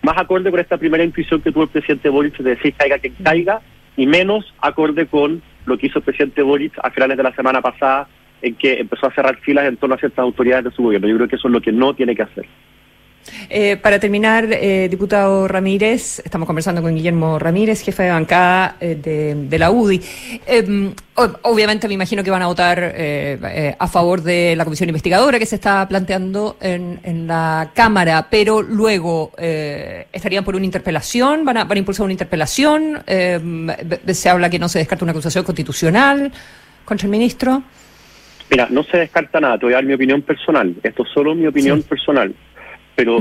más 0.02 0.18
acorde 0.18 0.50
con 0.50 0.60
esta 0.60 0.78
primera 0.78 1.04
intuición 1.04 1.42
que 1.42 1.52
tuvo 1.52 1.64
el 1.64 1.70
presidente 1.70 2.10
Boric 2.10 2.38
de 2.38 2.56
decir 2.56 2.74
caiga 2.74 2.98
quien 2.98 3.14
caiga 3.24 3.62
y 3.96 4.08
menos 4.08 4.54
acorde 4.60 5.06
con 5.06 5.42
lo 5.66 5.78
que 5.78 5.88
hizo 5.88 6.00
el 6.00 6.06
presidente 6.06 6.42
Boric 6.42 6.74
a 6.82 6.90
finales 6.90 7.18
de 7.18 7.24
la 7.24 7.36
semana 7.36 7.62
pasada 7.62 8.08
en 8.42 8.56
que 8.56 8.80
empezó 8.80 9.08
a 9.08 9.14
cerrar 9.14 9.38
filas 9.38 9.66
en 9.66 9.78
torno 9.78 9.96
a 9.96 10.00
ciertas 10.00 10.20
autoridades 10.20 10.66
de 10.66 10.72
su 10.72 10.82
gobierno. 10.82 11.08
Yo 11.08 11.16
creo 11.18 11.28
que 11.28 11.36
eso 11.36 11.48
es 11.48 11.54
lo 11.54 11.62
que 11.62 11.72
no 11.72 11.94
tiene 11.94 12.16
que 12.16 12.24
hacer. 12.24 12.46
Eh, 13.54 13.76
para 13.76 14.00
terminar, 14.00 14.48
eh, 14.50 14.88
diputado 14.90 15.46
Ramírez, 15.46 16.20
estamos 16.24 16.46
conversando 16.48 16.82
con 16.82 16.96
Guillermo 16.96 17.38
Ramírez, 17.38 17.82
jefe 17.84 18.04
de 18.04 18.10
bancada 18.12 18.78
eh, 18.80 18.96
de, 18.96 19.36
de 19.36 19.60
la 19.60 19.70
UDI. 19.72 20.00
O- 21.16 21.30
obviamente 21.52 21.86
me 21.90 21.96
imagino 21.96 22.24
que 22.24 22.32
van 22.32 22.42
a 22.44 22.48
votar 22.48 22.80
eh, 22.82 23.38
eh, 23.44 23.76
a 23.78 23.88
favor 23.90 24.22
de 24.22 24.56
la 24.56 24.64
comisión 24.64 24.88
investigadora 24.88 25.38
que 25.38 25.46
se 25.46 25.56
está 25.56 25.86
planteando 25.86 26.56
en, 26.62 27.02
en 27.04 27.28
la 27.28 27.72
Cámara, 27.74 28.28
pero 28.32 28.62
luego 28.62 29.34
eh, 29.38 30.08
estarían 30.14 30.46
por 30.46 30.56
una 30.56 30.64
interpelación, 30.64 31.44
van 31.44 31.58
a, 31.58 31.64
van 31.66 31.76
a 31.76 31.80
impulsar 31.80 32.06
una 32.06 32.14
interpelación, 32.14 33.04
b- 33.06 34.14
se 34.14 34.30
habla 34.30 34.50
que 34.50 34.60
no 34.60 34.70
se 34.70 34.80
descarta 34.80 35.04
una 35.04 35.12
acusación 35.12 35.44
constitucional 35.44 36.32
contra 36.86 37.06
el 37.06 37.12
ministro. 37.12 37.64
Mira, 38.50 38.68
no 38.70 38.84
se 38.84 38.98
descarta 38.98 39.42
nada, 39.42 39.58
te 39.58 39.66
voy 39.66 39.74
a 39.74 39.78
dar 39.78 39.86
mi 39.86 39.94
opinión 39.94 40.22
personal. 40.22 40.74
Esto 40.84 41.04
es 41.04 41.10
solo 41.14 41.36
mi 41.36 41.48
opinión 41.48 41.84
personal. 41.84 42.34
Pero 42.96 43.20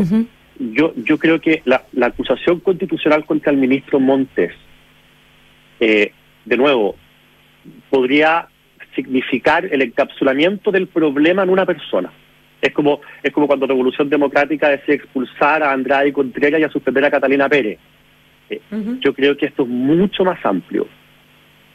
yo, 0.59 0.93
yo 0.97 1.19
creo 1.19 1.41
que 1.41 1.63
la, 1.65 1.85
la 1.93 2.07
acusación 2.07 2.61
constitucional 2.61 3.25
contra 3.25 3.53
el 3.53 3.59
ministro 3.59 3.99
Montes, 3.99 4.53
eh, 5.81 6.13
de 6.45 6.57
nuevo, 6.57 6.97
podría 7.89 8.49
significar 8.95 9.67
el 9.67 9.83
encapsulamiento 9.83 10.71
del 10.71 10.89
problema 10.89 11.43
en 11.43 11.51
una 11.51 11.65
persona. 11.65 12.11
Es 12.61 12.73
como, 12.73 13.01
es 13.23 13.33
como 13.33 13.47
cuando 13.47 13.67
Revolución 13.67 14.11
Democrática 14.11 14.69
decide 14.69 14.97
expulsar 14.97 15.63
a 15.63 15.73
Andrade 15.73 16.13
Contreras 16.13 16.61
y 16.61 16.65
a 16.65 16.71
suspender 16.71 17.05
a 17.05 17.11
Catalina 17.11 17.49
Pérez. 17.49 17.79
Eh, 18.51 18.61
Yo 19.01 19.15
creo 19.15 19.37
que 19.37 19.47
esto 19.47 19.63
es 19.63 19.69
mucho 19.69 20.25
más 20.25 20.45
amplio. 20.45 20.87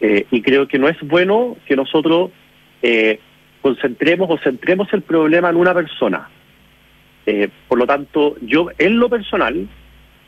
Eh, 0.02 0.26
y 0.30 0.42
creo 0.42 0.68
que 0.68 0.78
no 0.78 0.88
es 0.90 1.00
bueno 1.02 1.58
que 1.66 1.76
nosotros 1.76 2.32
eh, 2.82 3.20
concentremos 3.62 4.30
o 4.30 4.38
centremos 4.38 4.92
el 4.94 5.02
problema 5.02 5.50
en 5.50 5.56
una 5.56 5.74
persona. 5.74 6.30
Eh, 7.26 7.50
por 7.68 7.80
lo 7.80 7.88
tanto, 7.88 8.36
yo 8.42 8.70
en 8.78 9.00
lo 9.00 9.10
personal 9.10 9.68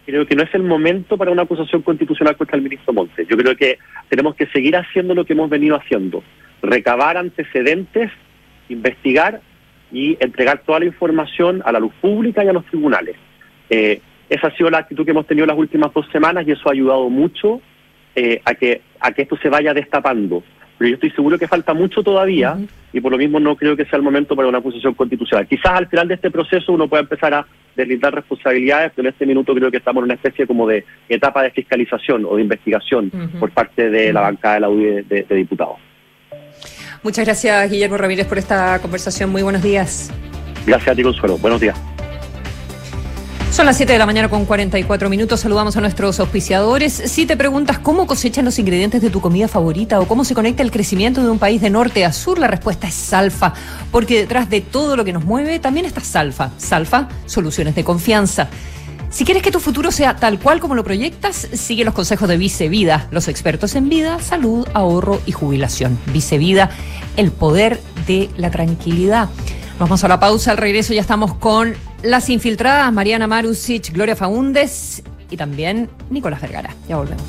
creo 0.06 0.26
que 0.26 0.36
no 0.36 0.44
es 0.44 0.54
el 0.56 0.64
momento 0.64 1.18
para 1.18 1.32
una 1.32 1.44
acusación 1.44 1.82
constitucional 1.82 2.38
contra 2.38 2.56
el 2.56 2.64
ministro 2.64 2.94
Montes. 2.94 3.28
Yo 3.28 3.36
creo 3.38 3.56
que 3.56 3.78
tenemos 4.10 4.36
que 4.36 4.48
seguir 4.48 4.76
haciendo 4.78 5.14
lo 5.14 5.26
que 5.26 5.34
hemos 5.34 5.50
venido 5.50 5.76
haciendo, 5.76 6.24
recabar 6.62 7.18
antecedentes, 7.18 8.10
investigar 8.70 9.42
y 9.92 10.18
entregar 10.22 10.64
toda 10.66 10.80
la 10.80 10.86
información 10.86 11.62
a 11.66 11.72
la 11.72 11.80
luz 11.80 11.94
pública 12.02 12.44
y 12.44 12.48
a 12.48 12.54
los 12.54 12.66
tribunales. 12.66 13.18
Eh, 13.70 14.02
esa 14.30 14.48
ha 14.48 14.56
sido 14.56 14.70
la 14.70 14.80
actitud 14.80 15.06
que 15.06 15.12
hemos 15.12 15.28
tenido 15.28 15.46
las 15.46 15.58
últimas 15.58 15.94
dos 15.94 16.08
semanas 16.12 16.48
y 16.48 16.52
eso 16.52 16.70
ha 16.70 16.72
ayudado 16.72 17.10
mucho 17.10 17.62
eh, 18.16 18.42
a, 18.46 18.54
que, 18.56 18.82
a 19.00 19.12
que 19.12 19.24
esto 19.24 19.38
se 19.38 19.50
vaya 19.50 19.74
destapando. 19.74 20.44
Pero 20.78 20.90
yo 20.90 20.96
estoy 20.96 21.12
seguro 21.12 21.38
que 21.38 21.48
falta 21.48 21.74
mucho 21.74 22.04
todavía 22.04 22.58
y 22.94 23.02
por 23.02 23.12
lo 23.12 23.18
mismo 23.18 23.40
no 23.40 23.56
creo 23.56 23.76
que 23.76 23.86
sea 23.86 23.98
el 23.98 24.04
momento 24.04 24.36
para 24.36 24.48
una 24.48 24.60
acusación 24.60 24.94
constitucional. 24.94 25.48
Quizás 25.48 25.74
al 25.74 25.88
final 25.88 26.08
de 26.08 26.16
este 26.16 26.32
proceso 26.32 26.72
uno 26.72 26.88
pueda 26.88 27.02
empezar 27.02 27.34
a 27.34 27.46
deslindar 27.76 28.14
responsabilidades, 28.14 28.92
pero 28.96 29.08
en 29.08 29.14
este 29.14 29.26
minuto 29.26 29.54
creo 29.54 29.72
que 29.72 29.78
estamos 29.78 30.02
en 30.02 30.06
una 30.06 30.14
especie 30.16 30.46
como 30.46 30.68
de 30.68 30.86
etapa 31.10 31.44
de 31.44 31.52
fiscalización 31.52 32.26
o 32.26 32.36
de 32.36 32.42
investigación 32.44 33.12
por 33.40 33.52
parte 33.52 33.90
de 33.90 34.14
la 34.14 34.22
bancada 34.22 34.56
de 34.56 34.60
la 34.62 34.70
UDI 34.70 35.04
de, 35.04 35.24
de 35.24 35.36
diputados. 35.36 35.78
Muchas 37.04 37.26
gracias, 37.26 37.72
Guillermo 37.72 37.98
Ramírez, 37.98 38.28
por 38.28 38.38
esta 38.38 38.80
conversación. 38.82 39.30
Muy 39.30 39.44
buenos 39.44 39.62
días. 39.62 40.12
Gracias 40.66 40.92
a 40.92 40.96
ti, 40.96 41.04
Consuelo. 41.04 41.38
Buenos 41.38 41.62
días. 41.62 41.97
Son 43.58 43.66
las 43.66 43.78
7 43.78 43.92
de 43.92 43.98
la 43.98 44.06
mañana 44.06 44.30
con 44.30 44.46
44 44.46 45.10
minutos. 45.10 45.40
Saludamos 45.40 45.76
a 45.76 45.82
nuestros 45.82 46.20
auspiciadores. 46.20 46.94
Si 46.94 47.26
te 47.26 47.36
preguntas 47.36 47.80
cómo 47.80 48.06
cosechan 48.06 48.46
los 48.46 48.60
ingredientes 48.60 49.02
de 49.02 49.10
tu 49.10 49.20
comida 49.20 49.48
favorita 49.48 50.00
o 50.00 50.08
cómo 50.08 50.26
se 50.26 50.36
conecta 50.36 50.62
el 50.62 50.70
crecimiento 50.70 51.24
de 51.24 51.32
un 51.32 51.40
país 51.40 51.60
de 51.60 51.72
norte 51.72 52.06
a 52.06 52.14
sur, 52.14 52.38
la 52.38 52.46
respuesta 52.46 52.88
es 52.88 52.94
Salfa. 52.94 53.56
Porque 53.92 54.20
detrás 54.20 54.52
de 54.52 54.62
todo 54.62 54.96
lo 54.96 55.04
que 55.04 55.12
nos 55.12 55.26
mueve 55.26 55.58
también 55.58 55.88
está 55.88 56.02
Salfa. 56.02 56.52
Salfa, 56.60 57.10
soluciones 57.26 57.74
de 57.74 57.84
confianza. 57.84 58.48
Si 59.10 59.26
quieres 59.26 59.42
que 59.42 59.50
tu 59.50 59.60
futuro 59.60 59.92
sea 59.92 60.18
tal 60.18 60.38
cual 60.38 60.60
como 60.60 60.76
lo 60.76 60.84
proyectas, 60.84 61.48
sigue 61.52 61.84
los 61.84 61.96
consejos 61.96 62.30
de 62.30 62.38
Vice 62.38 62.70
Vida, 62.70 63.08
los 63.10 63.28
expertos 63.28 63.74
en 63.74 63.90
vida, 63.90 64.20
salud, 64.22 64.68
ahorro 64.76 65.20
y 65.26 65.32
jubilación. 65.32 65.98
Vice 66.14 66.38
Vida, 66.38 66.70
el 67.16 67.32
poder 67.32 67.82
de 68.06 68.30
la 68.38 68.52
tranquilidad. 68.52 69.30
Vamos 69.80 70.04
a 70.04 70.08
la 70.08 70.20
pausa, 70.20 70.52
al 70.52 70.58
regreso 70.58 70.94
ya 70.94 71.02
estamos 71.02 71.34
con 71.34 71.74
las 72.04 72.30
infiltradas 72.30 72.92
Mariana 72.94 73.28
Marusic, 73.28 73.92
Gloria 73.92 74.16
Faúndes 74.16 75.04
y 75.30 75.38
también 75.38 75.90
Nicolás 76.10 76.42
Vergara. 76.42 76.74
Ya 76.88 76.98
volvemos. 76.98 77.24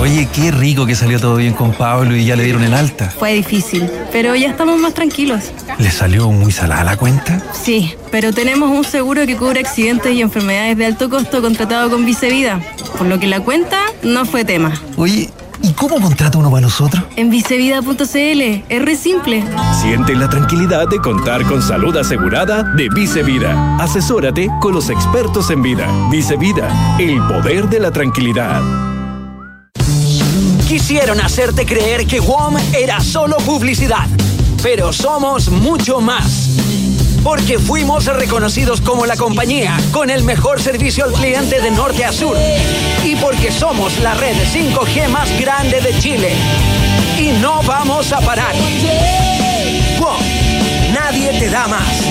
Oye, 0.00 0.26
qué 0.34 0.50
rico 0.50 0.86
que 0.86 0.94
salió 0.94 1.20
todo 1.20 1.36
bien 1.36 1.52
con 1.52 1.72
Pablo 1.72 2.16
y 2.16 2.24
ya 2.24 2.34
le 2.34 2.44
dieron 2.44 2.64
el 2.64 2.72
alta. 2.72 3.10
Fue 3.10 3.34
difícil, 3.34 3.86
pero 4.10 4.34
ya 4.34 4.48
estamos 4.48 4.80
más 4.80 4.94
tranquilos. 4.94 5.52
¿Le 5.78 5.90
salió 5.90 6.30
muy 6.30 6.52
salada 6.52 6.84
la 6.84 6.96
cuenta? 6.96 7.42
Sí, 7.52 7.92
pero 8.10 8.32
tenemos 8.32 8.70
un 8.70 8.82
seguro 8.82 9.26
que 9.26 9.36
cubre 9.36 9.60
accidentes 9.60 10.14
y 10.14 10.22
enfermedades 10.22 10.78
de 10.78 10.86
alto 10.86 11.10
costo 11.10 11.42
contratado 11.42 11.90
con 11.90 12.06
Vicevida, 12.06 12.62
por 12.96 13.08
lo 13.08 13.20
que 13.20 13.26
la 13.26 13.40
cuenta 13.40 13.78
no 14.02 14.24
fue 14.24 14.46
tema. 14.46 14.72
Oye, 14.96 15.28
¿y 15.62 15.72
cómo 15.72 16.00
contrata 16.00 16.38
uno 16.38 16.50
para 16.50 16.62
nosotros? 16.62 17.02
En 17.16 17.30
vicevida.cl, 17.30 18.64
es 18.68 18.82
re 18.82 18.96
simple. 18.96 19.44
Siente 19.80 20.14
la 20.14 20.28
tranquilidad 20.28 20.88
de 20.88 20.98
contar 20.98 21.44
con 21.44 21.62
salud 21.62 21.96
asegurada 21.96 22.62
de 22.62 22.88
Vicevida. 22.88 23.76
Asesórate 23.76 24.48
con 24.60 24.74
los 24.74 24.90
expertos 24.90 25.50
en 25.50 25.62
vida. 25.62 25.86
Vicevida, 26.10 26.96
el 26.98 27.18
poder 27.26 27.68
de 27.68 27.80
la 27.80 27.90
tranquilidad. 27.90 28.62
Quisieron 30.68 31.20
hacerte 31.20 31.66
creer 31.66 32.06
que 32.06 32.20
WOM 32.20 32.56
era 32.72 33.00
solo 33.00 33.38
publicidad, 33.38 34.06
pero 34.62 34.92
somos 34.92 35.50
mucho 35.50 36.00
más. 36.00 36.69
Porque 37.22 37.58
fuimos 37.58 38.06
reconocidos 38.06 38.80
como 38.80 39.04
la 39.04 39.16
compañía 39.16 39.76
con 39.92 40.08
el 40.10 40.24
mejor 40.24 40.60
servicio 40.60 41.04
al 41.04 41.12
cliente 41.12 41.60
de 41.60 41.70
norte 41.70 42.04
a 42.04 42.12
sur. 42.12 42.36
Y 43.04 43.16
porque 43.16 43.50
somos 43.52 43.98
la 43.98 44.14
red 44.14 44.34
5G 44.36 45.08
más 45.08 45.28
grande 45.38 45.80
de 45.80 45.98
Chile. 45.98 46.32
Y 47.18 47.38
no 47.40 47.62
vamos 47.62 48.12
a 48.12 48.20
parar. 48.20 48.54
WOM, 49.98 50.20
nadie 50.94 51.38
te 51.38 51.50
da 51.50 51.66
más. 51.68 52.04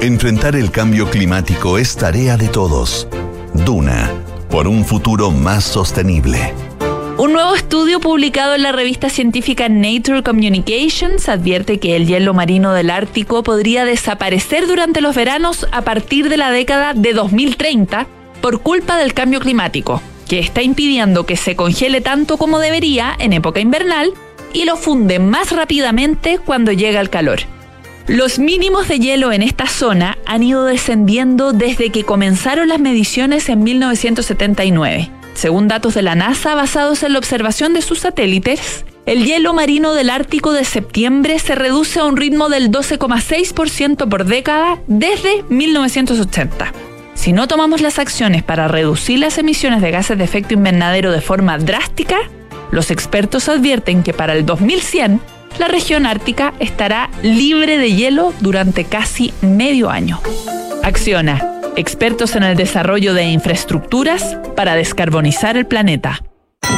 Enfrentar 0.00 0.56
el 0.56 0.70
cambio 0.70 1.10
climático 1.10 1.78
es 1.78 1.96
tarea 1.96 2.36
de 2.36 2.48
todos. 2.48 3.08
Duna, 3.52 4.12
por 4.50 4.68
un 4.68 4.84
futuro 4.84 5.30
más 5.30 5.64
sostenible. 5.64 6.54
Un 7.18 7.32
nuevo 7.32 7.54
estudio 7.54 7.98
publicado 7.98 8.54
en 8.54 8.62
la 8.62 8.72
revista 8.72 9.08
científica 9.08 9.70
Nature 9.70 10.22
Communications 10.22 11.30
advierte 11.30 11.78
que 11.78 11.96
el 11.96 12.06
hielo 12.06 12.34
marino 12.34 12.74
del 12.74 12.90
Ártico 12.90 13.42
podría 13.42 13.86
desaparecer 13.86 14.66
durante 14.66 15.00
los 15.00 15.16
veranos 15.16 15.66
a 15.72 15.80
partir 15.80 16.28
de 16.28 16.36
la 16.36 16.50
década 16.50 16.92
de 16.92 17.14
2030 17.14 18.06
por 18.42 18.60
culpa 18.60 18.98
del 18.98 19.14
cambio 19.14 19.40
climático, 19.40 20.02
que 20.28 20.40
está 20.40 20.60
impidiendo 20.60 21.24
que 21.24 21.38
se 21.38 21.56
congele 21.56 22.02
tanto 22.02 22.36
como 22.36 22.58
debería 22.58 23.16
en 23.18 23.32
época 23.32 23.60
invernal 23.60 24.12
y 24.52 24.66
lo 24.66 24.76
funde 24.76 25.18
más 25.18 25.52
rápidamente 25.52 26.36
cuando 26.36 26.70
llega 26.70 27.00
el 27.00 27.08
calor. 27.08 27.40
Los 28.08 28.38
mínimos 28.38 28.88
de 28.88 28.98
hielo 28.98 29.32
en 29.32 29.42
esta 29.42 29.68
zona 29.68 30.18
han 30.26 30.42
ido 30.42 30.66
descendiendo 30.66 31.54
desde 31.54 31.88
que 31.88 32.04
comenzaron 32.04 32.68
las 32.68 32.78
mediciones 32.78 33.48
en 33.48 33.64
1979. 33.64 35.10
Según 35.36 35.68
datos 35.68 35.92
de 35.92 36.02
la 36.02 36.14
NASA 36.14 36.54
basados 36.54 37.02
en 37.02 37.12
la 37.12 37.18
observación 37.18 37.74
de 37.74 37.82
sus 37.82 38.00
satélites, 38.00 38.86
el 39.04 39.24
hielo 39.24 39.52
marino 39.52 39.92
del 39.92 40.08
Ártico 40.08 40.52
de 40.52 40.64
septiembre 40.64 41.38
se 41.38 41.54
reduce 41.54 42.00
a 42.00 42.06
un 42.06 42.16
ritmo 42.16 42.48
del 42.48 42.72
12,6% 42.72 44.08
por 44.08 44.24
década 44.24 44.78
desde 44.86 45.44
1980. 45.50 46.72
Si 47.14 47.32
no 47.32 47.48
tomamos 47.48 47.82
las 47.82 47.98
acciones 47.98 48.42
para 48.42 48.66
reducir 48.66 49.18
las 49.18 49.36
emisiones 49.36 49.82
de 49.82 49.90
gases 49.90 50.16
de 50.16 50.24
efecto 50.24 50.54
invernadero 50.54 51.12
de 51.12 51.20
forma 51.20 51.58
drástica, 51.58 52.16
los 52.70 52.90
expertos 52.90 53.50
advierten 53.50 54.02
que 54.02 54.14
para 54.14 54.32
el 54.32 54.46
2100 54.46 55.20
la 55.58 55.68
región 55.68 56.06
ártica 56.06 56.54
estará 56.60 57.10
libre 57.22 57.76
de 57.76 57.94
hielo 57.94 58.32
durante 58.40 58.84
casi 58.84 59.34
medio 59.42 59.90
año. 59.90 60.20
Acciona, 60.82 61.55
expertos 61.76 62.36
en 62.36 62.42
el 62.42 62.56
desarrollo 62.56 63.14
de 63.14 63.24
infraestructuras 63.24 64.36
para 64.56 64.74
descarbonizar 64.74 65.56
el 65.56 65.66
planeta. 65.66 66.22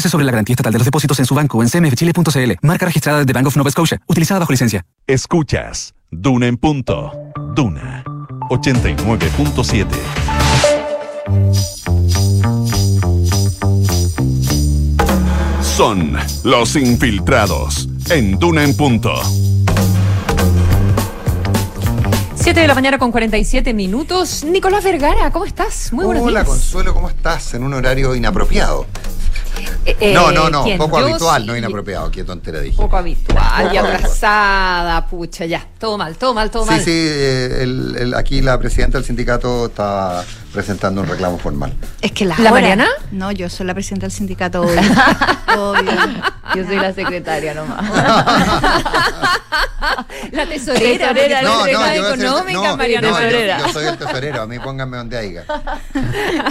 Infórmese 0.00 0.12
sobre 0.12 0.24
la 0.24 0.32
garantía 0.32 0.54
estatal 0.54 0.72
de 0.72 0.78
los 0.78 0.86
depósitos 0.86 1.18
en 1.18 1.26
su 1.26 1.34
banco 1.34 1.58
o 1.58 1.62
en 1.62 1.68
cmfchile.cl. 1.68 2.52
Marca 2.62 2.86
registrada 2.86 3.22
de 3.22 3.32
Bank 3.34 3.46
of 3.48 3.56
Nova 3.56 3.70
Scotia, 3.70 4.00
utilizada 4.06 4.40
bajo 4.40 4.52
licencia. 4.52 4.82
Escuchas 5.06 5.92
Duna 6.10 6.46
en 6.46 6.56
punto. 6.56 7.12
Duna 7.54 8.02
89.7. 8.48 9.86
Son 15.62 16.16
los 16.44 16.76
infiltrados 16.76 17.86
en 18.08 18.38
Duna 18.38 18.64
en 18.64 18.74
punto. 18.74 19.12
7 22.36 22.58
de 22.58 22.66
la 22.66 22.74
mañana 22.74 22.96
con 22.96 23.12
47 23.12 23.74
minutos. 23.74 24.44
Nicolás 24.44 24.82
Vergara, 24.82 25.30
¿cómo 25.30 25.44
estás? 25.44 25.92
Muy 25.92 26.06
buenos 26.06 26.24
Hola 26.24 26.40
días. 26.40 26.48
Consuelo, 26.48 26.94
¿cómo 26.94 27.10
estás? 27.10 27.52
En 27.52 27.64
un 27.64 27.74
horario 27.74 28.14
inapropiado. 28.14 28.86
Eh, 29.84 30.12
no, 30.14 30.30
no, 30.32 30.48
no, 30.50 30.64
¿quién? 30.64 30.78
poco 30.78 30.98
Yo 31.00 31.06
habitual, 31.06 31.42
sí. 31.42 31.48
no 31.48 31.56
inapropiado. 31.56 32.10
Qué 32.10 32.24
tontera 32.24 32.60
dije. 32.60 32.76
Poco 32.76 32.96
habitual 32.96 33.66
y 33.72 33.76
Poco 33.76 33.86
abrazada, 33.86 35.06
pucha, 35.06 35.46
ya. 35.46 35.66
Todo 35.78 35.96
mal, 35.98 36.16
todo 36.16 36.34
mal, 36.34 36.50
todo 36.50 36.64
Sí, 36.64 36.70
mal. 36.70 36.80
sí, 36.80 36.90
eh, 36.92 37.58
el- 37.62 37.96
el- 37.98 38.14
aquí 38.14 38.40
la 38.42 38.58
presidenta 38.58 38.98
del 38.98 39.04
sindicato 39.06 39.66
está 39.66 40.24
presentando 40.52 41.00
un 41.00 41.08
reclamo 41.08 41.38
formal. 41.38 41.72
Es 42.00 42.12
que 42.12 42.24
la, 42.24 42.34
¿La 42.38 42.50
hora- 42.50 42.60
Mariana? 42.60 42.88
No, 43.12 43.32
yo 43.32 43.48
soy 43.48 43.66
la 43.66 43.74
presidenta 43.74 44.06
del 44.06 44.12
sindicato 44.12 44.60
hoy. 44.62 44.76
Obvio. 45.58 45.90
Yo 46.54 46.64
soy 46.66 46.76
la 46.76 46.92
secretaria 46.92 47.54
nomás. 47.54 47.84
La 50.32 50.46
tesorera, 50.46 51.12
Tesorera, 51.14 51.42
No, 51.42 51.48
no, 51.60 51.64
tesorera 51.64 51.72
yo 51.72 51.78
voy 51.78 51.88
a 51.88 51.92
ser- 52.16 52.24
económica, 52.24 52.68
no, 52.68 52.76
Mariana 52.76 53.08
no, 53.08 53.14
yo- 53.14 53.26
Tesorera. 53.26 53.58
Yo, 53.58 53.68
soy 53.72 53.86
el 53.86 53.96
tesorero, 53.98 54.42
a 54.42 54.46
mí 54.46 54.58
pónganme 54.58 54.96
donde 54.98 55.18
haya. 55.18 55.44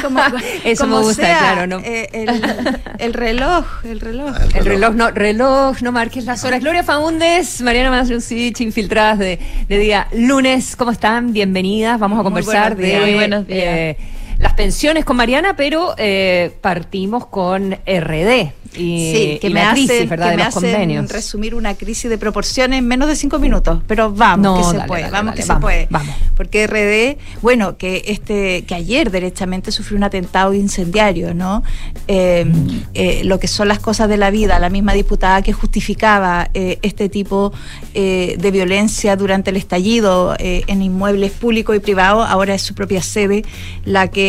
Como, 0.01 0.21
Eso 0.63 0.83
como 0.83 0.97
me 0.99 1.03
gusta, 1.03 1.23
sea, 1.25 1.37
claro, 1.39 1.67
¿no? 1.67 1.79
eh, 1.79 2.09
el, 2.11 2.81
el 2.99 3.13
reloj, 3.13 3.65
el 3.85 3.99
reloj. 3.99 4.35
El 4.53 4.65
reloj 4.65 4.93
no, 4.95 5.11
reloj, 5.11 5.81
no 5.81 5.91
marques 5.91 6.25
las 6.25 6.43
horas. 6.43 6.59
Gloria 6.61 6.83
Faúndez, 6.83 7.61
Mariana 7.61 7.89
Mazrucich, 7.91 8.59
infiltradas 8.61 9.19
de, 9.19 9.39
de 9.67 9.77
día 9.77 10.07
lunes. 10.13 10.75
¿Cómo 10.75 10.91
están? 10.91 11.31
Bienvenidas. 11.33 11.99
Vamos 11.99 12.17
a 12.19 12.23
Muy 12.23 12.25
conversar 12.25 12.75
buenos 12.75 12.77
días. 12.85 12.99
de 12.99 13.05
Muy 13.05 13.13
buenos 13.15 13.47
días. 13.47 13.63
eh, 13.65 13.97
las 14.39 14.53
pensiones 14.53 15.05
con 15.05 15.17
Mariana, 15.17 15.55
pero 15.55 15.93
eh, 15.97 16.51
partimos 16.61 17.25
con 17.27 17.73
RD 17.85 18.51
y, 18.75 19.11
Sí, 19.11 19.37
que 19.41 19.47
y 19.47 19.53
me 19.53 19.63
la 19.63 19.71
crisis, 19.71 19.91
hacen, 19.91 20.09
¿verdad? 20.09 20.25
que 20.25 20.31
de 20.31 20.37
me 20.37 20.43
los 20.45 20.55
hacen 20.55 20.71
convenios. 20.71 21.11
resumir 21.11 21.55
una 21.55 21.73
crisis 21.75 22.07
de 22.09 22.17
proporciones 22.19 22.77
en 22.79 22.87
menos 22.87 23.07
de 23.09 23.15
cinco 23.15 23.39
minutos. 23.39 23.81
Pero 23.87 24.11
vamos, 24.13 24.43
No, 24.43 24.57
que 24.57 24.63
se 24.63 24.77
dale, 24.77 24.87
puede, 24.87 25.01
dale, 25.01 25.11
vamos 25.11 25.31
dale, 25.31 25.41
que 25.41 25.47
vamos, 25.47 25.61
se 25.61 25.65
puede. 25.65 25.87
vamos. 25.89 26.15
Porque 26.37 26.67
RD, 26.67 27.41
bueno, 27.41 27.77
que 27.77 28.03
este, 28.05 28.63
que 28.65 28.75
ayer 28.75 29.09
derechamente 29.09 29.71
sufrió 29.71 29.97
un 29.97 30.03
atentado 30.03 30.53
incendiario, 30.53 31.33
¿no? 31.33 31.63
Eh, 32.07 32.45
eh, 32.93 33.21
lo 33.23 33.39
que 33.39 33.47
son 33.47 33.67
las 33.69 33.79
cosas 33.79 34.07
de 34.07 34.17
la 34.17 34.29
vida, 34.29 34.59
la 34.59 34.69
misma 34.69 34.93
diputada 34.93 35.41
que 35.41 35.51
justificaba 35.51 36.49
eh, 36.53 36.77
este 36.83 37.09
tipo 37.09 37.51
eh, 37.95 38.35
de 38.39 38.51
violencia 38.51 39.15
durante 39.15 39.49
el 39.49 39.57
estallido 39.57 40.35
en 40.39 40.81
inmuebles 40.83 41.31
públicos 41.31 41.75
y 41.75 41.79
privados, 41.79 42.27
ahora 42.29 42.53
es 42.53 42.61
su 42.61 42.75
propia 42.75 43.01
sede 43.01 43.43
la 43.83 44.09
que 44.09 44.28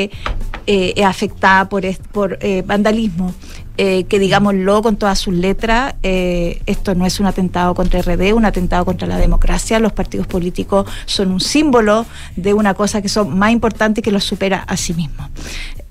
eh, 0.66 0.92
es 0.96 1.04
afectada 1.04 1.68
por, 1.68 1.84
eh, 1.84 2.62
vandalismo. 2.64 3.34
Eh, 3.82 4.04
que 4.04 4.18
digámoslo 4.18 4.82
con 4.82 4.96
todas 4.96 5.18
sus 5.18 5.32
letras, 5.32 5.94
eh, 6.02 6.60
esto 6.66 6.94
no 6.94 7.06
es 7.06 7.18
un 7.18 7.24
atentado 7.24 7.74
contra 7.74 8.02
RD, 8.02 8.34
un 8.34 8.44
atentado 8.44 8.84
contra 8.84 9.08
la 9.08 9.16
democracia. 9.16 9.80
Los 9.80 9.94
partidos 9.94 10.26
políticos 10.26 10.86
son 11.06 11.30
un 11.30 11.40
símbolo 11.40 12.04
de 12.36 12.52
una 12.52 12.74
cosa 12.74 13.00
que 13.00 13.08
son 13.08 13.38
más 13.38 13.52
importantes 13.52 14.04
que 14.04 14.12
los 14.12 14.22
supera 14.22 14.64
a 14.66 14.76
sí 14.76 14.92
mismos. 14.92 15.30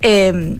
Eh, 0.01 0.59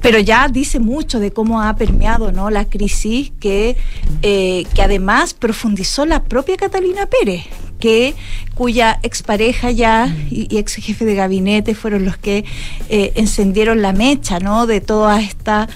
pero 0.00 0.18
ya 0.18 0.48
dice 0.48 0.80
mucho 0.80 1.20
de 1.20 1.32
cómo 1.32 1.62
ha 1.62 1.76
permeado 1.76 2.32
¿no? 2.32 2.50
la 2.50 2.64
crisis 2.64 3.32
que, 3.40 3.76
eh, 4.22 4.64
que 4.74 4.82
además 4.82 5.34
profundizó 5.34 6.06
la 6.06 6.24
propia 6.24 6.56
Catalina 6.56 7.06
Pérez, 7.06 7.44
que 7.78 8.14
cuya 8.54 9.00
expareja 9.02 9.70
ya 9.70 10.14
y, 10.30 10.56
ex 10.56 10.74
jefe 10.74 11.04
de 11.04 11.14
gabinete 11.14 11.74
fueron 11.74 12.04
los 12.04 12.16
que 12.16 12.44
eh, 12.88 13.12
encendieron 13.16 13.82
la 13.82 13.92
mecha 13.92 14.38
¿no? 14.38 14.66
de 14.66 14.80
toda 14.80 15.20
esta 15.20 15.68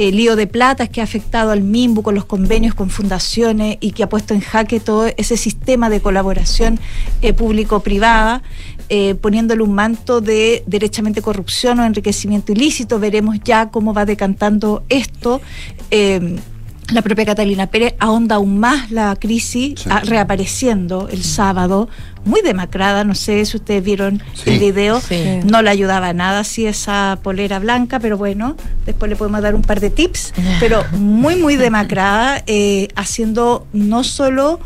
eh, 0.00 0.12
lío 0.12 0.34
de 0.34 0.46
platas 0.46 0.88
que 0.88 1.02
ha 1.02 1.04
afectado 1.04 1.50
al 1.50 1.60
MIMBU 1.60 2.02
con 2.02 2.14
los 2.14 2.24
convenios 2.24 2.74
con 2.74 2.88
fundaciones 2.88 3.76
y 3.80 3.92
que 3.92 4.02
ha 4.02 4.08
puesto 4.08 4.32
en 4.32 4.40
jaque 4.40 4.80
todo 4.80 5.06
ese 5.18 5.36
sistema 5.36 5.90
de 5.90 6.00
colaboración 6.00 6.80
eh, 7.20 7.34
público-privada, 7.34 8.42
eh, 8.90 9.14
poniéndole 9.14 9.62
un 9.62 9.72
manto 9.72 10.20
de 10.20 10.62
derechamente 10.66 11.22
corrupción 11.22 11.78
o 11.80 11.84
enriquecimiento 11.84 12.52
ilícito. 12.52 12.98
Veremos 12.98 13.36
ya 13.44 13.70
cómo 13.70 13.94
va 13.94 14.04
decantando 14.04 14.82
esto. 14.88 15.40
Eh, 15.90 16.36
la 16.92 17.02
propia 17.02 17.24
Catalina 17.24 17.68
Pérez 17.68 17.94
ahonda 18.00 18.34
aún 18.34 18.58
más 18.58 18.90
la 18.90 19.14
crisis, 19.14 19.78
Sí. 19.78 19.88
ah, 19.92 20.00
reapareciendo 20.04 21.08
el 21.08 21.22
sábado, 21.22 21.88
muy 22.24 22.40
demacrada, 22.42 23.04
no 23.04 23.14
sé 23.14 23.44
si 23.44 23.56
ustedes 23.58 23.84
vieron 23.84 24.20
Sí. 24.34 24.50
el 24.50 24.58
video, 24.58 25.00
Sí. 25.00 25.38
no 25.44 25.62
le 25.62 25.70
ayudaba 25.70 26.12
nada 26.12 26.40
así 26.40 26.66
esa 26.66 27.20
polera 27.22 27.60
blanca, 27.60 28.00
pero 28.00 28.18
bueno, 28.18 28.56
después 28.86 29.08
le 29.08 29.14
podemos 29.14 29.40
dar 29.40 29.54
un 29.54 29.62
par 29.62 29.78
de 29.78 29.90
tips, 29.90 30.32
pero 30.58 30.82
muy, 30.90 31.36
muy 31.36 31.54
demacrada, 31.54 32.42
eh, 32.48 32.88
haciendo 32.96 33.68
no 33.72 34.02
solo 34.02 34.58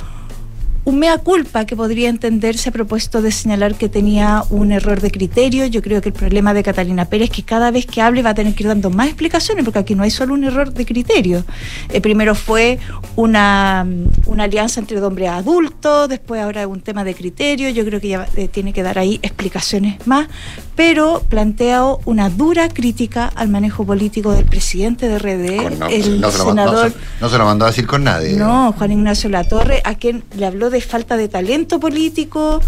un 0.85 0.99
mea 0.99 1.17
culpa 1.19 1.65
que 1.65 1.77
podría 1.77 2.09
entenderse 2.11 2.69
a 2.69 2.73
propósito 2.73 3.23
de 3.23 3.33
señalar 3.33 3.75
que 3.75 3.89
tenía 3.89 4.45
un 4.51 4.71
error 4.73 5.01
de 5.01 5.11
criterio. 5.11 5.65
Yo 5.67 5.81
creo 5.81 6.03
que 6.03 6.11
el 6.11 6.15
problema 6.15 6.53
de 6.53 6.63
Catalina 6.63 7.07
Pérez 7.07 7.31
es 7.31 7.37
que 7.37 7.43
cada 7.43 7.71
vez 7.71 7.87
que 7.87 8.03
hable 8.03 8.23
va 8.23 8.31
a 8.31 8.35
tener 8.35 8.55
que 8.55 8.65
ir 8.65 8.69
dando 8.69 8.91
más 8.91 9.07
explicaciones, 9.07 9.65
porque 9.65 9.79
aquí 9.79 9.95
no 9.95 10.03
hay 10.03 10.11
solo 10.11 10.35
un 10.35 10.45
error 10.45 10.73
de 10.73 10.85
criterio. 10.85 11.45
Eh, 11.89 12.01
primero 12.03 12.35
fue 12.35 12.79
una, 13.17 13.87
una 14.27 14.45
alianza 14.45 14.81
entre 14.81 15.01
hombres 15.01 15.31
adultos, 15.31 16.09
después 16.09 16.43
ahora 16.43 16.67
un 16.69 16.81
tema 16.81 17.05
de 17.05 17.15
criterio. 17.15 17.71
Yo 17.71 17.85
creo 17.85 18.01
que 18.01 18.09
ya 18.09 18.29
eh, 18.37 18.49
tiene 18.49 18.73
que 18.73 18.83
dar 18.83 18.99
ahí 18.99 19.19
explicaciones 19.23 20.07
más, 20.07 20.29
pero 20.77 21.23
plantea 21.29 21.83
una 22.05 22.29
dura 22.29 22.69
crítica 22.69 23.27
al 23.35 23.49
manejo 23.49 23.87
político 23.87 24.33
del 24.33 24.45
presidente 24.45 25.09
de 25.09 25.19
RD, 25.19 25.79
no, 25.79 25.87
el 25.89 26.21
no 26.21 26.31
se 26.31 26.39
lo, 26.39 26.45
mandó- 26.47 26.63
no 26.65 26.71
senador. 26.73 26.91
se- 26.93 26.97
no 27.21 27.29
se 27.29 27.39
lo 27.39 27.45
mandó 27.45 27.65
a 27.65 27.69
decir 27.69 27.87
con 27.87 28.05
nadie. 28.05 28.37
No, 28.37 28.73
Juan 28.77 28.93
Ignacio 28.93 29.31
Latorre, 29.31 29.81
a 29.85 29.95
quien 29.95 30.25
le 30.37 30.47
habló 30.47 30.71
de 30.71 30.74
falta 30.81 31.17
de 31.17 31.29
talento 31.29 31.81
político 31.81 32.61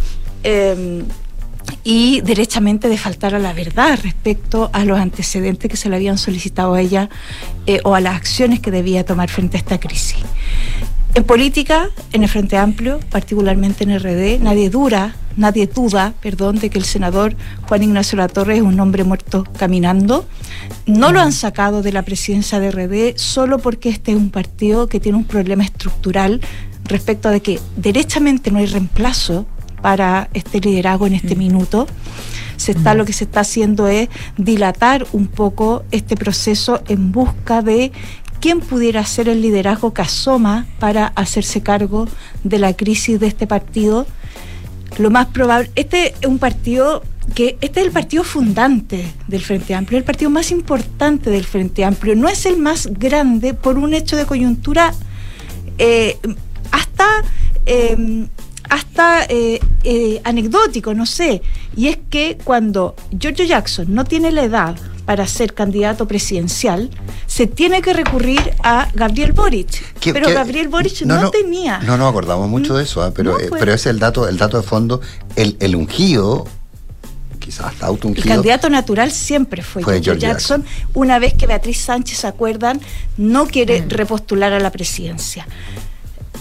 eh, 0.43 1.03
y 1.85 2.21
derechamente 2.23 2.89
de 2.89 2.99
faltar 2.99 3.35
a 3.35 3.39
la 3.39 3.53
verdad 3.53 3.99
respecto 4.03 4.71
a 4.73 4.85
los 4.85 4.99
antecedentes 4.99 5.71
que 5.71 5.77
se 5.77 5.89
le 5.89 5.97
habían 5.97 6.19
solicitado 6.19 6.75
a 6.75 6.81
ella 6.81 7.09
eh, 7.67 7.81
o 7.85 7.95
a 7.95 8.01
las 8.01 8.17
acciones 8.17 8.61
que 8.61 8.71
debía 8.71 9.05
tomar 9.05 9.31
frente 9.31 9.57
a 9.57 9.61
esta 9.61 9.79
crisis. 9.79 10.19
En 11.15 11.25
política, 11.25 11.89
en 12.13 12.25
el 12.25 12.29
Frente 12.29 12.59
Amplio, 12.59 13.01
particularmente 13.11 13.85
en 13.85 13.99
RD, 13.99 14.43
nadie 14.43 14.69
dura, 14.69 15.17
nadie 15.37 15.67
duda, 15.67 16.13
perdón, 16.21 16.59
de 16.59 16.69
que 16.69 16.79
el 16.79 16.85
senador 16.85 17.37
Juan 17.63 17.83
Ignacio 17.83 18.19
Latorre 18.19 18.57
es 18.57 18.63
un 18.63 18.79
hombre 18.81 19.03
muerto 19.03 19.45
caminando. 19.57 20.27
No 20.85 21.13
lo 21.13 21.21
han 21.21 21.33
sacado 21.33 21.81
de 21.81 21.93
la 21.93 22.03
presidencia 22.03 22.61
de 22.61 22.71
RD 22.71 23.17
solo 23.17 23.59
porque 23.59 23.89
este 23.89 24.13
es 24.13 24.19
un 24.19 24.31
partido 24.31 24.89
que 24.89 25.01
tiene 25.01 25.17
un 25.17 25.25
problema 25.25 25.65
estructural 25.65 26.43
respecto 26.89 27.31
de 27.31 27.41
que 27.41 27.61
derechamente 27.77 28.51
no 28.51 28.59
hay 28.59 28.67
reemplazo 28.67 29.47
para 29.83 30.29
este 30.35 30.61
liderazgo 30.61 31.07
en 31.07 31.15
este 31.15 31.37
minuto. 31.37 31.87
Se 32.57 32.73
está, 32.73 32.95
lo 32.95 33.05
que 33.05 33.13
se 33.13 33.25
está 33.25 33.41
haciendo 33.41 33.87
es 33.87 34.09
dilatar 34.37 35.07
un 35.13 35.27
poco 35.27 35.85
este 35.91 36.17
proceso 36.17 36.83
en 36.89 37.13
busca 37.13 37.63
de 37.63 37.93
quién 38.41 38.61
pudiera 38.61 39.05
ser 39.05 39.29
el 39.29 39.43
liderazgo 39.43 39.93
que 39.93 40.03
asoma 40.03 40.67
para 40.79 41.09
hacerse 41.09 41.63
cargo 41.63 42.09
de 42.45 42.59
la 42.59 42.75
crisis 42.75 43.21
de 43.21 43.27
este 43.27 43.47
partido. 43.47 44.07
Lo 44.99 45.11
más 45.11 45.27
probable, 45.27 45.71
este 45.75 46.15
es 46.21 46.27
un 46.27 46.39
partido 46.39 47.03
que 47.35 47.59
este 47.61 47.81
es 47.81 47.87
el 47.87 47.93
partido 47.93 48.25
fundante 48.25 49.05
del 49.27 49.43
Frente 49.43 49.75
Amplio, 49.75 49.99
el 49.99 50.05
partido 50.05 50.31
más 50.31 50.51
importante 50.51 51.31
del 51.31 51.45
Frente 51.45 51.85
Amplio. 51.85 52.15
No 52.15 52.29
es 52.29 52.47
el 52.47 52.57
más 52.57 52.87
grande 52.87 53.53
por 53.53 53.79
un 53.79 53.95
hecho 53.95 54.17
de 54.17 54.27
coyuntura 54.27 54.95
eh, 55.79 56.17
hasta 56.71 57.23
eh, 57.67 58.27
hasta 58.69 59.25
eh, 59.29 59.61
eh, 59.85 60.21
anecdótico, 60.25 60.93
no 60.93 61.07
sé. 61.07 61.41
Y 61.77 61.87
es 61.89 61.99
que 62.11 62.37
cuando 62.43 62.97
Giorgio 63.17 63.45
Jackson 63.45 63.87
no 63.95 64.05
tiene 64.05 64.33
la 64.33 64.43
edad 64.43 64.77
para 65.05 65.25
ser 65.29 65.55
candidato 65.55 66.09
presidencial, 66.09 66.91
se 67.29 67.47
tiene 67.47 67.81
que 67.81 67.93
recurrir 67.93 68.41
a 68.65 68.89
Gabriel 68.93 69.33
Boric. 69.33 69.95
¿Qué- 70.01 70.13
Pero 70.13 70.27
qué- 70.27 70.35
Gabriel 70.35 70.67
Boric 70.69 71.03
no, 71.03 71.31
tenía. 71.31 71.79
No 71.79 71.97
nos 71.97 72.11
acordamos 72.11 72.49
mucho 72.49 72.77
de 72.77 72.83
eso, 72.83 73.03
ah, 73.03 73.13
pero, 73.15 73.35
No, 73.35 73.39
eh, 73.39 73.51
pero 73.57 73.73
es 73.73 73.87
el 73.87 74.01
dato, 74.01 74.27
el 74.29 74.37
dato 74.37 74.57
de 74.61 74.65
fondo, 74.67 75.01
el, 75.37 75.57
el 75.61 75.77
ungido, 75.77 76.49
quizás 77.39 77.67
hasta 77.67 77.87
El 77.87 77.91
autoungido. 77.91 78.27
candidato 78.35 78.69
natural 78.69 79.13
siempre 79.13 79.63
fue, 79.63 79.83
Fue 79.85 80.01
Giorgio 80.01 80.29
Jackson, 80.29 80.65
una 80.93 81.21
vez 81.21 81.35
que 81.35 81.47
Beatriz 81.47 81.79
Sánchez, 81.79 82.19
¿se 82.19 82.27
acuerdan?, 82.27 82.81
no 83.17 83.47
quiere 83.47 83.85
repostular 83.87 84.53
a 84.53 84.59
la 84.59 84.73
presidencia. 84.73 85.47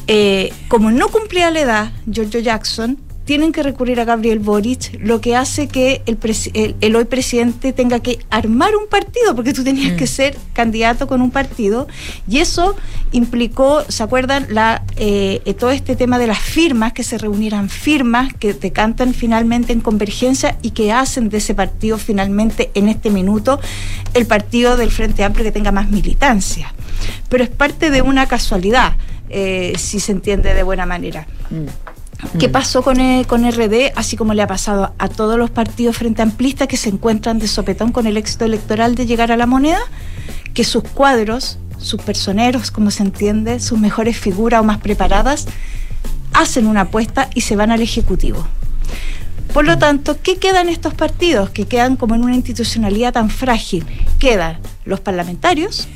Eh, 0.07 0.53
como 0.67 0.91
no 0.91 1.07
cumplía 1.09 1.49
la 1.51 1.59
edad, 1.61 1.91
Giorgio 2.09 2.39
Jackson, 2.39 2.97
tienen 3.25 3.51
que 3.51 3.63
recurrir 3.63 3.99
a 3.99 4.05
Gabriel 4.05 4.37
Boric, 4.37 4.99
lo 5.01 5.19
que 5.19 5.35
hace 5.35 5.67
que 5.67 6.03
el, 6.05 6.19
el- 6.53 6.75
el 6.79 6.95
hoy 6.95 7.05
presidente 7.05 7.73
tenga 7.73 7.99
que 7.99 8.19
armar 8.29 8.75
un 8.75 8.87
partido, 8.87 9.35
porque 9.35 9.51
tú 9.51 9.63
tenías 9.63 9.93
que 9.97 10.05
ser 10.05 10.37
candidato 10.53 11.07
con 11.07 11.21
un 11.21 11.31
partido, 11.31 11.87
y 12.29 12.37
eso 12.37 12.75
implicó, 13.13 13.83
¿se 13.89 14.03
acuerdan? 14.03 14.45
La, 14.51 14.83
eh, 14.97 15.41
todo 15.57 15.71
este 15.71 15.95
tema 15.95 16.19
de 16.19 16.27
las 16.27 16.37
firmas, 16.37 16.93
que 16.93 17.01
se 17.01 17.17
reunieran 17.17 17.67
firmas, 17.67 18.31
que 18.35 18.53
decantan 18.53 19.15
finalmente 19.15 19.73
en 19.73 19.81
convergencia 19.81 20.59
y 20.61 20.69
que 20.71 20.91
hacen 20.91 21.29
de 21.29 21.37
ese 21.39 21.55
partido 21.55 21.97
finalmente 21.97 22.69
en 22.75 22.89
este 22.89 23.09
minuto 23.09 23.59
el 24.13 24.27
partido 24.27 24.77
del 24.77 24.91
Frente 24.91 25.23
Amplio 25.23 25.45
que 25.45 25.51
tenga 25.51 25.71
más 25.71 25.89
militancia. 25.89 26.75
Pero 27.27 27.43
es 27.43 27.49
parte 27.49 27.89
de 27.89 28.03
una 28.03 28.27
casualidad, 28.27 28.97
eh, 29.29 29.73
si 29.77 29.99
se 29.99 30.11
entiende 30.11 30.53
de 30.53 30.63
buena 30.63 30.85
manera. 30.85 31.27
¿Qué 32.39 32.49
pasó 32.49 32.81
con, 32.81 32.99
eh, 32.99 33.25
con 33.27 33.49
RD? 33.49 33.91
Así 33.95 34.17
como 34.17 34.33
le 34.33 34.41
ha 34.41 34.47
pasado 34.47 34.93
a 34.97 35.09
todos 35.09 35.37
los 35.37 35.49
partidos 35.49 35.97
frente 35.97 36.21
amplistas 36.21 36.67
que 36.67 36.77
se 36.77 36.89
encuentran 36.89 37.39
de 37.39 37.47
sopetón 37.47 37.91
con 37.91 38.07
el 38.07 38.17
éxito 38.17 38.45
electoral 38.45 38.95
de 38.95 39.05
llegar 39.05 39.31
a 39.31 39.37
la 39.37 39.45
moneda, 39.45 39.79
que 40.53 40.63
sus 40.63 40.83
cuadros, 40.83 41.59
sus 41.77 42.01
personeros, 42.01 42.71
como 42.71 42.91
se 42.91 43.03
entiende, 43.03 43.59
sus 43.59 43.79
mejores 43.79 44.17
figuras 44.17 44.61
o 44.61 44.63
más 44.63 44.79
preparadas, 44.79 45.47
hacen 46.33 46.67
una 46.67 46.81
apuesta 46.81 47.29
y 47.33 47.41
se 47.41 47.55
van 47.55 47.71
al 47.71 47.81
Ejecutivo. 47.81 48.45
Por 49.53 49.65
lo 49.65 49.77
tanto, 49.77 50.17
¿qué 50.21 50.37
quedan 50.37 50.67
estos 50.67 50.93
partidos 50.93 51.49
que 51.49 51.65
quedan 51.65 51.95
como 51.95 52.15
en 52.15 52.23
una 52.23 52.35
institucionalidad 52.35 53.13
tan 53.13 53.29
frágil? 53.29 53.85
Quedan 54.19 54.59
los 54.83 54.99
parlamentarios 54.99 55.87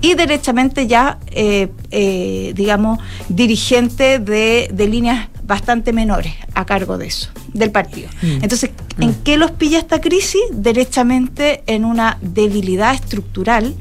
y 0.00 0.14
derechamente 0.14 0.86
ya, 0.86 1.18
eh, 1.32 1.68
eh, 1.90 2.52
digamos, 2.54 3.00
dirigente 3.28 4.18
de, 4.18 4.70
de 4.72 4.86
líneas 4.86 5.28
bastante 5.48 5.92
menores 5.92 6.34
a 6.54 6.64
cargo 6.64 6.98
de 6.98 7.06
eso, 7.08 7.30
del 7.54 7.70
partido. 7.72 8.08
Mm. 8.22 8.42
Entonces, 8.42 8.70
¿en 9.00 9.14
qué 9.24 9.36
los 9.38 9.50
pilla 9.52 9.78
esta 9.78 10.00
crisis? 10.00 10.40
Derechamente 10.52 11.62
en 11.66 11.84
una 11.84 12.18
debilidad 12.20 12.94
estructural 12.94 13.74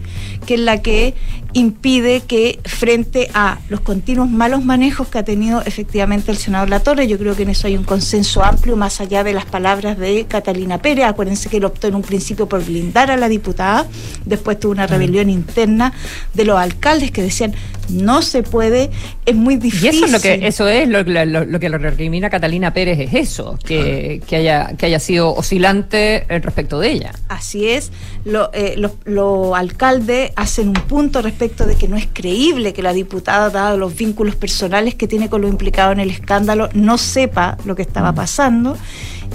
que 0.45 0.53
es 0.55 0.59
la 0.61 0.81
que 0.81 1.13
impide 1.53 2.21
que 2.21 2.59
frente 2.65 3.29
a 3.33 3.59
los 3.69 3.81
continuos 3.81 4.29
malos 4.29 4.63
manejos 4.63 5.07
que 5.07 5.17
ha 5.17 5.23
tenido 5.23 5.61
efectivamente 5.65 6.31
el 6.31 6.37
senador 6.37 6.69
Latorre, 6.69 7.07
yo 7.07 7.17
creo 7.17 7.35
que 7.35 7.43
en 7.43 7.49
eso 7.49 7.67
hay 7.67 7.75
un 7.75 7.83
consenso 7.83 8.43
amplio 8.43 8.75
más 8.77 9.01
allá 9.01 9.23
de 9.23 9.33
las 9.33 9.45
palabras 9.45 9.97
de 9.97 10.25
Catalina 10.27 10.77
Pérez, 10.81 11.05
acuérdense 11.05 11.49
que 11.49 11.57
él 11.57 11.65
optó 11.65 11.87
en 11.87 11.95
un 11.95 12.01
principio 12.03 12.47
por 12.47 12.63
blindar 12.63 13.11
a 13.11 13.17
la 13.17 13.27
diputada, 13.27 13.87
después 14.25 14.59
tuvo 14.59 14.71
una 14.71 14.87
rebelión 14.87 15.29
interna 15.29 15.93
de 16.33 16.45
los 16.45 16.57
alcaldes 16.57 17.11
que 17.11 17.23
decían 17.23 17.53
no 17.89 18.21
se 18.21 18.43
puede, 18.43 18.89
es 19.25 19.35
muy 19.35 19.55
Y 19.55 19.57
difícil. 19.57 20.03
eso 20.03 20.05
es 20.05 20.11
lo 20.11 20.19
que 20.19 20.47
eso 20.47 20.67
es 20.67 20.87
lo, 20.89 21.03
lo- 21.03 21.45
lo 21.45 21.56
que 21.59 21.69
lo 21.69 21.77
recrimina 21.77 22.29
Catalina 22.29 22.73
Pérez 22.73 22.99
es 22.99 23.13
eso, 23.13 23.57
que, 23.63 24.21
que 24.27 24.35
haya 24.37 24.73
que 24.77 24.85
haya 24.85 24.99
sido 24.99 25.33
oscilante 25.33 26.25
eh, 26.29 26.39
respecto 26.39 26.79
de 26.79 26.91
ella. 26.91 27.11
Así 27.27 27.67
es, 27.69 27.91
lo- 28.25 28.51
eh, 28.53 28.75
los 28.77 28.91
los 29.05 29.55
alcaldes 29.55 30.31
hacen 30.35 30.69
un 30.69 30.73
punto 30.73 31.21
respecto 31.21 31.65
de 31.65 31.75
que 31.75 31.87
no 31.87 31.97
es 31.97 32.07
creíble 32.11 32.73
que 32.73 32.81
la 32.81 32.93
diputada, 32.93 33.49
dado 33.49 33.77
los 33.77 33.95
vínculos 33.95 34.35
personales 34.35 34.95
que 34.95 35.07
tiene 35.07 35.29
con 35.29 35.41
lo 35.41 35.47
implicado 35.47 35.91
en 35.91 35.99
el 35.99 36.09
escándalo, 36.09 36.69
no 36.73 36.97
sepa 36.97 37.57
lo 37.65 37.75
que 37.75 37.81
estaba 37.81 38.13
pasando 38.13 38.77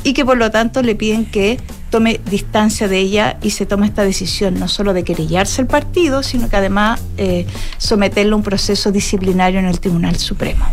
y 0.05 0.14
que 0.14 0.25
por 0.25 0.37
lo 0.39 0.51
tanto 0.51 0.83
le 0.83 0.95
piden 0.95 1.27
que 1.27 1.59
tome 1.91 2.18
distancia 2.31 2.89
de 2.89 2.99
ella 2.99 3.37
y 3.43 3.51
se 3.51 3.66
tome 3.66 3.87
esta 3.87 4.03
decisión, 4.05 4.59
no 4.59 4.66
solo 4.66 4.95
de 4.95 5.05
querellarse 5.05 5.61
el 5.61 5.66
partido, 5.68 6.23
sino 6.23 6.49
que 6.49 6.57
además 6.57 7.01
eh, 7.18 7.47
someterlo 7.77 8.35
a 8.35 8.39
un 8.39 8.43
proceso 8.43 8.91
disciplinario 8.91 9.61
en 9.61 9.66
el 9.66 9.79
Tribunal 9.79 10.16
Supremo. 10.16 10.64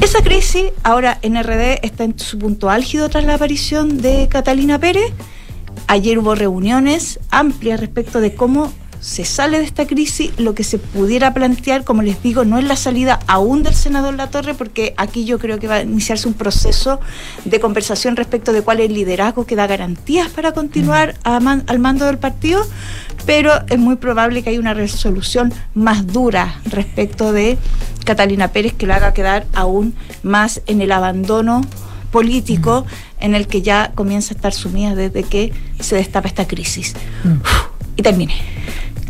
Esa 0.00 0.22
crisis 0.22 0.66
ahora 0.82 1.18
en 1.22 1.42
RD 1.42 1.80
está 1.82 2.04
en 2.04 2.18
su 2.18 2.38
punto 2.38 2.70
álgido 2.70 3.08
tras 3.08 3.24
la 3.24 3.34
aparición 3.34 3.98
de 4.00 4.28
Catalina 4.28 4.78
Pérez. 4.78 5.12
Ayer 5.88 6.18
hubo 6.18 6.34
reuniones 6.34 7.18
amplias 7.30 7.80
respecto 7.80 8.20
de 8.20 8.34
cómo 8.34 8.72
se 9.00 9.24
sale 9.24 9.58
de 9.58 9.64
esta 9.64 9.86
crisis, 9.86 10.32
lo 10.38 10.54
que 10.54 10.64
se 10.64 10.78
pudiera 10.78 11.32
plantear, 11.34 11.84
como 11.84 12.02
les 12.02 12.22
digo, 12.22 12.44
no 12.44 12.58
es 12.58 12.64
la 12.64 12.76
salida 12.76 13.20
aún 13.26 13.62
del 13.62 13.74
senador 13.74 14.14
Latorre, 14.14 14.54
porque 14.54 14.94
aquí 14.96 15.24
yo 15.24 15.38
creo 15.38 15.58
que 15.60 15.68
va 15.68 15.76
a 15.76 15.82
iniciarse 15.82 16.26
un 16.26 16.34
proceso 16.34 16.98
de 17.44 17.60
conversación 17.60 18.16
respecto 18.16 18.52
de 18.52 18.62
cuál 18.62 18.80
es 18.80 18.86
el 18.88 18.94
liderazgo 18.94 19.44
que 19.46 19.54
da 19.54 19.66
garantías 19.66 20.28
para 20.30 20.52
continuar 20.52 21.14
man- 21.42 21.62
al 21.68 21.78
mando 21.78 22.06
del 22.06 22.18
partido, 22.18 22.66
pero 23.26 23.52
es 23.68 23.78
muy 23.78 23.96
probable 23.96 24.42
que 24.42 24.50
haya 24.50 24.60
una 24.60 24.74
resolución 24.74 25.52
más 25.74 26.06
dura 26.06 26.54
respecto 26.64 27.32
de 27.32 27.58
Catalina 28.04 28.48
Pérez 28.48 28.72
que 28.74 28.86
la 28.86 28.96
haga 28.96 29.12
quedar 29.12 29.44
aún 29.52 29.94
más 30.22 30.62
en 30.66 30.80
el 30.80 30.92
abandono 30.92 31.62
político 32.10 32.86
en 33.20 33.34
el 33.34 33.46
que 33.46 33.62
ya 33.62 33.92
comienza 33.94 34.32
a 34.32 34.36
estar 34.36 34.52
sumida 34.52 34.94
desde 34.94 35.22
que 35.24 35.52
se 35.80 35.96
destapa 35.96 36.28
esta 36.28 36.46
crisis. 36.46 36.94
Y 37.96 38.02
termine. 38.02 38.34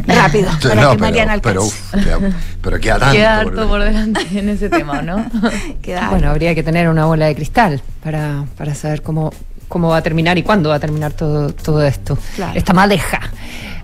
Rápido, 0.06 0.50
para 0.62 0.74
No, 0.74 0.80
que 0.92 0.96
pero- 0.96 0.98
Mariana 0.98 1.38
pero, 1.42 1.64
uf, 1.64 1.94
queda- 1.94 2.18
pero 2.60 2.80
queda 2.80 2.98
tanto. 2.98 3.14
Queda 3.16 3.42
por 3.42 3.52
harto 3.52 3.68
por 3.68 3.82
delante 3.82 4.26
en 4.38 4.48
ese 4.50 4.68
tema, 4.68 5.02
¿no? 5.02 5.24
Queda 5.82 6.10
Bueno, 6.10 6.30
habría 6.30 6.54
que 6.54 6.62
tener 6.62 6.88
una 6.88 7.06
bola 7.06 7.26
de 7.26 7.34
cristal 7.34 7.80
para, 8.04 8.44
para 8.58 8.74
saber 8.74 9.02
cómo, 9.02 9.32
cómo 9.68 9.88
va 9.88 9.96
a 9.98 10.02
terminar 10.02 10.36
y 10.38 10.42
cuándo 10.42 10.68
va 10.68 10.76
a 10.76 10.80
terminar 10.80 11.12
todo, 11.12 11.50
todo 11.52 11.82
esto. 11.82 12.18
Claro. 12.36 12.52
Esta 12.58 12.72
madeja. 12.74 13.20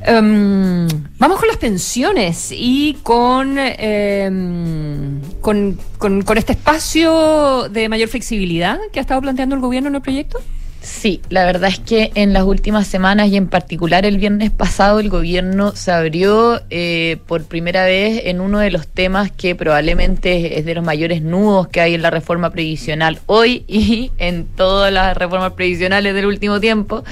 Em, 0.05 0.88
vamos 1.18 1.38
con 1.38 1.48
las 1.48 1.59
pensiones 1.59 2.48
y 2.50 2.94
con, 3.03 3.57
em, 3.59 5.20
con, 5.40 5.78
con, 5.98 6.22
con 6.22 6.38
este 6.38 6.53
espacio 6.53 7.68
de 7.68 7.88
mayor 7.88 8.09
flexibilidad 8.09 8.80
que 8.92 8.98
ha 8.98 9.03
estado 9.03 9.20
planteando 9.20 9.55
el 9.55 9.61
gobierno 9.61 9.88
en 9.90 9.94
el 9.94 10.03
proyecto. 10.03 10.40
Sí, 10.82 11.20
la 11.28 11.44
verdad 11.44 11.70
es 11.70 11.78
que 11.78 12.10
en 12.16 12.32
las 12.32 12.42
últimas 12.42 12.88
semanas 12.88 13.28
y 13.28 13.36
en 13.36 13.46
particular 13.46 14.04
el 14.04 14.18
viernes 14.18 14.50
pasado 14.50 14.98
el 14.98 15.10
gobierno 15.10 15.76
se 15.76 15.92
abrió 15.92 16.60
eh, 16.70 17.18
por 17.28 17.44
primera 17.44 17.84
vez 17.84 18.22
en 18.24 18.40
uno 18.40 18.58
de 18.58 18.72
los 18.72 18.88
temas 18.88 19.30
que 19.30 19.54
probablemente 19.54 20.58
es 20.58 20.64
de 20.64 20.74
los 20.74 20.84
mayores 20.84 21.22
nudos 21.22 21.68
que 21.68 21.80
hay 21.80 21.94
en 21.94 22.02
la 22.02 22.10
reforma 22.10 22.50
previsional 22.50 23.20
hoy 23.26 23.64
y 23.68 24.10
en 24.18 24.44
todas 24.44 24.92
las 24.92 25.16
reformas 25.16 25.52
previsionales 25.52 26.14
del 26.14 26.26
último 26.26 26.58
tiempo, 26.58 27.04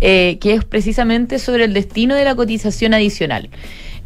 eh, 0.00 0.38
que 0.40 0.54
es 0.54 0.64
precisamente 0.64 1.38
sobre 1.38 1.64
el 1.64 1.74
destino 1.74 2.14
de 2.14 2.24
la 2.24 2.34
cotización 2.34 2.94
adicional. 2.94 3.50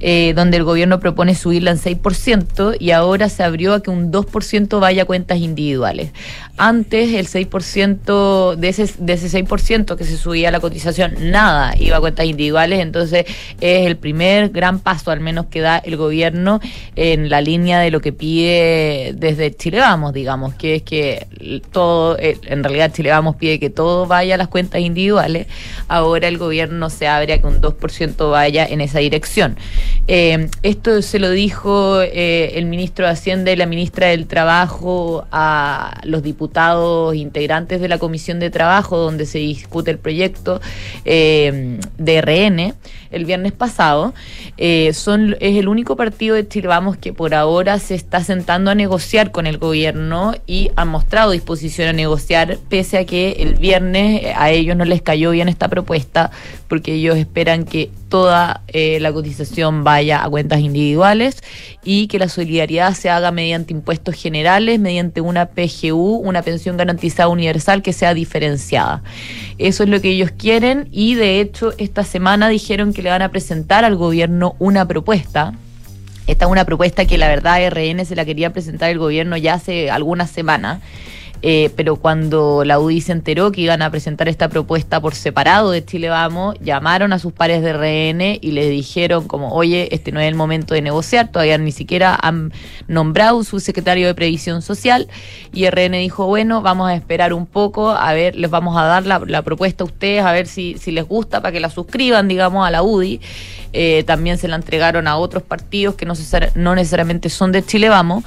Eh, 0.05 0.33
donde 0.35 0.57
el 0.57 0.65
gobierno 0.65 0.99
propone 0.99 1.37
subirla 1.37 1.71
en 1.71 1.79
6% 1.79 2.77
y 2.81 2.91
ahora 2.91 3.29
se 3.29 3.45
abrió 3.45 3.73
a 3.73 3.83
que 3.85 3.91
un 3.91 4.11
2% 4.11 4.81
vaya 4.81 5.05
a 5.05 5.07
cuentas 5.07 5.39
individuales. 5.39 6.11
Antes 6.57 7.15
el 7.15 7.29
6% 7.29 8.57
de 8.57 8.69
ese, 8.69 8.91
de 8.99 9.13
ese 9.13 9.45
6% 9.45 9.97
que 9.97 10.05
se 10.05 10.17
subía 10.17 10.51
la 10.51 10.59
cotización, 10.59 11.31
nada 11.31 11.77
iba 11.79 11.99
a 11.99 12.01
cuentas 12.01 12.27
individuales, 12.27 12.81
entonces 12.81 13.27
es 13.61 13.87
el 13.87 13.97
primer 13.97 14.49
gran 14.49 14.81
paso 14.81 15.13
al 15.13 15.21
menos 15.21 15.47
que 15.47 15.61
da 15.61 15.79
el 15.79 15.97
gobierno 15.97 16.61
en 16.97 17.31
la 17.31 17.41
línea 17.41 17.79
de 17.79 17.93
lo 17.93 18.01
que 18.01 18.13
pide 18.13 19.15
desde 19.17 19.55
Chile 19.55 19.79
Vamos, 19.79 20.13
digamos, 20.13 20.55
que 20.55 20.75
es 20.75 20.83
que 20.83 21.29
todo, 21.71 22.19
eh, 22.19 22.39
en 22.47 22.65
realidad 22.65 22.93
Chile 22.93 23.11
Vamos 23.11 23.37
pide 23.37 23.61
que 23.61 23.71
todo 23.71 24.07
vaya 24.07 24.35
a 24.35 24.39
las 24.39 24.49
cuentas 24.49 24.81
individuales, 24.81 25.47
ahora 25.87 26.27
el 26.27 26.39
gobierno 26.39 26.91
se 26.91 27.07
abre 27.07 27.35
a 27.35 27.41
que 27.41 27.47
un 27.47 27.61
2% 27.61 28.31
vaya 28.33 28.67
en 28.67 28.81
esa 28.81 28.99
dirección. 28.99 29.57
Eh, 30.09 30.49
esto 30.63 31.01
se 31.01 31.19
lo 31.19 31.31
dijo 31.31 32.01
eh, 32.01 32.53
el 32.59 32.67
ministro 32.67 33.07
de 33.07 33.13
Hacienda 33.13 33.53
y 33.53 33.57
la 33.57 33.67
ministra 33.67 34.09
del 34.09 34.27
Trabajo 34.27 35.27
a 35.31 36.01
los 36.05 36.23
diputados 36.23 37.15
integrantes 37.15 37.81
de 37.81 37.89
la 37.89 37.99
Comisión 37.99 38.41
de 38.41 38.51
Trabajo, 38.51 38.99
donde 38.99 39.27
se 39.27 39.39
discute 39.39 39.91
el 39.91 39.99
proyecto 39.99 40.61
eh, 41.05 41.79
de 41.99 42.21
RN 42.21 42.75
el 43.13 43.25
viernes 43.27 43.53
pasado. 43.53 44.13
Eh, 44.57 44.93
son, 44.95 45.37
es 45.41 45.57
el 45.57 45.69
único 45.69 45.97
partido 45.97 46.35
de 46.35 46.49
Chile 46.49 46.69
Vamos 46.69 46.97
que 46.97 47.13
por 47.13 47.35
ahora 47.35 47.79
se 47.79 47.95
está 47.95 48.25
sentando 48.25 48.71
a 48.71 48.75
negociar 48.75 49.31
con 49.31 49.47
el 49.47 49.59
gobierno 49.59 50.35
y 50.47 50.71
han 50.77 50.89
mostrado 50.89 51.31
disposición 51.31 51.89
a 51.89 51.93
negociar, 51.93 52.59
pese 52.69 52.99
a 52.99 53.05
que 53.05 53.33
el 53.39 53.55
viernes 53.55 54.25
a 54.35 54.51
ellos 54.51 54.77
no 54.77 54.85
les 54.85 55.03
cayó 55.03 55.31
bien 55.31 55.49
esta 55.49 55.69
propuesta, 55.69 56.31
porque 56.69 56.95
ellos 56.95 57.17
esperan 57.17 57.65
que 57.65 57.91
toda 58.13 58.61
eh, 58.69 59.01
la 59.01 59.11
cotización 59.11 59.85
vaya 59.85 60.23
a 60.23 60.29
cuentas 60.29 60.61
individuales 60.61 61.43
y 61.83 62.09
que 62.09 62.19
la 62.19 62.29
solidaridad 62.29 62.93
se 62.93 63.09
haga 63.09 63.31
mediante 63.31 63.73
impuestos 63.73 64.17
generales, 64.17 64.79
mediante 64.79 65.23
una 65.23 65.47
PGU, 65.47 66.17
una 66.17 66.43
pensión 66.43 66.77
garantizada 66.77 67.31
universal 67.31 67.81
que 67.81 67.95
sea 67.95 68.13
diferenciada. 68.13 69.03
Eso 69.57 69.85
es 69.85 69.89
lo 69.89 69.99
que 70.03 70.11
ellos 70.11 70.31
quieren 70.31 70.89
y 70.93 71.15
de 71.15 71.41
hecho 71.41 71.73
esta 71.79 72.05
semana 72.05 72.51
dijeron 72.51 72.93
que 72.93 73.01
le 73.01 73.09
van 73.09 73.23
a 73.23 73.31
presentar 73.31 73.87
al 73.87 73.97
gobierno 73.97 74.57
una 74.59 74.87
propuesta. 74.87 75.55
Esta 76.27 76.45
es 76.45 76.51
una 76.51 76.67
propuesta 76.67 77.07
que 77.07 77.17
la 77.17 77.29
verdad 77.29 77.67
RN 77.67 78.05
se 78.05 78.15
la 78.15 78.27
quería 78.27 78.53
presentar 78.53 78.91
el 78.91 78.99
gobierno 78.99 79.39
ya 79.39 79.55
hace 79.55 79.91
algunas 79.91 80.31
semanas. 80.31 80.83
Eh, 81.45 81.71
pero 81.75 81.97
cuando 81.97 82.65
la 82.65 82.79
UDI 82.79 83.01
se 83.01 83.13
enteró 83.13 83.51
que 83.51 83.63
iban 83.63 83.83
a 83.83 83.91
presentar 83.91 84.29
esta 84.29 84.49
propuesta 84.49 85.01
por 85.01 85.17
separado 85.17 85.73
de 85.73 85.85
Chile 85.85 86.09
Vamos, 86.09 86.55
llamaron 86.61 87.13
a 87.13 87.19
sus 87.19 87.33
pares 87.33 87.63
de 87.63 87.73
RN 87.73 88.39
y 88.41 88.53
les 88.53 88.71
dijeron 88.71 89.27
como, 89.27 89.53
oye, 89.53 89.89
este 89.93 90.13
no 90.13 90.21
es 90.21 90.29
el 90.29 90.37
momento 90.37 90.75
de 90.75 90.83
negociar, 90.83 91.33
todavía 91.33 91.59
ni 91.59 91.73
siquiera 91.73 92.17
han 92.21 92.53
nombrado 92.87 93.39
un 93.39 93.45
subsecretario 93.45 94.07
de 94.07 94.15
Previsión 94.15 94.63
Social 94.63 95.09
y 95.53 95.69
RN 95.69 95.93
dijo, 95.93 96.27
bueno, 96.27 96.63
vamos 96.63 96.89
a 96.89 96.95
esperar 96.95 97.33
un 97.33 97.47
poco, 97.47 97.91
a 97.91 98.13
ver, 98.13 98.37
les 98.37 98.51
vamos 98.51 98.77
a 98.77 98.85
dar 98.85 99.05
la, 99.05 99.43
propuesta 99.43 99.83
a 99.83 99.87
ustedes, 99.87 100.25
a 100.25 100.31
ver 100.31 100.47
si, 100.47 100.77
si 100.79 100.93
les 100.93 101.05
gusta 101.05 101.41
para 101.43 101.51
que 101.51 101.59
la 101.59 101.71
suscriban, 101.71 102.29
digamos, 102.29 102.67
a 102.67 102.71
la 102.71 102.85
UDI. 102.85 103.21
Eh, 103.75 104.05
también 104.07 104.37
se 104.37 104.49
la 104.49 104.57
entregaron 104.57 105.09
a 105.09 105.17
otros 105.17 105.43
partidos 105.43 105.95
que 105.95 106.05
no, 106.05 106.13
no 106.55 106.75
necesariamente 106.75 107.31
son 107.31 107.53
de 107.53 107.65
Chile 107.65 107.89
Vamos. 107.89 108.23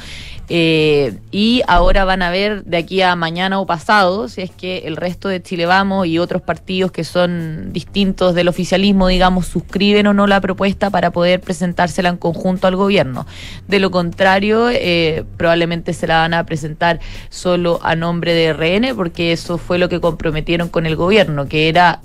Eh, 0.49 1.17
y 1.31 1.63
ahora 1.67 2.05
van 2.05 2.21
a 2.21 2.29
ver 2.29 2.63
de 2.65 2.77
aquí 2.77 3.01
a 3.01 3.15
mañana 3.15 3.59
o 3.59 3.65
pasado 3.65 4.29
si 4.29 4.41
es 4.41 4.51
que 4.51 4.79
el 4.85 4.95
resto 4.95 5.27
de 5.27 5.41
Chile 5.41 5.65
Vamos 5.65 6.05
y 6.05 6.19
otros 6.19 6.41
partidos 6.41 6.91
que 6.91 7.03
son 7.03 7.73
distintos 7.73 8.35
del 8.35 8.47
oficialismo, 8.47 9.07
digamos, 9.07 9.47
suscriben 9.47 10.07
o 10.07 10.13
no 10.13 10.27
la 10.27 10.41
propuesta 10.41 10.89
para 10.89 11.11
poder 11.11 11.41
presentársela 11.41 12.09
en 12.09 12.17
conjunto 12.17 12.67
al 12.67 12.75
gobierno. 12.75 13.25
De 13.67 13.79
lo 13.79 13.91
contrario, 13.91 14.69
eh, 14.69 15.25
probablemente 15.37 15.93
se 15.93 16.07
la 16.07 16.19
van 16.19 16.33
a 16.33 16.45
presentar 16.45 16.99
solo 17.29 17.79
a 17.81 17.95
nombre 17.95 18.33
de 18.33 18.53
RN, 18.53 18.95
porque 18.95 19.31
eso 19.31 19.57
fue 19.57 19.79
lo 19.79 19.89
que 19.89 19.99
comprometieron 19.99 20.69
con 20.69 20.85
el 20.85 20.95
gobierno, 20.95 21.47
que 21.47 21.69
era 21.69 22.01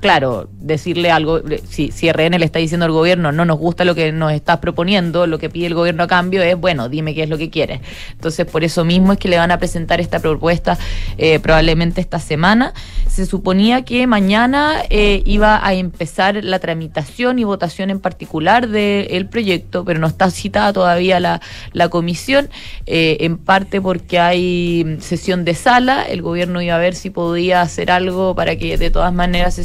claro, 0.00 0.48
decirle 0.60 1.10
algo, 1.10 1.40
si, 1.68 1.90
si 1.90 2.10
RN 2.10 2.38
le 2.38 2.44
está 2.44 2.58
diciendo 2.58 2.86
al 2.86 2.92
gobierno 2.92 3.32
no 3.32 3.44
nos 3.44 3.58
gusta 3.58 3.84
lo 3.84 3.94
que 3.94 4.12
nos 4.12 4.32
estás 4.32 4.58
proponiendo, 4.58 5.26
lo 5.26 5.38
que 5.38 5.50
pide 5.50 5.66
el 5.66 5.74
gobierno 5.74 6.04
a 6.04 6.06
cambio 6.06 6.42
es, 6.42 6.56
bueno, 6.56 6.88
dime 6.88 7.14
qué 7.14 7.24
es 7.24 7.28
lo 7.28 7.38
que 7.38 7.50
quieres. 7.50 7.80
Entonces, 8.12 8.46
por 8.46 8.64
eso 8.64 8.84
mismo 8.84 9.12
es 9.12 9.18
que 9.18 9.28
le 9.28 9.38
van 9.38 9.50
a 9.50 9.58
presentar 9.58 10.00
esta 10.00 10.20
propuesta 10.20 10.78
eh, 11.16 11.40
probablemente 11.40 12.00
esta 12.00 12.18
semana. 12.18 12.74
Se 13.08 13.26
suponía 13.26 13.82
que 13.82 14.06
mañana 14.06 14.82
eh, 14.90 15.22
iba 15.24 15.64
a 15.66 15.74
empezar 15.74 16.44
la 16.44 16.58
tramitación 16.58 17.38
y 17.38 17.44
votación 17.44 17.90
en 17.90 18.00
particular 18.00 18.68
del 18.68 19.26
proyecto, 19.26 19.84
pero 19.84 19.98
no 19.98 20.06
está 20.06 20.30
citada 20.30 20.72
todavía 20.72 21.18
la, 21.18 21.40
la 21.72 21.88
comisión, 21.88 22.48
eh, 22.86 23.18
en 23.20 23.38
parte 23.38 23.80
porque 23.80 24.18
hay 24.18 24.98
sesión 25.00 25.44
de 25.44 25.54
sala, 25.54 26.02
el 26.02 26.22
gobierno 26.22 26.62
iba 26.62 26.76
a 26.76 26.78
ver 26.78 26.94
si 26.94 27.10
podía 27.10 27.62
hacer 27.62 27.90
algo 27.90 28.34
para 28.34 28.56
que 28.56 28.78
de 28.78 28.90
todas 28.90 29.12
maneras 29.12 29.54
se 29.54 29.64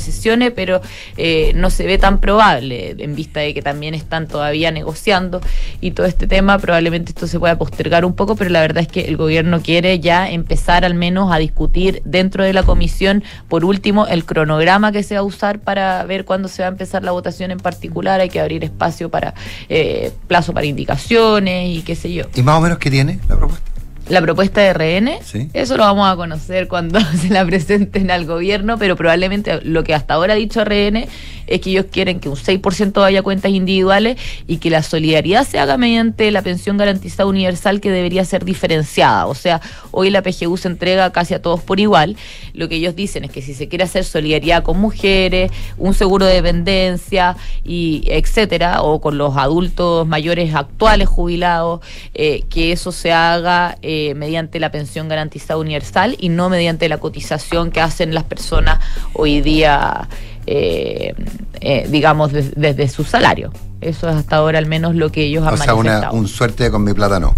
pero 0.56 0.82
eh, 1.18 1.52
no 1.56 1.70
se 1.70 1.86
ve 1.86 1.98
tan 1.98 2.20
probable 2.20 2.96
en 2.98 3.16
vista 3.16 3.42
de 3.42 3.54
que 3.54 3.62
también 3.62 3.94
están 3.94 4.28
todavía 4.28 4.72
negociando 4.72 5.42
y 5.82 5.92
todo 5.92 6.06
este 6.06 6.28
tema, 6.28 6.58
probablemente 6.60 7.12
esto 7.12 7.28
se 7.28 7.40
pueda 7.40 7.58
postergar 7.58 8.06
un 8.06 8.14
poco, 8.14 8.36
pero 8.36 8.50
la 8.50 8.62
verdad 8.62 8.84
es 8.84 8.88
que 8.88 9.02
el 9.02 9.18
gobierno 9.18 9.62
quiere 9.62 10.00
ya 10.00 10.30
empezar 10.30 10.86
al 10.86 10.94
menos 10.94 11.32
a 11.32 11.38
discutir 11.38 12.02
dentro 12.06 12.44
de 12.44 12.54
la 12.54 12.64
comisión, 12.64 13.24
por 13.50 13.66
último, 13.66 14.08
el 14.08 14.26
cronograma 14.26 14.92
que 14.92 15.04
se 15.04 15.16
va 15.16 15.22
a 15.22 15.24
usar 15.24 15.60
para 15.60 16.04
ver 16.06 16.26
cuándo 16.26 16.48
se 16.48 16.62
va 16.62 16.70
a 16.70 16.72
empezar 16.72 17.04
la 17.04 17.12
votación 17.12 17.52
en 17.52 17.60
particular, 17.60 18.22
hay 18.22 18.30
que 18.30 18.40
abrir 18.40 18.64
espacio 18.64 19.10
para 19.10 19.34
eh, 19.70 20.12
plazo 20.28 20.54
para 20.54 20.66
indicaciones 20.66 21.78
y 21.78 21.82
qué 21.82 21.96
sé 21.96 22.14
yo. 22.14 22.26
¿Y 22.34 22.44
más 22.44 22.58
o 22.58 22.62
menos 22.62 22.78
qué 22.78 22.90
tiene 22.90 23.20
la 23.28 23.36
propuesta? 23.36 23.74
La 24.10 24.22
propuesta 24.22 24.60
de 24.62 24.74
RN, 24.74 25.20
Sí. 25.24 25.50
eso 25.54 25.78
lo 25.78 25.84
vamos 25.84 26.12
a 26.12 26.16
conocer 26.16 26.68
cuando 26.68 27.00
se 27.22 27.30
la 27.30 27.46
presenten 27.46 28.12
al 28.12 28.26
gobierno, 28.26 28.78
pero 28.78 28.96
probablemente 28.96 29.62
lo 29.64 29.84
que 29.84 29.94
hasta 29.94 30.16
ahora 30.16 30.34
ha 30.34 30.36
dicho 30.36 30.64
RN 30.64 31.08
es 31.48 31.60
que 31.62 31.72
ellos 31.72 31.86
quieren 31.92 32.20
que 32.22 32.30
un 32.30 32.36
6% 32.38 32.94
vaya 33.02 33.20
a 33.20 33.24
cuentas 33.24 33.52
individuales 33.52 34.18
y 34.48 34.58
que 34.58 34.70
la 34.70 34.82
solidaridad 34.82 35.46
se 35.46 35.60
haga 35.60 35.78
mediante 35.78 36.32
la 36.32 36.42
pensión 36.42 36.78
garantizada 36.78 37.28
universal 37.28 37.82
que 37.82 37.92
debería 37.92 38.24
ser 38.24 38.46
diferenciada. 38.46 39.26
O 39.28 39.36
sea, 39.36 39.60
hoy 39.92 40.10
la 40.10 40.22
PGU 40.22 40.56
se 40.58 40.70
entrega 40.70 41.12
casi 41.12 41.34
a 41.34 41.42
todos 41.42 41.62
por 41.62 41.82
igual. 41.82 42.16
Lo 42.54 42.70
que 42.70 42.76
ellos 42.76 42.96
dicen 42.96 43.26
es 43.26 43.32
que 43.32 43.42
si 43.42 43.54
se 43.54 43.68
quiere 43.68 43.84
hacer 43.84 44.06
solidaridad 44.06 44.64
con 44.64 44.80
mujeres, 44.80 45.52
un 45.78 45.94
seguro 45.94 46.26
de 46.26 46.36
dependencia 46.36 47.36
y 47.66 48.04
etcétera, 48.08 48.82
o 48.82 49.02
con 49.02 49.18
los 49.18 49.36
adultos 49.36 50.08
mayores 50.08 50.56
actuales 50.56 51.10
jubilados, 51.10 51.82
eh, 52.14 52.44
que 52.50 52.72
eso 52.72 52.94
se 52.94 53.12
haga 53.12 53.78
eh, 53.82 53.93
mediante 54.16 54.60
la 54.60 54.72
pensión 54.72 55.08
garantizada 55.08 55.58
universal 55.60 56.16
y 56.20 56.30
no 56.30 56.50
mediante 56.50 56.88
la 56.90 56.98
cotización 56.98 57.72
que 57.72 57.82
hacen 57.82 58.14
las 58.14 58.24
personas 58.24 58.80
hoy 59.14 59.42
día, 59.42 60.08
eh, 60.48 61.14
eh, 61.62 61.88
digamos, 61.90 62.32
des- 62.32 62.54
desde 62.56 62.88
su 62.90 63.04
salario. 63.04 63.52
Eso 63.82 64.10
es 64.10 64.16
hasta 64.16 64.38
ahora 64.38 64.60
al 64.60 64.66
menos 64.66 64.96
lo 64.96 65.12
que 65.12 65.24
ellos 65.24 65.46
han 65.46 65.54
O 65.54 65.58
sea, 65.58 65.74
una, 65.76 65.84
manifestado. 65.92 66.16
un 66.18 66.28
suerte 66.28 66.72
con 66.72 66.84
mi 66.84 66.94
plata 66.94 67.20
no. 67.20 67.36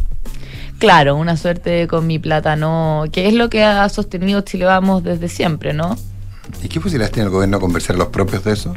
Claro, 0.79 1.15
una 1.15 1.37
suerte 1.37 1.87
con 1.87 2.05
mi 2.05 2.19
plata 2.19 2.55
no, 2.55 3.05
que 3.11 3.27
es 3.27 3.33
lo 3.33 3.49
que 3.49 3.63
ha 3.63 3.87
sostenido 3.89 4.41
Chile 4.41 4.65
Vamos 4.65 5.03
desde 5.03 5.29
siempre, 5.29 5.73
¿no? 5.73 5.97
¿Y 6.61 6.67
qué 6.67 6.79
posibilidades 6.79 7.13
tiene 7.13 7.27
el 7.27 7.31
gobierno 7.31 7.59
convencer 7.59 7.95
a 7.95 7.99
los 7.99 8.09
propios 8.09 8.43
de 8.43 8.53
eso? 8.53 8.73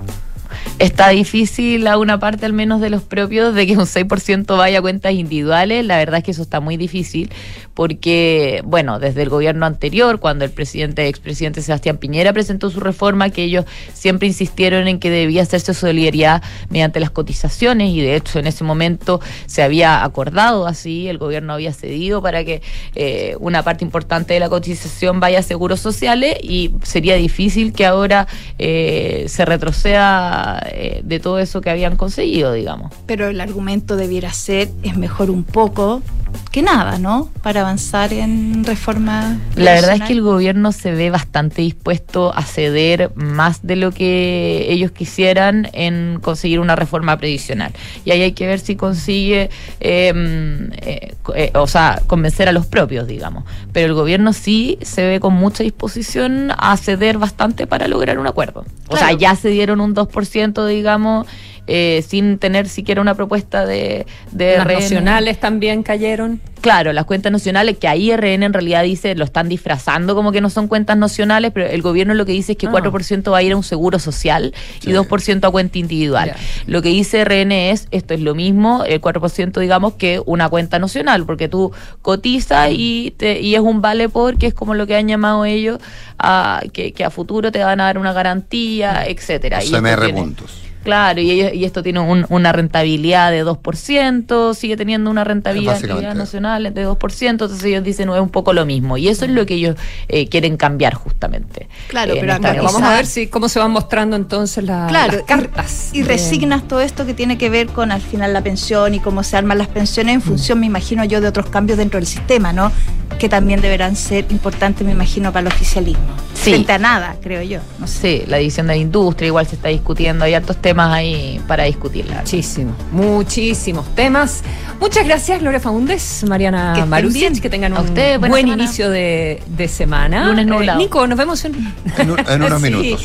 Está 0.79 1.09
difícil 1.11 1.87
a 1.87 1.99
una 1.99 2.18
parte 2.18 2.47
al 2.47 2.53
menos 2.53 2.81
de 2.81 2.89
los 2.89 3.03
propios 3.03 3.55
de 3.55 3.66
que 3.66 3.76
un 3.76 3.85
6% 3.87 4.57
vaya 4.57 4.79
a 4.79 4.83
cuentas 4.83 5.12
individuales. 5.12 5.85
La 5.85 5.99
verdad 5.99 6.18
es 6.18 6.24
que 6.24 6.31
eso 6.31 6.41
está 6.43 6.61
muy 6.61 6.76
difícil 6.76 7.31
porque, 7.79 8.61
bueno, 8.64 8.99
desde 8.99 9.22
el 9.22 9.29
gobierno 9.29 9.64
anterior, 9.64 10.18
cuando 10.18 10.45
el 10.45 10.51
presidente, 10.51 11.07
expresidente 11.07 11.62
Sebastián 11.62 11.97
Piñera 11.97 12.33
presentó 12.33 12.70
su 12.70 12.81
reforma, 12.81 13.31
que 13.31 13.45
ellos 13.45 13.66
siempre 13.95 14.26
insistieron 14.26 14.89
en 14.89 14.99
que 14.99 15.11
debía 15.11 15.43
hacerse 15.43 15.74
solidaridad 15.74 16.43
mediante 16.70 16.99
las 16.99 17.11
cotizaciones 17.11 17.91
y 17.91 18.01
de 18.01 18.16
hecho 18.16 18.41
en 18.41 18.49
ese 18.49 18.64
momento 18.64 19.20
se 19.47 19.62
había 19.62 20.03
acordado 20.03 20.66
así, 20.66 21.07
el 21.07 21.18
gobierno 21.18 21.53
había 21.53 21.72
cedido 21.72 22.20
para 22.20 22.43
que 22.43 22.62
eh, 22.97 23.37
una 23.39 23.62
parte 23.62 23.85
importante 23.85 24.35
de 24.35 24.41
la 24.41 24.49
cotización 24.49 25.20
vaya 25.20 25.39
a 25.39 25.43
seguros 25.45 25.79
sociales 25.79 26.37
y 26.43 26.72
sería 26.83 27.14
difícil 27.14 27.72
que 27.72 27.87
ahora 27.87 28.26
eh, 28.59 29.26
se 29.29 29.45
retroceda 29.45 30.66
eh, 30.72 31.01
de 31.05 31.20
todo 31.20 31.39
eso 31.39 31.61
que 31.61 31.70
habían 31.70 31.95
conseguido, 31.95 32.55
digamos. 32.55 32.93
Pero 33.07 33.29
el 33.29 33.41
argumento 33.41 33.95
debiera 33.95 34.33
ser, 34.33 34.68
es 34.83 34.97
mejor 34.97 35.31
un 35.31 35.45
poco 35.45 36.03
que 36.51 36.62
nada, 36.62 36.99
¿no? 36.99 37.29
Para 37.43 37.61
avanzar 37.61 38.12
en 38.12 38.64
reforma. 38.64 39.39
La 39.55 39.72
verdad 39.72 39.97
es 39.97 40.03
que 40.03 40.12
el 40.12 40.22
gobierno 40.22 40.72
se 40.72 40.93
ve 40.93 41.11
bastante 41.11 41.62
dispuesto 41.62 42.35
a 42.35 42.43
ceder 42.43 43.12
más 43.14 43.66
de 43.66 43.76
lo 43.76 43.93
que 43.93 44.66
ellos 44.70 44.91
quisieran 44.91 45.68
en 45.72 46.18
conseguir 46.22 46.61
una 46.61 46.74
reforma 46.74 47.16
previsional. 47.18 47.72
Y 48.05 48.12
ahí 48.12 48.22
hay 48.22 48.33
que 48.33 48.47
ver 48.47 48.61
si 48.61 48.76
consigue, 48.76 49.51
eh, 49.81 50.70
eh, 50.83 51.14
eh, 51.35 51.51
o 51.55 51.66
sea, 51.66 52.01
convencer 52.07 52.49
a 52.49 52.53
los 52.53 52.66
propios, 52.66 53.07
digamos. 53.07 53.45
Pero 53.72 53.87
el 53.87 53.95
gobierno 53.95 54.33
sí 54.33 54.79
se 54.83 55.07
ve 55.07 55.20
con 55.20 55.35
mucha 55.35 55.62
disposición 55.62 56.53
a 56.57 56.76
ceder 56.76 57.18
bastante 57.18 57.66
para 57.66 57.89
lograr 57.89 58.18
un 58.18 58.26
acuerdo. 58.26 58.64
O 58.89 58.97
sea, 58.97 59.12
ya 59.12 59.37
se 59.37 59.49
dieron 59.49 59.81
un 59.81 59.95
2%, 59.95 60.66
digamos. 60.66 61.26
Eh, 61.69 62.03
sin 62.07 62.39
tener 62.39 62.69
siquiera 62.69 63.01
una 63.01 63.14
propuesta 63.14 63.64
de, 63.66 64.07
de 64.33 64.57
Las 64.57 64.66
RN. 64.66 64.73
nacionales 64.75 65.39
también 65.39 65.83
cayeron. 65.83 66.41
Claro, 66.61 66.93
las 66.93 67.05
cuentas 67.05 67.31
nacionales, 67.31 67.79
que 67.79 67.87
ahí 67.87 68.11
RN 68.16 68.43
en 68.43 68.53
realidad 68.53 68.83
dice, 68.83 69.14
lo 69.14 69.25
están 69.25 69.49
disfrazando 69.49 70.16
como 70.16 70.33
que 70.33 70.41
no 70.41 70.51
son 70.51 70.66
cuentas 70.66 70.97
nacionales, 70.97 71.53
pero 71.55 71.66
el 71.69 71.83
gobierno 71.83 72.14
lo 72.14 72.27
que 72.27 72.33
dice 72.33 72.53
es 72.53 72.59
que 72.59 72.66
Ah. 72.66 72.71
4% 72.73 73.31
va 73.31 73.39
a 73.39 73.43
ir 73.45 73.53
a 73.53 73.57
un 73.57 73.62
seguro 73.62 74.01
social 74.01 74.53
y 74.83 74.91
2% 74.91 75.45
a 75.47 75.51
cuenta 75.53 75.79
individual. 75.79 76.33
Lo 76.66 76.83
que 76.83 76.89
dice 76.89 77.25
RN 77.25 77.53
es, 77.71 77.87
esto 77.93 78.12
es 78.14 78.21
lo 78.21 78.35
mismo, 78.35 78.83
el 78.85 79.01
4% 79.01 79.61
digamos 79.61 79.93
que 79.95 80.21
una 80.27 80.49
cuenta 80.49 80.81
nacional, 80.81 81.25
porque 81.27 81.49
tú 81.49 81.71
cotizas 82.03 82.71
y, 82.73 83.14
te, 83.16 83.41
y 83.41 83.55
es 83.55 83.61
un 83.61 83.81
vale 83.81 84.09
por, 84.09 84.37
que 84.37 84.47
es 84.49 84.55
como 84.55 84.75
lo 84.75 84.87
que 84.89 84.97
han 84.97 85.07
llamado 85.07 85.45
ellos, 85.45 85.79
a, 86.19 86.61
que, 86.73 86.93
que 86.93 87.05
a 87.05 87.11
futuro 87.11 87.53
te 87.53 87.62
van 87.62 87.81
a 87.81 87.85
dar 87.85 87.99
una 87.99 88.12
garantía, 88.12 89.05
etcétera. 89.07 89.59
Los 89.61 89.71
Y 89.71 89.75
MR 89.77 90.07
tiene- 90.07 90.21
puntos. 90.21 90.62
Claro, 90.89 91.20
y, 91.20 91.30
ellos- 91.30 91.53
y 91.53 91.64
esto 91.66 91.82
tiene 91.82 92.01
un- 92.01 92.24
una 92.30 92.51
rentabilidad 92.53 93.30
de 93.30 93.45
2%, 93.45 94.55
sigue 94.55 94.76
teniendo 94.76 95.11
una 95.11 95.22
rentabilidad 95.24 96.14
nacional 96.14 96.72
de 96.72 96.82
2%, 96.86 97.30
entonces 97.30 97.62
ellos 97.64 97.84
dicen 97.84 98.07
no 98.07 98.14
es 98.14 98.22
un 98.22 98.30
poco 98.30 98.53
lo 98.55 98.64
mismo. 98.64 98.97
Y 98.97 99.09
eso 99.09 99.24
es 99.26 99.30
lo 99.30 99.45
que 99.45 99.55
ellos 99.55 99.76
eh, 100.09 100.28
quieren 100.28 100.57
cambiar 100.57 100.95
justamente. 100.95 101.68
Claro, 101.89 102.14
Eh, 102.14 102.18
pero 102.20 102.32
acá. 102.34 102.55
Vamos 102.55 102.80
a 102.82 102.95
ver 102.95 103.05
si 103.07 103.26
cómo 103.26 103.49
se 103.51 103.59
van 103.59 103.70
mostrando 103.70 104.16
entonces 104.16 104.64
la- 104.64 104.86
Claro, 104.89 105.12
las 105.18 105.22
cartas. 105.24 105.91
Y 105.93 106.03
resignas 106.03 106.66
todo 106.66 106.80
esto 106.80 107.05
que 107.05 107.12
tiene 107.14 107.36
que 107.36 107.51
ver 107.51 107.66
con 107.68 107.93
al 107.93 108.01
final 108.01 108.32
la 108.32 108.41
pensión 108.43 108.95
y 108.95 109.01
cómo 109.01 109.22
se 109.22 109.36
arman 109.36 109.59
las 109.59 109.68
pensiones 109.68 110.14
en 110.14 110.22
función, 110.22 110.59
me 110.61 110.66
imagino 110.66 111.05
yo, 111.05 111.20
de 111.20 111.28
otros 111.28 111.47
cambios 111.51 111.76
dentro 111.78 111.99
del 111.99 112.07
sistema, 112.07 112.53
¿no? 112.53 112.72
Que 113.18 113.28
también 113.28 113.61
deberán 113.61 113.97
ser 113.97 114.24
importantes, 114.30 114.86
me 114.86 114.93
imagino, 114.93 115.32
para 115.32 115.41
el 115.43 115.47
oficialismo. 115.49 116.05
Sí. 116.34 116.51
Frente 116.53 116.72
a 116.72 116.78
nada, 116.78 117.16
creo 117.20 117.43
yo. 117.43 117.59
No 117.80 117.86
sé. 117.86 117.99
Sí, 117.99 118.22
la 118.28 118.36
división 118.36 118.68
de 118.68 118.74
la 118.74 118.76
industria 118.76 119.26
igual 119.26 119.47
se 119.47 119.57
está 119.57 119.68
discutiendo, 119.68 120.24
hay 120.24 120.34
hartos 120.34 120.57
temas 120.59 120.78
ahí 120.81 121.41
para 121.47 121.64
discutirla. 121.64 122.16
Muchísimo, 122.20 122.72
muchísimos 122.93 123.87
temas. 123.95 124.43
Muchas 124.81 125.05
gracias, 125.07 125.41
Gloria 125.41 125.61
Faúndez, 125.61 126.24
Mariana 126.29 126.85
Marusic, 126.87 127.41
que 127.41 127.51
tengan 127.51 127.76
A 127.76 127.81
un 127.81 127.95
buena 127.95 128.18
buen 128.18 128.43
semana. 128.45 128.62
inicio 128.64 128.91
de, 128.91 129.43
de 129.47 129.68
semana. 129.68 130.26
Lunes 130.29 130.47
Eh. 130.68 130.74
Nico, 130.76 131.07
nos 131.07 131.18
vemos 131.18 131.45
en, 131.45 131.74
En, 131.99 132.11
un- 132.11 132.18
en 132.18 132.43
unos 132.43 132.62
Sí. 132.62 132.70
minutos. 132.70 133.05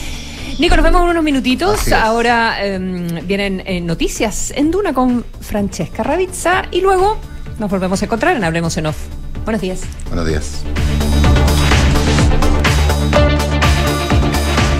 Nico, 0.59 0.76
nos 0.76 0.84
vemos 0.84 1.01
en 1.03 1.09
unos 1.09 1.24
minutitos. 1.24 1.91
Ahora 1.91 2.63
em, 2.63 3.26
vienen 3.26 3.63
eh, 3.65 3.82
noticias 3.82 4.51
en 4.55 4.69
Duna 4.69 4.93
con 4.93 5.26
Francesca 5.41 6.03
Ravizza 6.03 6.63
y 6.71 6.82
luego 6.82 7.17
nos 7.59 7.71
volvemos 7.71 8.01
a 8.01 8.05
encontrar 8.05 8.36
en 8.36 8.43
Hablemos 8.43 8.78
en 8.78 8.86
Off. 8.86 8.97
Buenos 9.45 9.61
días. 9.61 9.82
Buenos 10.09 10.28
días. 10.28 10.63